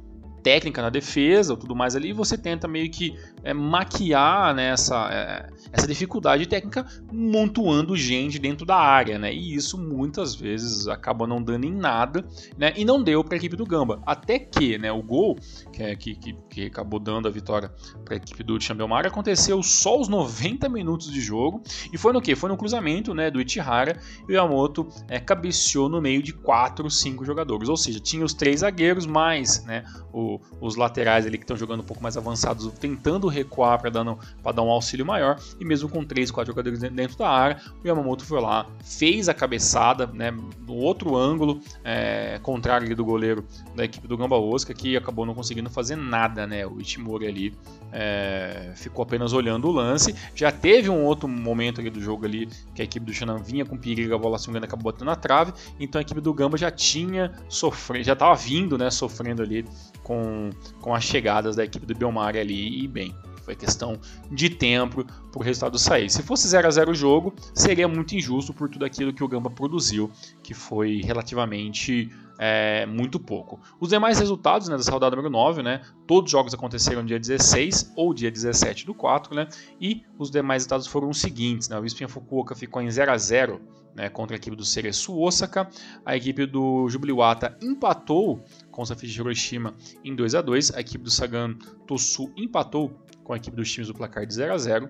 técnica 0.42 0.82
na 0.82 0.90
defesa, 0.90 1.56
tudo 1.56 1.74
mais 1.74 1.94
ali, 1.96 2.12
você 2.12 2.36
tenta 2.36 2.66
meio 2.66 2.90
que 2.90 3.16
é, 3.42 3.52
maquiar 3.52 4.54
né, 4.54 4.70
essa, 4.70 5.08
é, 5.12 5.48
essa 5.72 5.86
dificuldade 5.86 6.46
técnica 6.46 6.86
montuando 7.12 7.96
gente 7.96 8.38
dentro 8.38 8.66
da 8.66 8.76
área, 8.76 9.18
né? 9.18 9.32
E 9.32 9.54
isso 9.54 9.78
muitas 9.78 10.34
vezes 10.34 10.88
acaba 10.88 11.26
não 11.26 11.42
dando 11.42 11.64
em 11.64 11.72
nada, 11.72 12.24
né? 12.56 12.72
E 12.76 12.84
não 12.84 13.02
deu 13.02 13.22
para 13.22 13.34
a 13.34 13.38
equipe 13.38 13.56
do 13.56 13.64
Gamba. 13.64 14.02
Até 14.06 14.38
que, 14.38 14.78
né, 14.78 14.90
o 14.90 15.02
gol 15.02 15.36
que, 15.72 15.82
é, 15.82 15.94
que, 15.94 16.14
que, 16.14 16.36
que 16.48 16.66
acabou 16.66 16.98
dando 16.98 17.28
a 17.28 17.30
vitória 17.30 17.70
para 18.04 18.14
a 18.14 18.16
equipe 18.16 18.42
do 18.42 18.60
Chambelmar 18.60 19.06
aconteceu 19.06 19.62
só 19.62 19.98
os 19.98 20.08
90 20.08 20.68
minutos 20.68 21.10
de 21.10 21.20
jogo 21.20 21.62
e 21.92 21.98
foi 21.98 22.12
no 22.12 22.20
que? 22.20 22.34
Foi 22.34 22.48
no 22.48 22.56
cruzamento, 22.56 23.14
né, 23.14 23.30
do 23.30 23.40
Ichihara 23.40 23.98
e 24.28 24.32
o 24.32 24.34
Yamamoto 24.34 24.88
é, 25.08 25.18
cabeceou 25.18 25.88
no 25.88 26.00
meio 26.00 26.22
de 26.22 26.32
4, 26.32 26.88
5 26.90 27.24
jogadores, 27.24 27.68
ou 27.68 27.76
seja, 27.76 28.00
tinha 28.00 28.24
os 28.24 28.34
três 28.34 28.60
zagueiros 28.60 29.06
mais, 29.06 29.64
né, 29.64 29.84
o, 30.12 30.29
os 30.60 30.76
laterais 30.76 31.26
ali 31.26 31.38
que 31.38 31.44
estão 31.44 31.56
jogando 31.56 31.80
um 31.80 31.84
pouco 31.84 32.02
mais 32.02 32.16
avançados, 32.16 32.70
tentando 32.78 33.26
recuar 33.28 33.80
para 33.80 33.90
dar, 33.90 34.04
dar 34.04 34.62
um 34.62 34.70
auxílio 34.70 35.06
maior. 35.06 35.40
E 35.58 35.64
mesmo 35.64 35.88
com 35.88 36.04
3, 36.04 36.30
4 36.30 36.52
jogadores 36.52 36.80
dentro 36.80 37.16
da 37.16 37.28
área, 37.28 37.60
o 37.82 37.86
Yamamoto 37.86 38.24
foi 38.24 38.40
lá, 38.40 38.66
fez 38.84 39.28
a 39.28 39.34
cabeçada 39.34 40.06
né, 40.06 40.30
no 40.30 40.74
outro 40.74 41.16
ângulo, 41.16 41.60
é, 41.82 42.38
contrário 42.42 42.94
do 42.94 43.04
goleiro 43.04 43.44
da 43.74 43.84
equipe 43.84 44.06
do 44.06 44.16
Gamba 44.16 44.36
Osaka, 44.36 44.74
que 44.74 44.96
acabou 44.96 45.24
não 45.24 45.34
conseguindo 45.34 45.70
fazer 45.70 45.96
nada. 45.96 46.46
Né, 46.46 46.66
o 46.66 46.80
Ichimori 46.80 47.26
ali 47.26 47.54
é, 47.92 48.72
ficou 48.74 49.02
apenas 49.02 49.32
olhando 49.32 49.68
o 49.68 49.72
lance. 49.72 50.14
Já 50.34 50.52
teve 50.52 50.88
um 50.88 51.04
outro 51.04 51.28
momento 51.28 51.80
ali 51.80 51.90
do 51.90 52.00
jogo 52.00 52.26
ali 52.26 52.48
que 52.74 52.82
a 52.82 52.84
equipe 52.84 53.04
do 53.06 53.12
Shannon 53.12 53.38
vinha 53.38 53.64
com 53.64 53.76
perigo, 53.76 54.14
a 54.14 54.18
bola 54.18 54.38
se 54.38 54.48
engano 54.50 54.64
acabou 54.64 54.92
batendo 54.92 55.06
na 55.06 55.16
trave. 55.16 55.52
Então 55.78 55.98
a 55.98 56.02
equipe 56.02 56.20
do 56.20 56.32
Gamba 56.34 56.56
já 56.56 56.70
tinha 56.70 57.32
sofrido, 57.48 58.04
já 58.04 58.12
estava 58.12 58.34
vindo, 58.34 58.76
né, 58.76 58.90
sofrendo 58.90 59.42
ali 59.42 59.64
com 60.02 60.19
com, 60.20 60.50
com 60.80 60.94
as 60.94 61.04
chegadas 61.04 61.56
da 61.56 61.64
equipe 61.64 61.86
do 61.86 61.94
Belmar 61.94 62.36
ali 62.36 62.84
e 62.84 62.88
bem. 62.88 63.14
Foi 63.42 63.56
questão 63.56 63.98
de 64.30 64.50
tempo 64.50 65.04
para 65.04 65.40
o 65.40 65.42
resultado 65.42 65.78
sair. 65.78 66.10
Se 66.10 66.22
fosse 66.22 66.46
0 66.46 66.68
a 66.68 66.70
0 66.70 66.90
o 66.90 66.94
jogo, 66.94 67.34
seria 67.54 67.88
muito 67.88 68.14
injusto 68.14 68.52
por 68.52 68.68
tudo 68.68 68.84
aquilo 68.84 69.12
que 69.12 69.24
o 69.24 69.28
Gamba 69.28 69.50
produziu, 69.50 70.10
que 70.42 70.52
foi 70.52 71.00
relativamente 71.02 72.10
é, 72.42 72.86
muito 72.86 73.20
pouco. 73.20 73.60
Os 73.78 73.90
demais 73.90 74.18
resultados 74.18 74.66
né, 74.66 74.74
dessa 74.74 74.90
rodada 74.90 75.14
número 75.14 75.30
9, 75.30 75.62
né, 75.62 75.82
todos 76.06 76.28
os 76.28 76.32
jogos 76.32 76.54
aconteceram 76.54 77.04
dia 77.04 77.20
16 77.20 77.92
ou 77.94 78.14
dia 78.14 78.30
17 78.30 78.86
do 78.86 78.94
4, 78.94 79.34
né, 79.34 79.46
e 79.78 80.02
os 80.18 80.30
demais 80.30 80.62
resultados 80.62 80.86
foram 80.86 81.10
os 81.10 81.20
seguintes. 81.20 81.68
Né, 81.68 81.78
o 81.78 81.84
Espinha 81.84 82.08
Fukuoka 82.08 82.54
ficou 82.54 82.80
em 82.80 82.90
0 82.90 83.12
a 83.12 83.18
0 83.18 83.60
né, 83.94 84.08
contra 84.08 84.36
a 84.36 84.38
equipe 84.38 84.56
do 84.56 84.64
Cereço 84.64 85.14
Osaka, 85.18 85.68
a 86.06 86.16
equipe 86.16 86.46
do 86.46 86.88
Jubiluata 86.88 87.58
empatou 87.60 88.42
com 88.70 88.80
o 88.80 88.86
Safishi 88.86 89.20
Hiroshima 89.20 89.74
em 90.02 90.14
2 90.14 90.34
a 90.34 90.40
2 90.40 90.74
a 90.76 90.80
equipe 90.80 91.04
do 91.04 91.10
Sagan 91.10 91.54
Tosu 91.86 92.32
empatou 92.36 92.90
com 93.22 93.34
a 93.34 93.36
equipe 93.36 93.54
dos 93.54 93.70
times 93.70 93.88
do 93.88 93.94
placar 93.94 94.24
de 94.24 94.32
0 94.32 94.54
a 94.54 94.58
0 94.58 94.88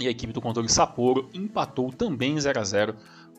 e 0.00 0.08
a 0.08 0.10
equipe 0.10 0.32
do 0.32 0.40
controle 0.40 0.68
Sapporo 0.68 1.28
empatou 1.32 1.90
também 1.90 2.34
em 2.34 2.40
0 2.40 2.58
a 2.58 2.64
0 2.64 2.96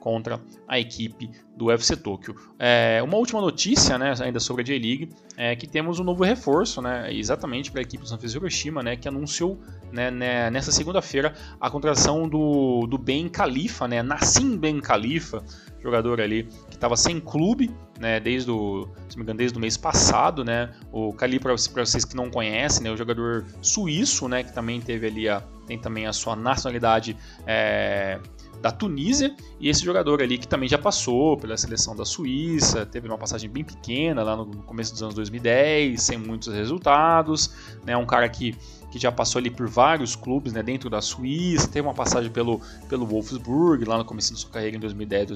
contra 0.07 0.39
a 0.65 0.79
equipe 0.79 1.29
do 1.57 1.65
UFC 1.65 1.97
Tokyo. 1.97 2.33
É, 2.57 3.01
uma 3.03 3.17
última 3.17 3.41
notícia, 3.41 3.97
né, 3.97 4.13
ainda 4.21 4.39
sobre 4.39 4.61
a 4.61 4.65
J-League, 4.65 5.09
é 5.35 5.53
que 5.53 5.67
temos 5.67 5.99
um 5.99 6.03
novo 6.05 6.23
reforço, 6.23 6.81
né, 6.81 7.13
exatamente 7.13 7.69
para 7.69 7.81
a 7.81 7.83
equipe 7.83 8.03
do 8.03 8.07
Sanfrecce 8.07 8.37
Hiroshima, 8.37 8.81
né, 8.81 8.95
que 8.95 9.05
anunciou 9.05 9.59
né, 9.91 10.09
né, 10.09 10.49
nessa 10.49 10.71
segunda-feira 10.71 11.33
a 11.59 11.69
contratação 11.69 12.25
do, 12.25 12.87
do 12.87 12.97
Ben 12.97 13.27
Khalifa, 13.27 13.85
né, 13.85 14.01
Nassim 14.01 14.55
Ben 14.57 14.79
Khalifa, 14.79 15.43
jogador 15.83 16.21
ali 16.21 16.43
que 16.69 16.75
estava 16.75 16.95
sem 16.95 17.19
clube, 17.19 17.69
né, 17.99 18.17
desde 18.17 18.49
o, 18.49 18.87
se 19.09 19.17
me 19.17 19.23
engano, 19.23 19.39
desde 19.39 19.57
o 19.57 19.61
mês 19.61 19.75
passado, 19.75 20.45
né, 20.45 20.71
o 20.89 21.11
Khalifa, 21.11 21.53
para 21.73 21.85
vocês 21.85 22.05
que 22.05 22.15
não 22.15 22.29
conhecem, 22.29 22.85
né, 22.85 22.91
o 22.91 22.95
jogador 22.95 23.45
suíço, 23.61 24.29
né, 24.29 24.41
que 24.41 24.53
também 24.53 24.79
teve 24.79 25.07
ali 25.07 25.27
a, 25.27 25.43
tem 25.65 25.77
também 25.77 26.07
a 26.07 26.13
sua 26.13 26.33
nacionalidade 26.33 27.17
é, 27.45 28.19
da 28.61 28.71
Tunísia, 28.71 29.35
e 29.59 29.69
esse 29.69 29.83
jogador 29.83 30.21
ali 30.21 30.37
que 30.37 30.47
também 30.47 30.67
já 30.67 30.77
passou 30.77 31.37
pela 31.37 31.55
seleção 31.57 31.95
da 31.95 32.05
Suíça, 32.05 32.85
teve 32.85 33.07
uma 33.07 33.17
passagem 33.17 33.49
bem 33.49 33.63
pequena 33.63 34.23
lá 34.23 34.35
no 34.35 34.45
começo 34.63 34.91
dos 34.91 35.03
anos 35.03 35.15
2010, 35.15 36.01
sem 36.01 36.17
muitos 36.17 36.53
resultados, 36.53 37.51
né, 37.85 37.95
um 37.95 38.05
cara 38.05 38.27
que, 38.27 38.55
que 38.91 38.97
já 38.97 39.11
passou 39.11 39.39
ali 39.39 39.49
por 39.49 39.67
vários 39.67 40.15
clubes 40.15 40.53
né, 40.53 40.63
dentro 40.63 40.89
da 40.89 41.01
Suíça, 41.01 41.67
teve 41.67 41.87
uma 41.87 41.93
passagem 41.93 42.31
pelo, 42.31 42.59
pelo 42.89 43.05
Wolfsburg 43.05 43.85
lá 43.85 43.97
no 43.97 44.05
começo 44.05 44.33
da 44.33 44.39
sua 44.39 44.49
carreira 44.49 44.75
em 44.75 44.79
2010, 44.79 45.27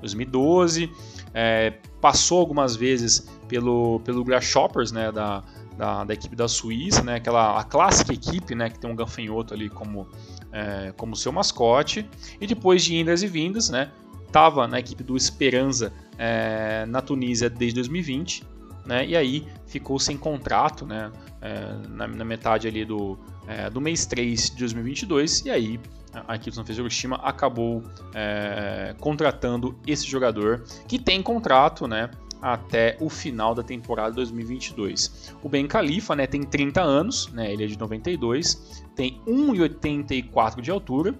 2012, 0.00 0.90
é, 1.32 1.74
passou 2.00 2.40
algumas 2.40 2.74
vezes 2.74 3.28
pelo, 3.48 4.00
pelo 4.00 4.24
Grasshoppers 4.24 4.90
né, 4.90 5.12
da, 5.12 5.42
da, 5.76 6.04
da, 6.04 6.14
equipe 6.14 6.34
da 6.34 6.48
Suíça, 6.48 7.02
né, 7.02 7.16
aquela 7.16 7.58
a 7.58 7.64
clássica 7.64 8.12
equipe 8.12 8.54
né, 8.54 8.70
que 8.70 8.78
tem 8.78 8.90
um 8.90 8.96
gafanhoto 8.96 9.54
ali 9.54 9.68
como 9.68 10.08
é, 10.54 10.92
como 10.96 11.16
seu 11.16 11.32
mascote. 11.32 12.08
E 12.40 12.46
depois 12.46 12.84
de 12.84 12.96
indas 12.96 13.22
e 13.22 13.26
vindas, 13.26 13.68
né, 13.68 13.90
estava 14.24 14.68
na 14.68 14.78
equipe 14.78 15.02
do 15.02 15.16
Esperança 15.16 15.92
é, 16.16 16.86
na 16.86 17.02
Tunísia 17.02 17.50
desde 17.50 17.74
2020. 17.80 18.44
Né, 18.86 19.06
e 19.06 19.16
aí 19.16 19.46
ficou 19.66 19.98
sem 19.98 20.16
contrato 20.16 20.84
né, 20.84 21.10
é, 21.40 21.88
na, 21.88 22.06
na, 22.06 22.24
metade 22.24 22.68
ali 22.68 22.84
do, 22.84 23.18
é, 23.48 23.70
do 23.70 23.80
mês 23.80 24.04
3 24.06 24.50
de 24.50 24.56
2022. 24.58 25.46
E 25.46 25.50
aí 25.50 25.80
a 26.28 26.36
equipe 26.36 26.50
do 26.50 26.54
Sanfrecce 26.54 26.80
Hiroshima 26.80 27.16
acabou 27.16 27.82
é, 28.14 28.94
contratando 29.00 29.76
esse 29.86 30.06
jogador 30.06 30.62
que 30.86 30.98
tem 30.98 31.20
contrato, 31.20 31.88
né? 31.88 32.10
Até 32.44 32.94
o 33.00 33.08
final 33.08 33.54
da 33.54 33.62
temporada 33.62 34.16
2022. 34.16 35.34
O 35.42 35.48
Ben 35.48 35.66
Khalifa 35.66 36.14
né, 36.14 36.26
tem 36.26 36.42
30 36.42 36.82
anos, 36.82 37.32
né, 37.32 37.50
ele 37.50 37.64
é 37.64 37.66
de 37.66 37.78
92, 37.78 38.84
tem 38.94 39.18
1,84 39.26 40.60
de 40.60 40.70
altura, 40.70 41.14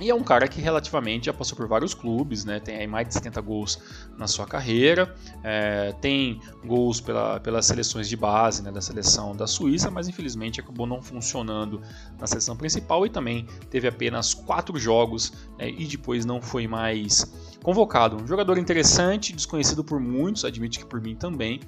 e 0.00 0.08
é 0.10 0.14
um 0.14 0.22
cara 0.22 0.48
que 0.48 0.60
relativamente 0.60 1.26
já 1.26 1.32
passou 1.32 1.56
por 1.56 1.68
vários 1.68 1.94
clubes, 1.94 2.44
né? 2.44 2.58
Tem 2.58 2.86
mais 2.86 3.06
de 3.06 3.14
70 3.14 3.40
gols 3.40 3.78
na 4.16 4.26
sua 4.26 4.46
carreira, 4.46 5.14
é, 5.44 5.92
tem 6.00 6.40
gols 6.64 7.00
pela, 7.00 7.38
pelas 7.40 7.66
seleções 7.66 8.08
de 8.08 8.16
base 8.16 8.62
né, 8.62 8.72
da 8.72 8.80
seleção 8.80 9.36
da 9.36 9.46
Suíça, 9.46 9.90
mas 9.90 10.08
infelizmente 10.08 10.60
acabou 10.60 10.86
não 10.86 11.02
funcionando 11.02 11.82
na 12.18 12.26
seleção 12.26 12.56
principal 12.56 13.04
e 13.04 13.10
também 13.10 13.46
teve 13.68 13.86
apenas 13.88 14.32
quatro 14.34 14.78
jogos 14.78 15.32
né, 15.58 15.68
e 15.70 15.86
depois 15.86 16.24
não 16.24 16.40
foi 16.40 16.66
mais 16.66 17.30
convocado. 17.62 18.16
Um 18.16 18.26
jogador 18.26 18.58
interessante, 18.58 19.32
desconhecido 19.32 19.84
por 19.84 20.00
muitos, 20.00 20.44
admito 20.44 20.78
que 20.78 20.86
por 20.86 21.00
mim 21.00 21.14
também. 21.14 21.60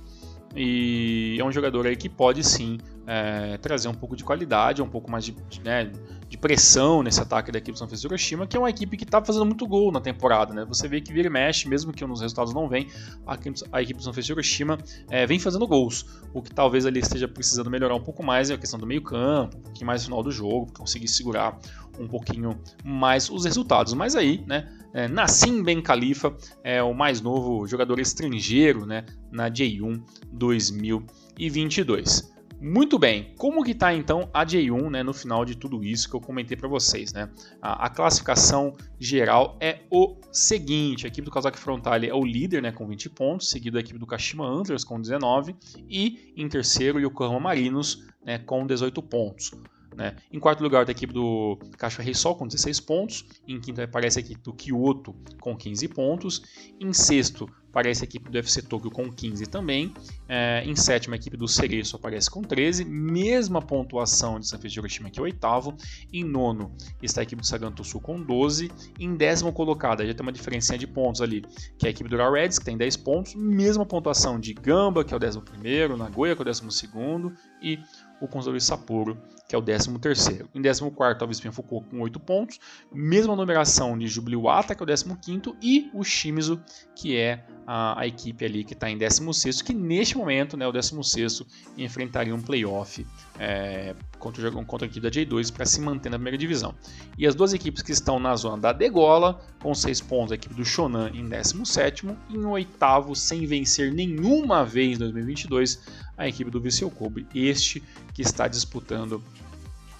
E 0.55 1.37
é 1.40 1.45
um 1.45 1.51
jogador 1.53 1.87
aí 1.87 1.97
que 1.97 2.09
pode 2.09 2.45
sim 2.45 2.79
é, 3.07 3.57
trazer 3.59 3.88
um 3.88 3.95
pouco 3.95 4.17
de 4.17 4.25
qualidade, 4.25 4.83
um 4.83 4.88
pouco 4.88 5.11
mais 5.11 5.25
de, 5.25 5.35
né, 5.65 5.91
de 6.29 6.38
pressão 6.38 7.03
nesse 7.03 7.21
ataque 7.21 7.53
da 7.53 7.59
equipe 7.59 7.73
do 7.73 7.79
São 7.79 7.87
Francisco 7.87 8.09
Hiroshima, 8.09 8.47
que 8.47 8.57
é 8.57 8.61
uma 8.61 8.71
equipe 8.71 8.97
que 8.97 9.05
está 9.05 9.23
fazendo 9.23 9.45
muito 9.45 9.67
gol 9.67 9.93
na 9.93 10.01
temporada. 10.01 10.55
Né? 10.55 10.65
Você 10.65 10.88
vê 10.88 11.01
que 11.01 11.12
vira 11.12 11.29
e 11.29 11.31
mexe, 11.31 11.69
mesmo 11.69 11.93
que 11.93 12.05
nos 12.07 12.21
resultados 12.21 12.55
não 12.55 12.69
vem, 12.69 12.88
a 13.27 13.35
equipe, 13.35 13.61
a 13.71 13.83
equipe 13.83 13.99
do 13.99 14.03
São 14.03 14.12
Francisco 14.12 14.38
Hiroshima 14.38 14.79
é, 15.11 15.27
vem 15.27 15.38
fazendo 15.38 15.67
gols. 15.67 16.07
O 16.33 16.41
que 16.41 16.51
talvez 16.51 16.87
ali 16.87 17.01
esteja 17.01 17.29
precisando 17.29 17.71
melhorar 17.71 17.95
um 17.95 18.03
pouco 18.03 18.23
mais 18.23 18.51
é 18.51 18.55
a 18.55 18.59
questão 18.59 18.81
do 18.81 18.87
meio 18.87 19.03
campo, 19.03 19.59
um 19.59 19.61
pouquinho 19.61 19.87
mais 19.87 20.03
no 20.03 20.07
final 20.07 20.23
do 20.23 20.31
jogo, 20.31 20.73
conseguir 20.73 21.09
segurar 21.09 21.59
um 21.99 22.09
pouquinho 22.09 22.59
mais 22.83 23.29
os 23.29 23.45
resultados. 23.45 23.93
Mas 23.93 24.17
aí, 24.17 24.43
né, 24.47 24.69
é, 24.95 25.09
Nassim 25.09 25.62
Ben 25.62 25.83
Khalifa 25.83 26.35
é 26.65 26.83
o 26.83 26.95
mais 26.95 27.21
novo 27.21 27.67
jogador 27.67 28.01
estrangeiro 28.01 28.87
né, 28.87 29.05
na 29.31 29.51
J1 29.51 30.03
2022. 30.33 32.32
Muito 32.64 32.96
bem, 32.96 33.35
como 33.37 33.64
que 33.64 33.72
está 33.72 33.92
então 33.92 34.31
a 34.33 34.46
J1 34.46 34.88
né, 34.88 35.03
no 35.03 35.12
final 35.12 35.44
de 35.44 35.57
tudo 35.57 35.83
isso 35.83 36.09
que 36.09 36.14
eu 36.14 36.20
comentei 36.20 36.57
para 36.57 36.68
vocês? 36.68 37.12
Né? 37.12 37.29
A, 37.61 37.87
a, 37.87 37.90
classificação 37.90 38.77
geral 39.01 39.57
é 39.61 39.81
o 39.90 40.16
seguinte, 40.31 41.05
a 41.05 41.09
equipe 41.09 41.25
do 41.25 41.31
Kazakh 41.33 41.59
Frontale 41.59 42.09
é 42.09 42.14
o 42.14 42.25
líder 42.25 42.62
né, 42.62 42.70
com 42.70 42.87
20 42.87 43.11
pontos, 43.11 43.51
seguido 43.51 43.75
da 43.75 43.81
equipe 43.81 43.98
do 43.98 44.07
Kashima 44.07 44.46
Antlers 44.46 44.85
com 44.85 45.01
19 45.01 45.57
e 45.90 46.33
em 46.37 46.48
terceiro 46.48 46.98
o 46.98 47.01
Yokohama 47.01 47.40
Marinos 47.40 48.07
né, 48.25 48.38
com 48.38 48.64
18 48.64 49.03
pontos. 49.03 49.51
Né? 49.97 50.17
Em 50.33 50.39
quarto 50.39 50.63
lugar, 50.63 50.85
da 50.85 50.93
equipe 50.93 51.13
do 51.13 51.59
Caixa 51.77 52.03
Rei 52.03 52.15
Sol 52.15 52.35
com 52.35 52.47
16 52.47 52.81
pontos. 52.81 53.25
Em 53.47 53.61
quinto, 53.61 53.81
aparece 53.81 54.19
a 54.19 54.23
equipe 54.23 54.41
do 54.43 54.53
Kyoto 54.53 55.15
com 55.41 55.57
15 55.57 55.89
pontos. 55.89 56.43
Em 56.81 56.93
sexto, 56.93 57.49
aparece 57.73 58.05
a 58.05 58.07
equipe 58.07 58.31
do 58.31 58.39
FC 58.39 58.63
Tokyo 58.63 58.91
com 58.91 59.11
15 59.11 59.47
também. 59.47 59.93
É, 60.29 60.63
em 60.65 60.77
sétimo, 60.77 61.15
a 61.15 61.17
equipe 61.17 61.37
do 61.37 61.49
Cereço 61.49 61.97
aparece 61.97 62.31
com 62.31 62.43
13. 62.43 62.85
Mesma 62.85 63.63
pontuação 63.63 64.39
de 64.39 64.47
Sanfrecce 64.47 64.75
de 64.75 64.81
Hiroshima, 64.81 65.11
que 65.11 65.19
é 65.19 65.23
o 65.23 65.25
oitavo. 65.25 65.75
Em 66.13 66.23
nono, 66.23 66.75
está 67.03 67.23
a 67.23 67.25
equipe 67.25 67.41
do 67.41 67.47
Saganto 67.47 67.83
Sul 67.83 68.01
com 68.01 68.23
12. 68.23 68.71
Em 69.01 69.17
décimo 69.17 69.53
colocado, 69.53 70.07
já 70.07 70.15
tem 70.15 70.23
uma 70.23 70.33
diferença 70.33 70.77
de 70.77 70.87
pontos 70.87 71.23
ali, 71.23 71.43
que 71.79 71.87
é 71.87 71.89
a 71.89 71.91
equipe 71.91 72.09
do 72.09 72.17
Reds, 72.17 72.59
que 72.59 72.65
tem 72.65 72.77
10 72.77 72.97
pontos. 72.99 73.35
Mesma 73.35 73.87
pontuação 73.87 74.39
de 74.39 74.53
Gamba, 74.53 75.03
que 75.03 75.15
é 75.15 75.17
o 75.17 75.21
décimo 75.21 75.43
primeiro. 75.43 75.97
Nagoya, 75.97 76.35
que 76.35 76.43
é 76.43 76.45
o 76.45 76.47
décimo 76.47 76.71
segundo. 76.71 77.33
E 77.63 77.79
o 78.21 78.29
Consultor 78.29 78.61
Sapporo, 78.61 79.19
que 79.53 79.57
é 79.57 79.59
o 79.59 79.62
13º. 79.62 80.47
Em 80.55 80.62
14º, 80.62 81.23
a 81.23 81.27
Vespinha 81.27 81.53
Foucault 81.53 81.87
com 81.91 82.01
8 82.01 82.19
pontos. 82.21 82.59
Mesma 82.91 83.37
numeração 83.37 83.99
de 83.99 84.07
Jubiluata, 84.07 84.75
que 84.75 84.83
é 84.83 84.85
o 84.85 84.87
15º. 84.87 85.55
E 85.61 85.91
o 85.93 86.03
Shimizu, 86.03 86.59
que 86.97 87.19
é 87.19 87.45
a, 87.67 88.01
a 88.01 88.07
equipe 88.07 88.47
ali 88.47 88.65
que 88.65 88.73
está 88.73 88.88
em 88.88 88.99
16º, 88.99 89.62
que 89.62 89.75
neste 89.75 90.17
momento, 90.17 90.57
né, 90.57 90.67
o 90.67 90.73
16º, 90.73 91.47
enfrentaria 91.77 92.35
um 92.35 92.41
playoff 92.41 93.07
é, 93.38 93.95
contra, 94.19 94.51
contra 94.51 94.87
a 94.87 94.88
equipe 94.88 95.01
da 95.01 95.11
J2 95.11 95.53
para 95.53 95.67
se 95.67 95.83
manter 95.83 96.09
na 96.09 96.17
primeira 96.17 96.38
divisão. 96.38 96.75
E 97.19 97.27
as 97.27 97.35
duas 97.35 97.53
equipes 97.53 97.83
que 97.83 97.93
estão 97.93 98.19
na 98.19 98.35
zona 98.37 98.57
da 98.57 98.73
degola, 98.73 99.38
com 99.61 99.75
6 99.75 100.01
pontos, 100.01 100.33
a 100.33 100.35
equipe 100.35 100.55
do 100.55 100.65
Shonan 100.65 101.11
em 101.12 101.29
17º 101.29 102.17
e 102.31 102.37
em 102.37 102.45
oitavo, 102.47 103.15
sem 103.15 103.45
vencer 103.45 103.93
nenhuma 103.93 104.65
vez 104.65 104.97
em 104.97 105.01
2022, 105.01 105.79
a 106.17 106.27
equipe 106.27 106.51
do 106.51 106.61
Viseu 106.61 106.91
Kobe, 106.91 107.27
este 107.35 107.83
que 108.15 108.23
está 108.23 108.49
disputando 108.49 109.23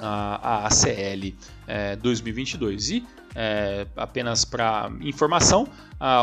a, 0.03 0.67
ACL 0.67 1.35
é, 1.67 1.97
2022. 1.97 2.91
E 2.91 3.07
é, 3.35 3.87
apenas 3.97 4.45
para 4.45 4.91
informação, 5.01 5.67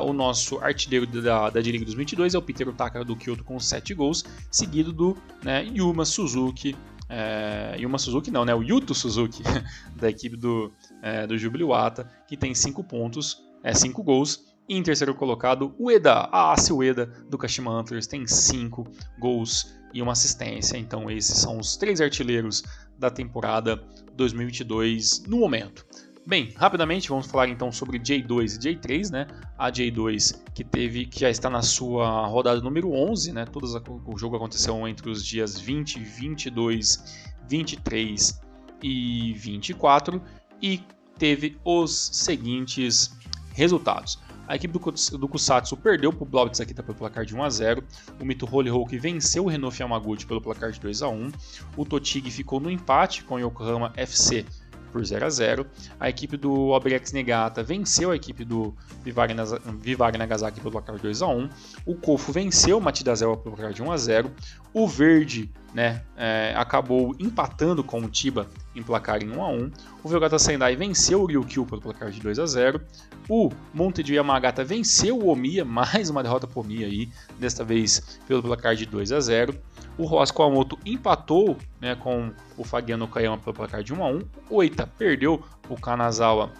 o 0.06 0.12
nosso 0.12 0.60
artilheiro 0.60 1.08
da, 1.08 1.50
da 1.50 1.62
D-League 1.62 1.86
2022 1.86 2.34
é 2.34 2.38
o 2.38 2.42
Peter 2.42 2.68
Utaka 2.68 3.04
do 3.04 3.15
Kyoto 3.15 3.46
com 3.46 3.58
7 3.60 3.94
gols, 3.94 4.26
seguido 4.52 4.92
do 4.92 5.18
né, 5.42 5.63
Yuma 5.63 6.04
Suzuki. 6.04 6.76
É, 7.10 7.76
Yuma 7.80 7.98
Suzuki 7.98 8.30
não, 8.30 8.46
né? 8.46 8.54
O 8.54 8.62
Yuto 8.62 8.94
Suzuki 8.94 9.42
da 9.96 10.10
equipe 10.10 10.38
do, 10.38 10.71
é, 11.02 11.25
do 11.25 11.38
Jubiluata, 11.38 12.08
que 12.27 12.38
tem 12.38 12.54
5 12.54 12.84
pontos, 12.84 13.42
5 13.73 14.02
é, 14.02 14.04
gols. 14.04 14.50
E 14.69 14.75
em 14.77 14.84
terceiro 14.84 15.15
colocado, 15.15 15.73
o 15.80 15.90
Eda, 15.90 16.30
a 16.32 16.54
Asi 16.54 16.71
Ueda 16.71 17.08
do 17.27 17.40
Kashima 17.40 17.71
Antlers, 17.71 18.06
tem 18.06 18.27
5 18.27 18.86
gols 19.17 19.73
e 19.94 20.02
uma 20.02 20.13
assistência. 20.13 20.77
Então 20.77 21.10
esses 21.10 21.37
são 21.37 21.58
os 21.58 21.77
três 21.77 22.02
artilheiros 22.02 22.63
da 22.98 23.10
temporada 23.10 23.81
2022 24.13 25.23
no 25.27 25.40
momento. 25.40 25.85
Bem, 26.25 26.54
rapidamente 26.56 27.10
vamos 27.10 27.25
falar 27.25 27.48
então 27.48 27.71
sobre 27.71 27.98
J2 27.98 28.56
e 28.56 28.75
J3, 28.75 29.12
né? 29.12 29.27
A 29.58 29.71
J2 29.71 30.40
que 30.54 30.63
teve 30.63 31.06
que 31.06 31.21
já 31.21 31.29
está 31.29 31.50
na 31.50 31.62
sua 31.62 32.27
rodada 32.27 32.62
número 32.62 32.92
11, 32.92 33.31
né? 33.31 33.46
Todas 33.46 33.73
o 33.73 34.17
jogo 34.17 34.35
aconteceu 34.35 34.87
entre 34.87 35.10
os 35.10 35.25
dias 35.25 35.60
20, 35.60 36.00
22, 36.00 37.31
23 37.48 38.42
e 38.83 39.33
24 39.33 40.21
e 40.62 40.83
teve 41.17 41.58
os 41.65 42.10
seguintes 42.13 43.17
resultados. 43.54 44.19
A 44.50 44.56
equipe 44.56 44.79
do, 44.79 45.17
do 45.19 45.27
Kusatsu 45.27 45.77
perdeu 45.77 46.12
para 46.12 46.23
o 46.23 46.45
aqui 46.60 46.73
tá 46.73 46.81
pelo 46.81 46.97
placar 46.97 47.23
de 47.23 47.35
1 47.35 47.43
a 47.43 47.50
0. 47.52 47.83
O 48.19 48.25
Mito 48.25 48.50
Holy 48.52 48.71
Hulk 48.71 48.97
venceu 48.97 49.45
o 49.45 49.47
Renault 49.47 49.79
Yamaguchi 49.79 50.25
pelo 50.25 50.41
placar 50.41 50.71
de 50.71 50.79
2 50.79 51.04
a 51.04 51.08
1. 51.08 51.31
O 51.77 51.85
Totig 51.85 52.31
ficou 52.31 52.60
no 52.60 52.71
empate 52.71 53.23
com 53.23 53.35
o 53.35 53.39
Yokohama 53.39 53.93
FC 53.95 54.43
por 54.90 55.04
0 55.04 55.25
a 55.25 55.29
0. 55.29 55.65
A 56.00 56.10
equipe 56.10 56.37
do 56.37 56.69
Obrex 56.69 57.12
Negata 57.12 57.63
venceu 57.63 58.12
a 58.12 58.15
equipe 58.15 58.44
do 58.44 58.73
Vivari 59.04 60.17
Nagasaki 60.17 60.60
pelo 60.60 60.71
placar 60.71 60.96
de 60.96 61.02
2 61.02 61.21
a 61.21 61.27
1. 61.27 61.50
O 61.85 61.96
Kofo 61.96 62.31
venceu 62.31 62.77
o 62.77 62.81
Matida 62.81 63.15
Zelva 63.15 63.37
pelo 63.37 63.56
placar 63.56 63.73
de 63.73 63.81
1 63.81 63.92
a 63.92 63.98
0. 63.98 64.31
O 64.73 64.87
Verde 64.87 65.50
né, 65.73 66.04
é, 66.15 66.54
acabou 66.56 67.15
empatando 67.19 67.83
com 67.83 68.02
o 68.02 68.10
Tiba 68.10 68.48
em 68.75 68.83
placar 68.83 69.23
em 69.23 69.29
1 69.29 69.44
a 69.44 69.50
1. 69.50 69.71
O 70.04 70.10
Vyogata 70.10 70.37
Sendai 70.37 70.75
venceu 70.75 71.21
o 71.21 71.25
Ryukyu 71.25 71.65
pelo 71.65 71.81
placar 71.81 72.12
de 72.12 72.19
2 72.19 72.40
a 72.40 72.46
0. 72.46 72.81
O 73.27 73.52
Monte 73.73 74.02
de 74.02 74.15
Yamagata 74.15 74.63
venceu 74.63 75.17
o 75.17 75.27
Omiya, 75.27 75.63
mais 75.65 76.10
uma 76.10 76.23
derrota 76.23 76.48
para 76.48 76.60
o 76.60 76.63
Omiya 76.63 76.87
aí, 76.87 77.10
desta 77.40 77.63
vez 77.63 78.19
pelo 78.27 78.42
placar 78.42 78.75
de 78.75 78.85
2 78.85 79.12
a 79.12 79.19
0. 79.19 79.56
O 80.00 80.06
Ross 80.06 80.31
Kawamoto 80.31 80.79
empatou 80.85 81.58
né, 81.81 81.93
com 81.93 82.31
o 82.58 82.63
Fagiano 82.63 83.06
Kayama 83.06 83.37
pelo 83.37 83.54
placar 83.54 83.83
de 83.83 83.93
1 83.93 84.02
a 84.02 84.08
1. 84.10 84.21
O 84.50 84.56
Oita 84.56 84.87
perdeu 84.87 85.43
o 85.67 85.75
Kanazawa 85.75 86.54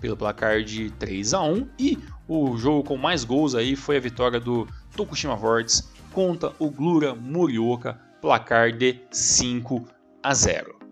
pelo 0.00 0.16
placar 0.16 0.62
de 0.62 0.90
3 0.92 1.34
a 1.34 1.42
1 1.42 1.68
e 1.78 1.98
o 2.26 2.56
jogo 2.56 2.82
com 2.82 2.96
mais 2.96 3.22
gols 3.22 3.54
aí 3.54 3.76
foi 3.76 3.98
a 3.98 4.00
vitória 4.00 4.40
do 4.40 4.66
Tokushima 4.96 5.36
Vortex 5.36 5.92
contra 6.10 6.54
o 6.58 6.70
Glura 6.70 7.14
Morioka, 7.14 8.00
placar 8.22 8.72
de 8.72 8.98
5 9.10 9.86
a 10.22 10.32
0. 10.32 10.83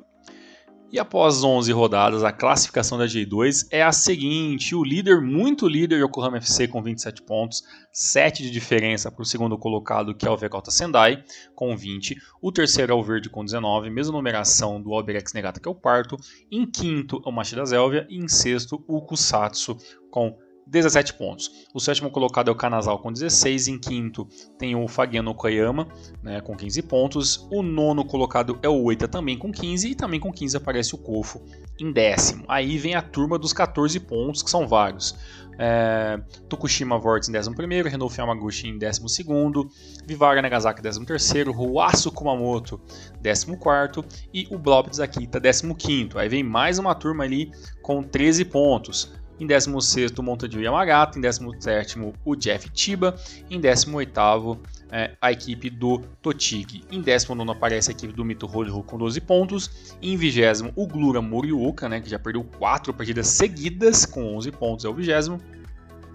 E 0.93 0.99
após 0.99 1.43
11 1.43 1.72
rodadas, 1.72 2.22
a 2.22 2.30
classificação 2.30 2.99
da 2.99 3.07
J2 3.07 3.66
é 3.70 3.82
a 3.82 3.93
seguinte: 3.93 4.74
o 4.74 4.84
líder, 4.84 5.22
muito 5.22 5.66
líder, 5.66 6.05
Yokohama 6.05 6.36
FC 6.36 6.68
com 6.68 6.82
27 6.82 7.22
pontos, 7.22 7.62
7 7.90 8.43
de 8.43 8.51
diferença 8.51 9.11
para 9.11 9.22
o 9.22 9.24
segundo 9.24 9.57
colocado, 9.57 10.14
que 10.14 10.28
é 10.28 10.30
o 10.30 10.36
Vekota 10.36 10.70
Sendai, 10.70 11.24
com 11.55 11.74
20. 11.74 12.14
O 12.43 12.53
terceiro 12.53 12.93
é 12.93 12.95
o 12.95 13.03
Verde 13.03 13.30
com 13.30 13.43
19, 13.43 13.88
mesma 13.88 14.12
numeração 14.12 14.82
do 14.82 14.93
Alberex 14.93 15.32
Negata, 15.32 15.59
que 15.59 15.66
é 15.66 15.72
o 15.72 15.74
quarto. 15.74 16.14
Em 16.51 16.70
quinto, 16.70 17.22
o 17.24 17.32
Machida 17.32 17.64
Zélvia. 17.64 18.07
E 18.11 18.18
em 18.18 18.28
sexto, 18.28 18.84
o 18.86 19.01
Kusatsu 19.01 19.78
com 20.11 20.36
17 20.66 21.14
pontos. 21.14 21.66
O 21.74 21.80
sétimo 21.80 22.10
colocado 22.10 22.48
é 22.48 22.52
o 22.52 22.56
Kanazal 22.56 22.98
com 22.98 23.12
16. 23.12 23.68
Em 23.68 23.78
quinto 23.78 24.26
tem 24.58 24.74
o 24.74 24.88
Fagiano 24.88 25.34
Koyama 25.34 25.88
né, 26.22 26.40
com 26.40 26.56
15 26.56 26.82
pontos. 26.82 27.46
O 27.50 27.62
nono 27.62 28.04
colocado 28.04 28.58
é 28.62 28.68
o 28.68 28.82
Oita 28.84 29.06
também 29.06 29.36
com 29.36 29.52
15. 29.52 29.88
E 29.90 29.94
também 29.94 30.20
com 30.20 30.32
15 30.32 30.56
aparece 30.56 30.94
o 30.94 30.98
Kofo 30.98 31.42
em 31.78 31.92
décimo. 31.92 32.44
Aí 32.48 32.78
vem 32.78 32.94
a 32.94 33.02
turma 33.02 33.38
dos 33.38 33.52
14 33.52 33.98
pontos, 34.00 34.42
que 34.42 34.50
são 34.50 34.66
vários. 34.66 35.14
É, 35.58 36.18
Tokushima 36.48 36.98
Vortex 36.98 37.28
em 37.28 37.32
11º, 37.32 37.86
Renault 37.88 38.18
Yamaguchi 38.18 38.68
em 38.68 38.78
12º, 38.78 39.68
Vivara 40.06 40.40
Nagasaki 40.40 40.80
em 40.80 41.04
13º, 41.04 41.54
Ruasu 41.54 42.10
Kumamoto 42.10 42.80
14º 43.22 44.04
e 44.32 44.48
o 44.50 44.58
Blobitz 44.58 44.98
Akita 44.98 45.40
15º. 45.40 46.16
Aí 46.16 46.28
vem 46.28 46.42
mais 46.42 46.78
uma 46.78 46.94
turma 46.94 47.24
ali 47.24 47.52
com 47.82 48.02
13 48.02 48.46
pontos. 48.46 49.12
Em 49.41 49.47
16 49.47 50.12
o 50.16 50.22
Montadio 50.22 50.61
Yamagata, 50.61 51.18
em 51.18 51.22
17 51.22 51.99
o 52.24 52.37
Jeff 52.37 52.68
Tiba, 52.70 53.16
em 53.51 53.61
18 53.61 54.59
é, 54.91 55.12
a 55.20 55.33
equipe 55.33 55.70
do 55.70 56.01
Totig. 56.20 56.85
Em 56.91 57.01
19 57.01 57.51
aparece 57.51 57.91
a 57.91 57.95
equipe 57.95 58.12
do 58.12 58.24
Mito 58.24 58.47
Hollywood 58.47 58.87
com 58.87 58.99
12 58.99 59.20
pontos. 59.22 59.97
Em 60.03 60.16
20 60.16 60.72
o 60.76 60.87
Glura 60.87 61.22
Moriuka, 61.22 61.89
né, 61.89 62.01
que 62.01 62.11
já 62.11 62.18
perdeu 62.18 62.45
4 62.59 62.93
partidas 62.93 63.26
seguidas 63.28 64.05
com 64.05 64.37
11 64.37 64.53
pontos, 64.53 64.85
é 64.85 64.89
o 64.89 64.95
20 64.95 65.11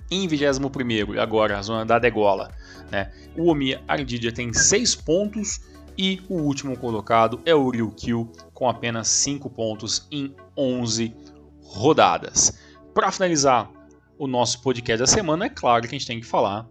em 0.09 0.27
21 0.27 1.19
agora 1.19 1.57
a 1.57 1.61
zona 1.61 1.85
da 1.85 1.99
degola, 1.99 2.49
né, 2.89 3.11
o 3.35 3.47
Omiya 3.47 3.81
Ardidia 3.87 4.31
tem 4.31 4.53
6 4.53 4.95
pontos 4.95 5.59
e 5.97 6.21
o 6.29 6.35
último 6.35 6.77
colocado 6.77 7.41
é 7.45 7.53
o 7.53 7.69
Ryukyu 7.69 8.31
com 8.53 8.69
apenas 8.69 9.07
5 9.07 9.49
pontos 9.49 10.07
em 10.11 10.33
11 10.55 11.13
rodadas. 11.61 12.57
Para 12.97 13.11
finalizar 13.11 13.69
o 14.17 14.25
nosso 14.25 14.59
podcast 14.63 14.97
da 14.97 15.05
semana, 15.05 15.45
é 15.45 15.49
claro 15.49 15.83
que 15.83 15.89
a 15.89 15.99
gente 15.99 16.07
tem 16.07 16.19
que 16.19 16.25
falar 16.25 16.67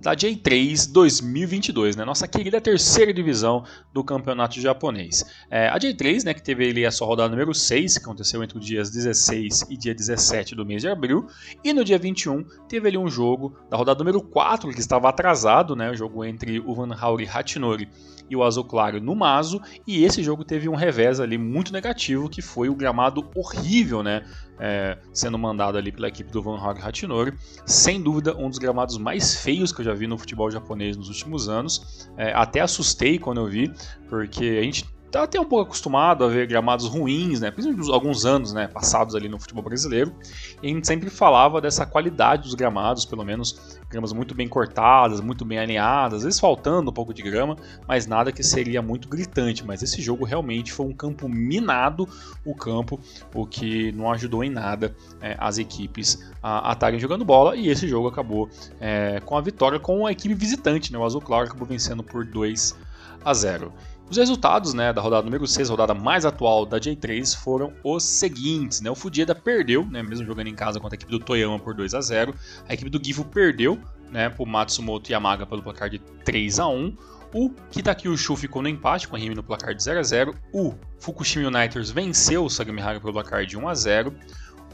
da 0.00 0.16
J3 0.16 0.90
2022, 0.90 1.96
né? 1.96 2.04
Nossa 2.04 2.26
querida 2.26 2.60
terceira 2.60 3.12
divisão 3.12 3.64
do 3.92 4.02
campeonato 4.02 4.60
japonês. 4.60 5.24
É, 5.50 5.68
a 5.68 5.78
J3, 5.78 6.24
né, 6.24 6.34
que 6.34 6.42
teve 6.42 6.68
ali 6.68 6.86
a 6.86 6.90
sua 6.90 7.06
rodada 7.06 7.28
número 7.28 7.54
6, 7.54 7.98
que 7.98 8.04
aconteceu 8.04 8.42
entre 8.42 8.58
os 8.58 8.64
dias 8.64 8.90
16 8.90 9.66
e 9.68 9.76
dia 9.76 9.94
17 9.94 10.54
do 10.54 10.64
mês 10.64 10.82
de 10.82 10.88
abril, 10.88 11.26
e 11.62 11.72
no 11.72 11.84
dia 11.84 11.98
21 11.98 12.44
teve 12.68 12.88
ali 12.88 12.96
um 12.96 13.08
jogo 13.08 13.56
da 13.68 13.76
rodada 13.76 13.98
número 13.98 14.22
4, 14.22 14.70
que 14.70 14.80
estava 14.80 15.08
atrasado, 15.08 15.76
né? 15.76 15.90
O 15.90 15.94
jogo 15.94 16.24
entre 16.24 16.60
o 16.60 16.74
Van 16.74 16.94
Hauri 16.94 17.26
Hachinori 17.26 17.88
e 18.30 18.36
o 18.36 18.44
Azul 18.44 18.64
Claro 18.64 19.00
no 19.00 19.14
Mazo, 19.14 19.60
e 19.86 20.04
esse 20.04 20.22
jogo 20.22 20.44
teve 20.44 20.68
um 20.68 20.76
revés 20.76 21.18
ali 21.18 21.36
muito 21.36 21.72
negativo, 21.72 22.28
que 22.28 22.40
foi 22.40 22.68
o 22.68 22.74
gramado 22.74 23.28
horrível, 23.34 24.02
né? 24.02 24.24
É, 24.62 24.98
sendo 25.12 25.38
mandado 25.38 25.78
ali 25.78 25.90
pela 25.90 26.06
equipe 26.06 26.30
do 26.30 26.42
Van 26.42 26.58
Hauri 26.58 26.80
Hachinori. 26.80 27.32
Sem 27.64 28.00
dúvida, 28.00 28.36
um 28.36 28.48
dos 28.48 28.58
gramados 28.58 28.98
mais 28.98 29.34
feios 29.34 29.72
que 29.72 29.80
eu 29.80 29.84
já 29.86 29.89
vi 29.94 30.06
no 30.06 30.18
futebol 30.18 30.50
japonês 30.50 30.96
nos 30.96 31.08
últimos 31.08 31.48
anos. 31.48 32.10
É, 32.16 32.32
até 32.32 32.60
assustei 32.60 33.18
quando 33.18 33.40
eu 33.40 33.46
vi, 33.46 33.72
porque 34.08 34.58
a 34.60 34.62
gente 34.62 34.84
tá 35.10 35.24
até 35.24 35.40
um 35.40 35.44
pouco 35.44 35.64
acostumado 35.64 36.24
a 36.24 36.28
ver 36.28 36.46
gramados 36.46 36.86
ruins, 36.86 37.40
né? 37.40 37.50
Principalmente 37.50 37.92
alguns 37.92 38.24
anos, 38.24 38.52
né, 38.52 38.68
passados 38.68 39.14
ali 39.14 39.28
no 39.28 39.38
futebol 39.38 39.62
brasileiro. 39.62 40.14
E 40.62 40.66
a 40.66 40.70
gente 40.70 40.86
sempre 40.86 41.10
falava 41.10 41.60
dessa 41.60 41.84
qualidade 41.84 42.44
dos 42.44 42.54
gramados, 42.54 43.04
pelo 43.04 43.24
menos 43.24 43.78
gramas 43.88 44.12
muito 44.12 44.34
bem 44.34 44.46
cortadas, 44.46 45.20
muito 45.20 45.44
bem 45.44 45.58
alinhadas, 45.58 46.18
às 46.18 46.24
vezes 46.24 46.38
faltando 46.38 46.90
um 46.90 46.94
pouco 46.94 47.12
de 47.12 47.22
grama, 47.22 47.56
mas 47.88 48.06
nada 48.06 48.30
que 48.30 48.42
seria 48.42 48.80
muito 48.80 49.08
gritante. 49.08 49.66
Mas 49.66 49.82
esse 49.82 50.00
jogo 50.00 50.24
realmente 50.24 50.72
foi 50.72 50.86
um 50.86 50.92
campo 50.92 51.28
minado, 51.28 52.08
o 52.44 52.54
campo, 52.54 53.00
o 53.34 53.44
que 53.44 53.90
não 53.92 54.10
ajudou 54.12 54.44
em 54.44 54.50
nada 54.50 54.94
é, 55.20 55.36
as 55.38 55.58
equipes 55.58 56.30
a 56.42 56.72
estarem 56.72 57.00
jogando 57.00 57.24
bola. 57.24 57.56
E 57.56 57.68
esse 57.68 57.88
jogo 57.88 58.08
acabou 58.08 58.48
é, 58.80 59.20
com 59.24 59.36
a 59.36 59.40
vitória 59.40 59.80
com 59.80 60.06
a 60.06 60.12
equipe 60.12 60.34
visitante, 60.34 60.92
né? 60.92 60.98
O 60.98 61.04
Azul 61.04 61.20
Claro 61.20 61.46
acabou 61.46 61.66
vencendo 61.66 62.02
por 62.02 62.24
2 62.24 62.78
a 63.24 63.34
0. 63.34 63.72
Os 64.10 64.16
resultados 64.16 64.74
né, 64.74 64.92
da 64.92 65.00
rodada 65.00 65.22
número 65.22 65.46
6, 65.46 65.68
rodada 65.68 65.94
mais 65.94 66.24
atual 66.24 66.66
da 66.66 66.80
J3, 66.80 67.36
foram 67.36 67.72
os 67.84 68.02
seguintes. 68.02 68.80
Né? 68.80 68.90
O 68.90 68.94
Fudieda 68.96 69.36
perdeu, 69.36 69.86
né, 69.86 70.02
mesmo 70.02 70.26
jogando 70.26 70.48
em 70.48 70.54
casa 70.54 70.80
contra 70.80 70.96
a 70.96 70.98
equipe 70.98 71.12
do 71.12 71.20
Toyama 71.20 71.60
por 71.60 71.74
2 71.74 71.94
a 71.94 72.00
0 72.00 72.34
A 72.68 72.74
equipe 72.74 72.90
do 72.90 73.00
Gifu 73.02 73.24
perdeu 73.24 73.78
né, 74.10 74.28
por 74.28 74.48
Matsumoto 74.48 75.12
Yamaga 75.12 75.46
pelo 75.46 75.62
placar 75.62 75.88
de 75.88 76.00
3 76.24 76.58
a 76.58 76.66
1 76.66 76.96
o 77.32 77.50
Kitakyushu 77.70 78.34
ficou 78.34 78.60
no 78.60 78.68
empate 78.68 79.06
com 79.06 79.14
a 79.14 79.18
Rime 79.18 79.36
no 79.36 79.42
placar 79.42 79.72
de 79.72 79.82
0 79.82 80.00
a 80.00 80.02
0 80.02 80.34
O 80.52 80.74
Fukushima 80.98 81.46
United 81.46 81.92
venceu 81.92 82.44
o 82.44 82.50
Sagamihara 82.50 83.00
pelo 83.00 83.12
placar 83.12 83.46
de 83.46 83.56
1 83.56 83.68
a 83.68 83.74
0 83.74 84.12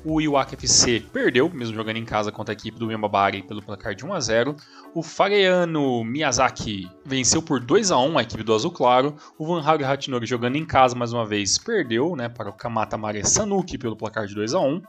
o 0.09 0.21
Iwaka 0.21 0.55
FC 0.55 1.01
perdeu, 1.13 1.51
mesmo 1.53 1.75
jogando 1.75 1.97
em 1.97 2.05
casa 2.05 2.31
contra 2.31 2.53
a 2.53 2.55
equipe 2.55 2.79
do 2.79 2.93
Yamabari 2.93 3.43
pelo 3.43 3.61
placar 3.61 3.93
de 3.93 4.07
1 4.07 4.15
a 4.15 4.21
0. 4.21 4.57
O 4.95 5.03
Fareano 5.03 6.05
Miyazaki 6.05 6.89
venceu 7.05 7.43
por 7.43 7.59
2 7.59 7.91
a 7.91 7.99
1 7.99 8.17
a 8.17 8.23
equipe 8.23 8.45
do 8.45 8.55
Azul 8.55 8.71
Claro. 8.71 9.17
O 9.37 9.45
Van 9.45 9.61
Hag 9.61 9.83
Hatinori 9.83 10.25
jogando 10.25 10.55
em 10.55 10.65
casa 10.65 10.95
mais 10.95 11.13
uma 11.13 11.27
vez 11.27 11.59
perdeu 11.59 12.15
né, 12.15 12.29
para 12.29 12.49
o 12.49 12.53
Kamata 12.53 12.97
Mare 12.97 13.27
Sanuki 13.27 13.77
pelo 13.77 13.97
placar 13.97 14.29
de 14.29 14.35
2 14.37 14.55
a 14.55 14.61
1. 14.61 14.81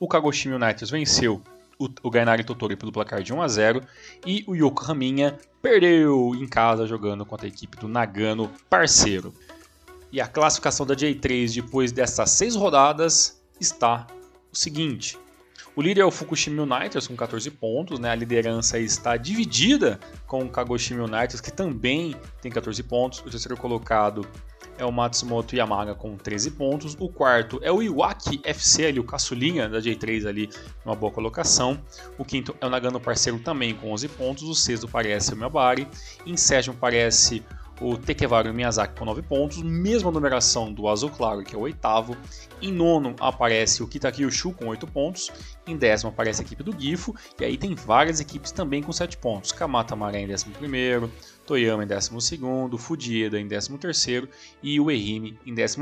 O 0.00 0.08
Kagoshima 0.08 0.56
United 0.56 0.90
venceu 0.90 1.42
o, 1.78 2.10
Gainari 2.10 2.42
Totori 2.42 2.74
pelo 2.74 2.90
placar 2.90 3.22
de 3.22 3.34
1 3.34 3.42
a 3.42 3.48
0 3.48 3.82
e 4.26 4.42
o 4.46 4.54
Yokohaminha 4.54 5.36
perdeu 5.60 6.34
em 6.34 6.48
casa 6.48 6.86
jogando 6.86 7.26
contra 7.26 7.46
a 7.46 7.48
equipe 7.48 7.76
do 7.76 7.88
Nagano 7.88 8.50
parceiro. 8.70 9.34
E 10.10 10.18
a 10.18 10.26
classificação 10.26 10.86
da 10.86 10.94
J3 10.94 11.56
depois 11.56 11.92
dessas 11.92 12.30
seis 12.30 12.56
rodadas 12.56 13.38
está 13.60 14.06
o 14.52 14.56
seguinte: 14.56 15.18
o 15.74 15.80
líder 15.80 16.02
é 16.02 16.04
o 16.04 16.10
Fukushima 16.10 16.62
United 16.62 17.08
com 17.08 17.16
14 17.16 17.50
pontos, 17.52 17.98
né? 17.98 18.10
A 18.10 18.14
liderança 18.14 18.78
está 18.78 19.16
dividida 19.16 19.98
com 20.26 20.40
o 20.40 20.48
Kagoshima 20.48 21.04
United, 21.04 21.40
que 21.40 21.50
também 21.50 22.14
tem 22.42 22.52
14 22.52 22.82
pontos. 22.82 23.20
O 23.20 23.30
terceiro 23.30 23.56
colocado 23.56 24.26
é 24.76 24.84
o 24.84 24.92
Matsumoto 24.92 25.56
Yamaga 25.56 25.94
com 25.94 26.14
13 26.14 26.50
pontos. 26.52 26.94
O 27.00 27.08
quarto 27.08 27.58
é 27.62 27.72
o 27.72 27.82
Iwaki 27.82 28.40
FC, 28.44 28.86
ali, 28.86 29.00
o 29.00 29.04
caçulinha 29.04 29.66
da 29.66 29.78
J3 29.78 30.26
ali, 30.26 30.50
uma 30.84 30.94
boa 30.94 31.10
colocação. 31.10 31.82
O 32.18 32.24
quinto 32.24 32.54
é 32.60 32.66
o 32.66 32.70
Nagano 32.70 33.00
Parceiro 33.00 33.38
também 33.38 33.74
com 33.74 33.92
11 33.92 34.08
pontos. 34.08 34.42
O 34.42 34.54
sexto 34.54 34.86
parece 34.86 35.32
o 35.32 35.36
Miyabari. 35.36 35.88
Em 36.26 36.36
sétimo 36.36 36.76
parece 36.78 37.42
o 37.82 37.98
Tekevaru 37.98 38.54
Miyazaki 38.54 38.96
com 38.96 39.04
9 39.04 39.22
pontos, 39.22 39.60
mesma 39.60 40.10
numeração 40.10 40.72
do 40.72 40.88
Azul 40.88 41.10
Claro, 41.10 41.42
que 41.42 41.54
é 41.54 41.58
o 41.58 41.62
oitavo. 41.62 42.16
Em 42.60 42.70
nono 42.72 43.16
aparece 43.18 43.82
o 43.82 43.88
Kitakyushu 43.88 44.52
com 44.52 44.68
8 44.68 44.86
pontos, 44.86 45.30
em 45.66 45.76
décimo 45.76 46.10
aparece 46.10 46.42
a 46.42 46.44
equipe 46.44 46.62
do 46.62 46.72
Gifo, 46.78 47.14
e 47.40 47.44
aí 47.44 47.56
tem 47.56 47.74
várias 47.74 48.20
equipes 48.20 48.52
também 48.52 48.82
com 48.82 48.92
7 48.92 49.18
pontos. 49.18 49.50
Kamata 49.50 49.96
Maré 49.96 50.20
em 50.20 50.28
décimo 50.28 50.54
primeiro, 50.54 51.10
Toyama 51.44 51.82
em 51.82 51.86
12 51.86 52.38
Fujieda 52.78 53.40
em 53.40 53.48
13 53.48 54.28
e 54.62 54.78
o 54.78 54.90
Ehime 54.90 55.38
em 55.44 55.54
14 55.54 55.80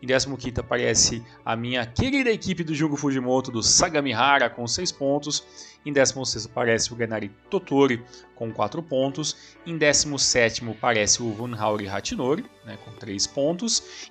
Em 0.00 0.06
15 0.06 0.60
aparece 0.60 1.22
a 1.44 1.56
minha 1.56 1.84
querida 1.84 2.30
equipe 2.30 2.62
do 2.62 2.74
Jugo 2.74 2.96
Fujimoto 2.96 3.50
do 3.50 3.62
Sagamihara 3.62 4.48
com 4.48 4.66
6 4.66 4.92
pontos. 4.92 5.44
Em 5.88 5.92
16 5.92 6.44
aparece 6.44 6.92
o 6.92 6.98
Genari 6.98 7.30
Totori 7.48 8.04
com 8.34 8.52
4 8.52 8.82
pontos. 8.82 9.56
Em 9.64 9.78
17 9.78 10.62
aparece 10.68 11.22
o 11.22 11.32
Vunhauri 11.32 11.88
Hachinori 11.88 12.44
né, 12.62 12.76
com 12.84 12.90
3 12.92 13.26
pontos. 13.28 14.10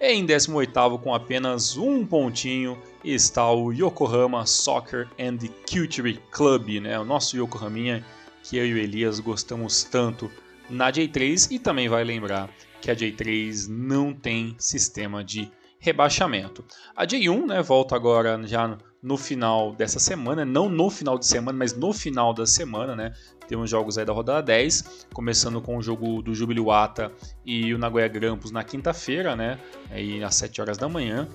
E 0.00 0.12
em 0.12 0.24
18 0.24 0.96
com 1.00 1.12
apenas 1.12 1.76
um 1.76 2.06
pontinho 2.06 2.80
está 3.02 3.50
o 3.50 3.72
Yokohama 3.72 4.46
Soccer 4.46 5.08
and 5.18 5.38
Culture 5.68 6.22
Club, 6.30 6.80
né, 6.82 6.96
o 7.00 7.04
nosso 7.04 7.36
Yokohaminha 7.36 8.04
que 8.44 8.56
eu 8.56 8.64
e 8.64 8.74
o 8.74 8.78
Elias 8.78 9.18
gostamos 9.18 9.82
tanto 9.82 10.30
na 10.70 10.92
J3 10.92 11.50
e 11.50 11.58
também 11.58 11.88
vai 11.88 12.04
lembrar 12.04 12.48
que 12.80 12.92
a 12.92 12.94
J3 12.94 13.66
não 13.68 14.14
tem 14.14 14.54
sistema 14.56 15.24
de 15.24 15.50
rebaixamento. 15.80 16.64
A 16.94 17.04
J1 17.04 17.46
né, 17.46 17.60
volta 17.60 17.96
agora 17.96 18.40
já 18.46 18.78
no 19.02 19.16
final 19.16 19.72
dessa 19.74 19.98
semana, 19.98 20.44
não 20.44 20.68
no 20.68 20.90
final 20.90 21.18
de 21.18 21.26
semana, 21.26 21.56
mas 21.56 21.74
no 21.74 21.92
final 21.92 22.34
da 22.34 22.46
semana, 22.46 22.96
né? 22.96 23.12
Temos 23.46 23.70
jogos 23.70 23.96
aí 23.96 24.04
da 24.04 24.12
rodada 24.12 24.42
10, 24.42 25.06
começando 25.12 25.60
com 25.60 25.76
o 25.76 25.82
jogo 25.82 26.20
do 26.20 26.34
Jubiluata 26.34 27.12
e 27.46 27.72
o 27.72 27.78
Nagoya 27.78 28.08
Grampus 28.08 28.50
na 28.50 28.62
quinta-feira, 28.64 29.34
né? 29.34 29.58
Aí 29.90 30.22
às 30.22 30.34
7 30.34 30.60
horas 30.60 30.76
da 30.76 30.88
manhã 30.88 31.28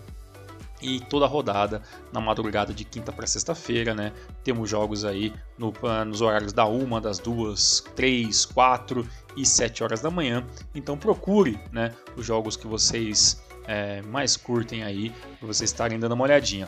e 0.83 0.99
toda 0.99 1.25
a 1.25 1.27
rodada 1.27 1.81
na 2.11 2.19
madrugada 2.19 2.73
de 2.73 2.83
quinta 2.83 3.11
para 3.11 3.25
sexta-feira, 3.25 3.95
né? 3.95 4.11
Temos 4.43 4.69
jogos 4.69 5.05
aí 5.05 5.33
no, 5.57 5.73
ah, 5.83 6.03
nos 6.03 6.21
horários 6.21 6.51
da 6.51 6.65
uma, 6.65 6.99
das 6.99 7.17
duas, 7.17 7.81
três, 7.95 8.45
quatro 8.45 9.07
e 9.35 9.45
sete 9.45 9.83
horas 9.83 10.01
da 10.01 10.11
manhã. 10.11 10.45
Então 10.75 10.97
procure, 10.97 11.57
né, 11.71 11.93
os 12.17 12.25
jogos 12.25 12.57
que 12.57 12.67
vocês 12.67 13.41
é, 13.65 14.01
mais 14.03 14.35
curtem 14.35 14.83
aí 14.83 15.09
para 15.39 15.47
vocês 15.47 15.69
estarem 15.69 15.97
dando 15.97 16.11
uma 16.11 16.25
olhadinha. 16.25 16.67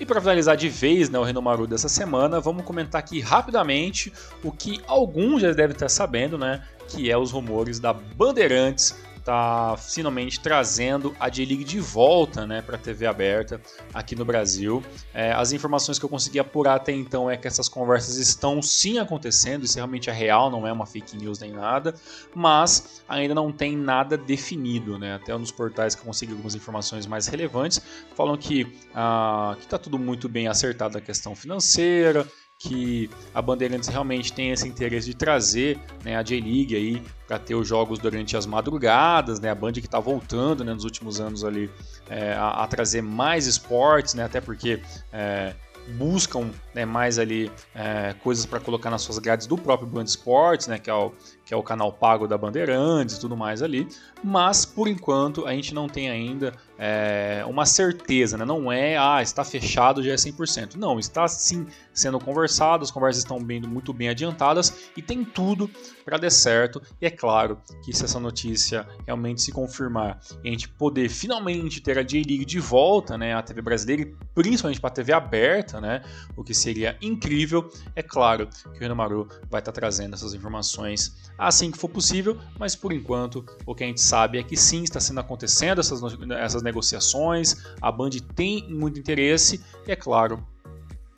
E 0.00 0.06
para 0.06 0.18
finalizar 0.18 0.56
de 0.56 0.66
vez 0.70 1.10
né, 1.10 1.18
o 1.18 1.22
Renomaru 1.22 1.66
dessa 1.66 1.86
semana, 1.86 2.40
vamos 2.40 2.64
comentar 2.64 2.98
aqui 2.98 3.20
rapidamente 3.20 4.10
o 4.42 4.50
que 4.50 4.80
alguns 4.86 5.42
já 5.42 5.52
devem 5.52 5.74
estar 5.74 5.90
sabendo, 5.90 6.38
né? 6.38 6.62
Que 6.88 7.10
é 7.10 7.18
os 7.18 7.30
rumores 7.30 7.78
da 7.78 7.92
Bandeirantes 7.92 8.96
está 9.20 9.76
finalmente 9.76 10.40
trazendo 10.40 11.14
a 11.20 11.28
J-League 11.28 11.64
de 11.64 11.78
volta 11.78 12.46
né, 12.46 12.60
para 12.60 12.76
a 12.76 12.78
TV 12.78 13.06
aberta 13.06 13.60
aqui 13.94 14.16
no 14.16 14.24
Brasil. 14.24 14.82
É, 15.14 15.32
as 15.32 15.52
informações 15.52 15.98
que 15.98 16.04
eu 16.04 16.08
consegui 16.08 16.38
apurar 16.38 16.74
até 16.74 16.92
então 16.92 17.30
é 17.30 17.36
que 17.36 17.46
essas 17.46 17.68
conversas 17.68 18.16
estão 18.16 18.60
sim 18.60 18.98
acontecendo, 18.98 19.64
isso 19.64 19.76
realmente 19.76 20.10
é 20.10 20.12
real, 20.12 20.50
não 20.50 20.66
é 20.66 20.72
uma 20.72 20.86
fake 20.86 21.16
news 21.16 21.38
nem 21.38 21.52
nada, 21.52 21.94
mas 22.34 23.02
ainda 23.08 23.34
não 23.34 23.52
tem 23.52 23.76
nada 23.76 24.16
definido. 24.16 24.98
Né? 24.98 25.14
Até 25.14 25.36
nos 25.36 25.52
portais 25.52 25.94
que 25.94 26.00
eu 26.00 26.06
consegui 26.06 26.32
algumas 26.32 26.54
informações 26.54 27.06
mais 27.06 27.26
relevantes 27.26 27.80
falam 28.16 28.36
que 28.36 28.66
ah, 28.94 29.56
está 29.60 29.78
tudo 29.78 29.98
muito 29.98 30.28
bem 30.28 30.48
acertado 30.48 30.98
a 30.98 31.00
questão 31.00 31.34
financeira, 31.34 32.26
que 32.60 33.08
a 33.34 33.40
Bandeirantes 33.40 33.88
realmente 33.88 34.34
tem 34.34 34.50
esse 34.50 34.68
interesse 34.68 35.06
de 35.06 35.16
trazer 35.16 35.80
né, 36.04 36.14
a 36.14 36.22
J-League 36.22 36.76
aí 36.76 37.02
para 37.26 37.38
ter 37.38 37.54
os 37.54 37.66
jogos 37.66 37.98
durante 37.98 38.36
as 38.36 38.44
madrugadas, 38.44 39.40
né, 39.40 39.48
a 39.48 39.54
Band 39.54 39.72
que 39.72 39.80
está 39.80 39.98
voltando 39.98 40.62
né, 40.62 40.74
nos 40.74 40.84
últimos 40.84 41.22
anos 41.22 41.42
ali 41.42 41.70
é, 42.10 42.34
a, 42.34 42.62
a, 42.62 42.66
trazer 42.66 43.00
mais 43.00 43.46
esportes, 43.46 44.12
né, 44.12 44.24
até 44.24 44.42
porque 44.42 44.82
é, 45.10 45.54
buscam 45.96 46.50
né, 46.74 46.84
mais 46.84 47.18
ali 47.18 47.50
é, 47.74 48.14
coisas 48.22 48.44
para 48.44 48.60
colocar 48.60 48.90
nas 48.90 49.00
suas 49.00 49.18
grades 49.18 49.46
do 49.46 49.56
próprio 49.56 49.88
Band 49.88 50.04
Esportes, 50.04 50.66
né, 50.66 50.78
que 50.78 50.90
é 50.90 50.94
o 50.94 51.12
que 51.50 51.54
é 51.54 51.56
o 51.56 51.64
canal 51.64 51.92
pago 51.92 52.28
da 52.28 52.38
Bandeirantes 52.38 53.16
e 53.16 53.20
tudo 53.20 53.36
mais 53.36 53.60
ali, 53.60 53.88
mas 54.22 54.64
por 54.64 54.86
enquanto 54.86 55.46
a 55.46 55.52
gente 55.52 55.74
não 55.74 55.88
tem 55.88 56.08
ainda 56.08 56.52
é, 56.78 57.44
uma 57.44 57.66
certeza, 57.66 58.38
né? 58.38 58.44
não 58.44 58.70
é, 58.70 58.96
ah, 58.96 59.20
está 59.20 59.42
fechado, 59.42 60.00
já 60.00 60.12
é 60.12 60.14
100%. 60.14 60.76
Não, 60.76 60.96
está 60.96 61.26
sim 61.26 61.66
sendo 61.92 62.20
conversado, 62.20 62.84
as 62.84 62.90
conversas 62.92 63.24
estão 63.24 63.42
bem, 63.42 63.60
muito 63.60 63.92
bem 63.92 64.08
adiantadas 64.08 64.90
e 64.96 65.02
tem 65.02 65.24
tudo 65.24 65.68
para 66.04 66.16
dar 66.18 66.30
certo. 66.30 66.80
E 67.00 67.06
é 67.06 67.10
claro 67.10 67.58
que 67.84 67.92
se 67.92 68.04
essa 68.04 68.20
notícia 68.20 68.86
realmente 69.04 69.42
se 69.42 69.50
confirmar 69.50 70.20
e 70.44 70.48
a 70.48 70.50
gente 70.52 70.68
poder 70.68 71.08
finalmente 71.08 71.80
ter 71.80 71.98
a 71.98 72.02
J-League 72.04 72.44
de 72.44 72.60
volta, 72.60 73.18
né, 73.18 73.34
a 73.34 73.42
TV 73.42 73.60
brasileira 73.60 74.02
e 74.02 74.14
principalmente 74.34 74.80
para 74.80 74.88
a 74.88 74.92
TV 74.92 75.12
aberta, 75.12 75.80
né, 75.80 76.00
o 76.36 76.44
que 76.44 76.54
seria 76.54 76.96
incrível, 77.02 77.68
é 77.96 78.04
claro 78.04 78.46
que 78.46 78.78
o 78.78 78.80
Renomaru 78.80 79.26
vai 79.50 79.60
estar 79.60 79.72
tá 79.72 79.80
trazendo 79.80 80.14
essas 80.14 80.32
informações 80.32 81.30
assim 81.40 81.70
que 81.70 81.78
for 81.78 81.88
possível, 81.88 82.38
mas 82.58 82.76
por 82.76 82.92
enquanto 82.92 83.44
o 83.64 83.74
que 83.74 83.82
a 83.82 83.86
gente 83.86 84.00
sabe 84.00 84.38
é 84.38 84.42
que 84.42 84.56
sim, 84.56 84.82
está 84.82 85.00
sendo 85.00 85.20
acontecendo 85.20 85.80
essas, 85.80 86.00
essas 86.38 86.62
negociações, 86.62 87.56
a 87.80 87.90
Band 87.90 88.10
tem 88.34 88.70
muito 88.70 89.00
interesse 89.00 89.64
e 89.86 89.90
é 89.90 89.96
claro 89.96 90.46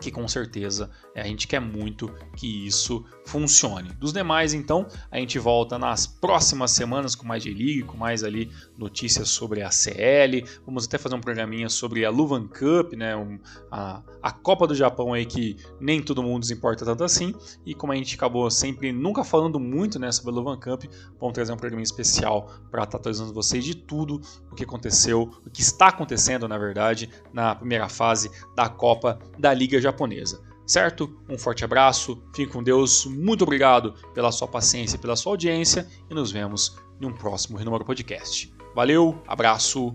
que 0.00 0.10
com 0.10 0.26
certeza 0.28 0.90
a 1.20 1.26
gente 1.26 1.46
quer 1.46 1.60
muito 1.60 2.12
que 2.36 2.66
isso 2.66 3.04
funcione. 3.24 3.90
Dos 3.94 4.12
demais, 4.12 4.54
então, 4.54 4.86
a 5.10 5.18
gente 5.18 5.38
volta 5.38 5.78
nas 5.78 6.06
próximas 6.06 6.70
semanas 6.70 7.14
com 7.14 7.26
mais 7.26 7.42
J-League, 7.42 7.82
com 7.82 7.96
mais 7.96 8.24
ali 8.24 8.50
notícias 8.76 9.28
sobre 9.28 9.62
a 9.62 9.70
CL. 9.70 10.44
Vamos 10.64 10.86
até 10.86 10.98
fazer 10.98 11.14
um 11.14 11.20
programinha 11.20 11.68
sobre 11.68 12.04
a 12.04 12.10
Luvan 12.10 12.46
Cup, 12.46 12.94
né? 12.94 13.14
Um, 13.14 13.38
a, 13.70 14.02
a 14.22 14.32
Copa 14.32 14.66
do 14.66 14.74
Japão 14.74 15.12
aí 15.12 15.26
que 15.26 15.56
nem 15.80 16.02
todo 16.02 16.22
mundo 16.22 16.46
se 16.46 16.52
importa 16.52 16.84
tanto 16.84 17.04
assim. 17.04 17.34
E 17.64 17.74
como 17.74 17.92
a 17.92 17.96
gente 17.96 18.14
acabou 18.14 18.50
sempre 18.50 18.92
nunca 18.92 19.22
falando 19.22 19.60
muito 19.60 19.98
né, 19.98 20.10
sobre 20.10 20.32
a 20.32 20.34
Luvan 20.34 20.58
Cup, 20.58 20.84
vamos 21.20 21.34
trazer 21.34 21.52
um 21.52 21.56
programa 21.56 21.82
especial 21.82 22.50
para 22.70 22.84
estar 22.84 22.98
atualizando 22.98 23.32
vocês 23.32 23.64
de 23.64 23.76
tudo 23.76 24.20
o 24.50 24.54
que 24.54 24.64
aconteceu, 24.64 25.30
o 25.44 25.50
que 25.50 25.60
está 25.60 25.88
acontecendo, 25.88 26.48
na 26.48 26.58
verdade, 26.58 27.08
na 27.32 27.54
primeira 27.54 27.88
fase 27.88 28.30
da 28.56 28.68
Copa 28.68 29.18
da 29.38 29.52
Liga 29.52 29.80
Japonesa 29.80 30.51
certo? 30.72 31.14
Um 31.28 31.36
forte 31.36 31.64
abraço, 31.64 32.22
fique 32.34 32.50
com 32.50 32.62
Deus, 32.62 33.04
muito 33.04 33.42
obrigado 33.42 33.92
pela 34.14 34.32
sua 34.32 34.48
paciência 34.48 34.96
e 34.96 34.98
pela 34.98 35.16
sua 35.16 35.32
audiência 35.32 35.86
e 36.10 36.14
nos 36.14 36.32
vemos 36.32 36.76
em 36.98 37.04
um 37.04 37.12
próximo 37.12 37.58
Renumero 37.58 37.84
Podcast. 37.84 38.52
Valeu, 38.74 39.22
abraço, 39.28 39.94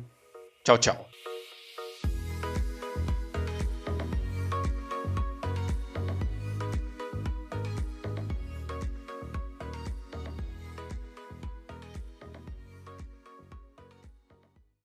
tchau, 0.64 0.78
tchau. 0.78 1.07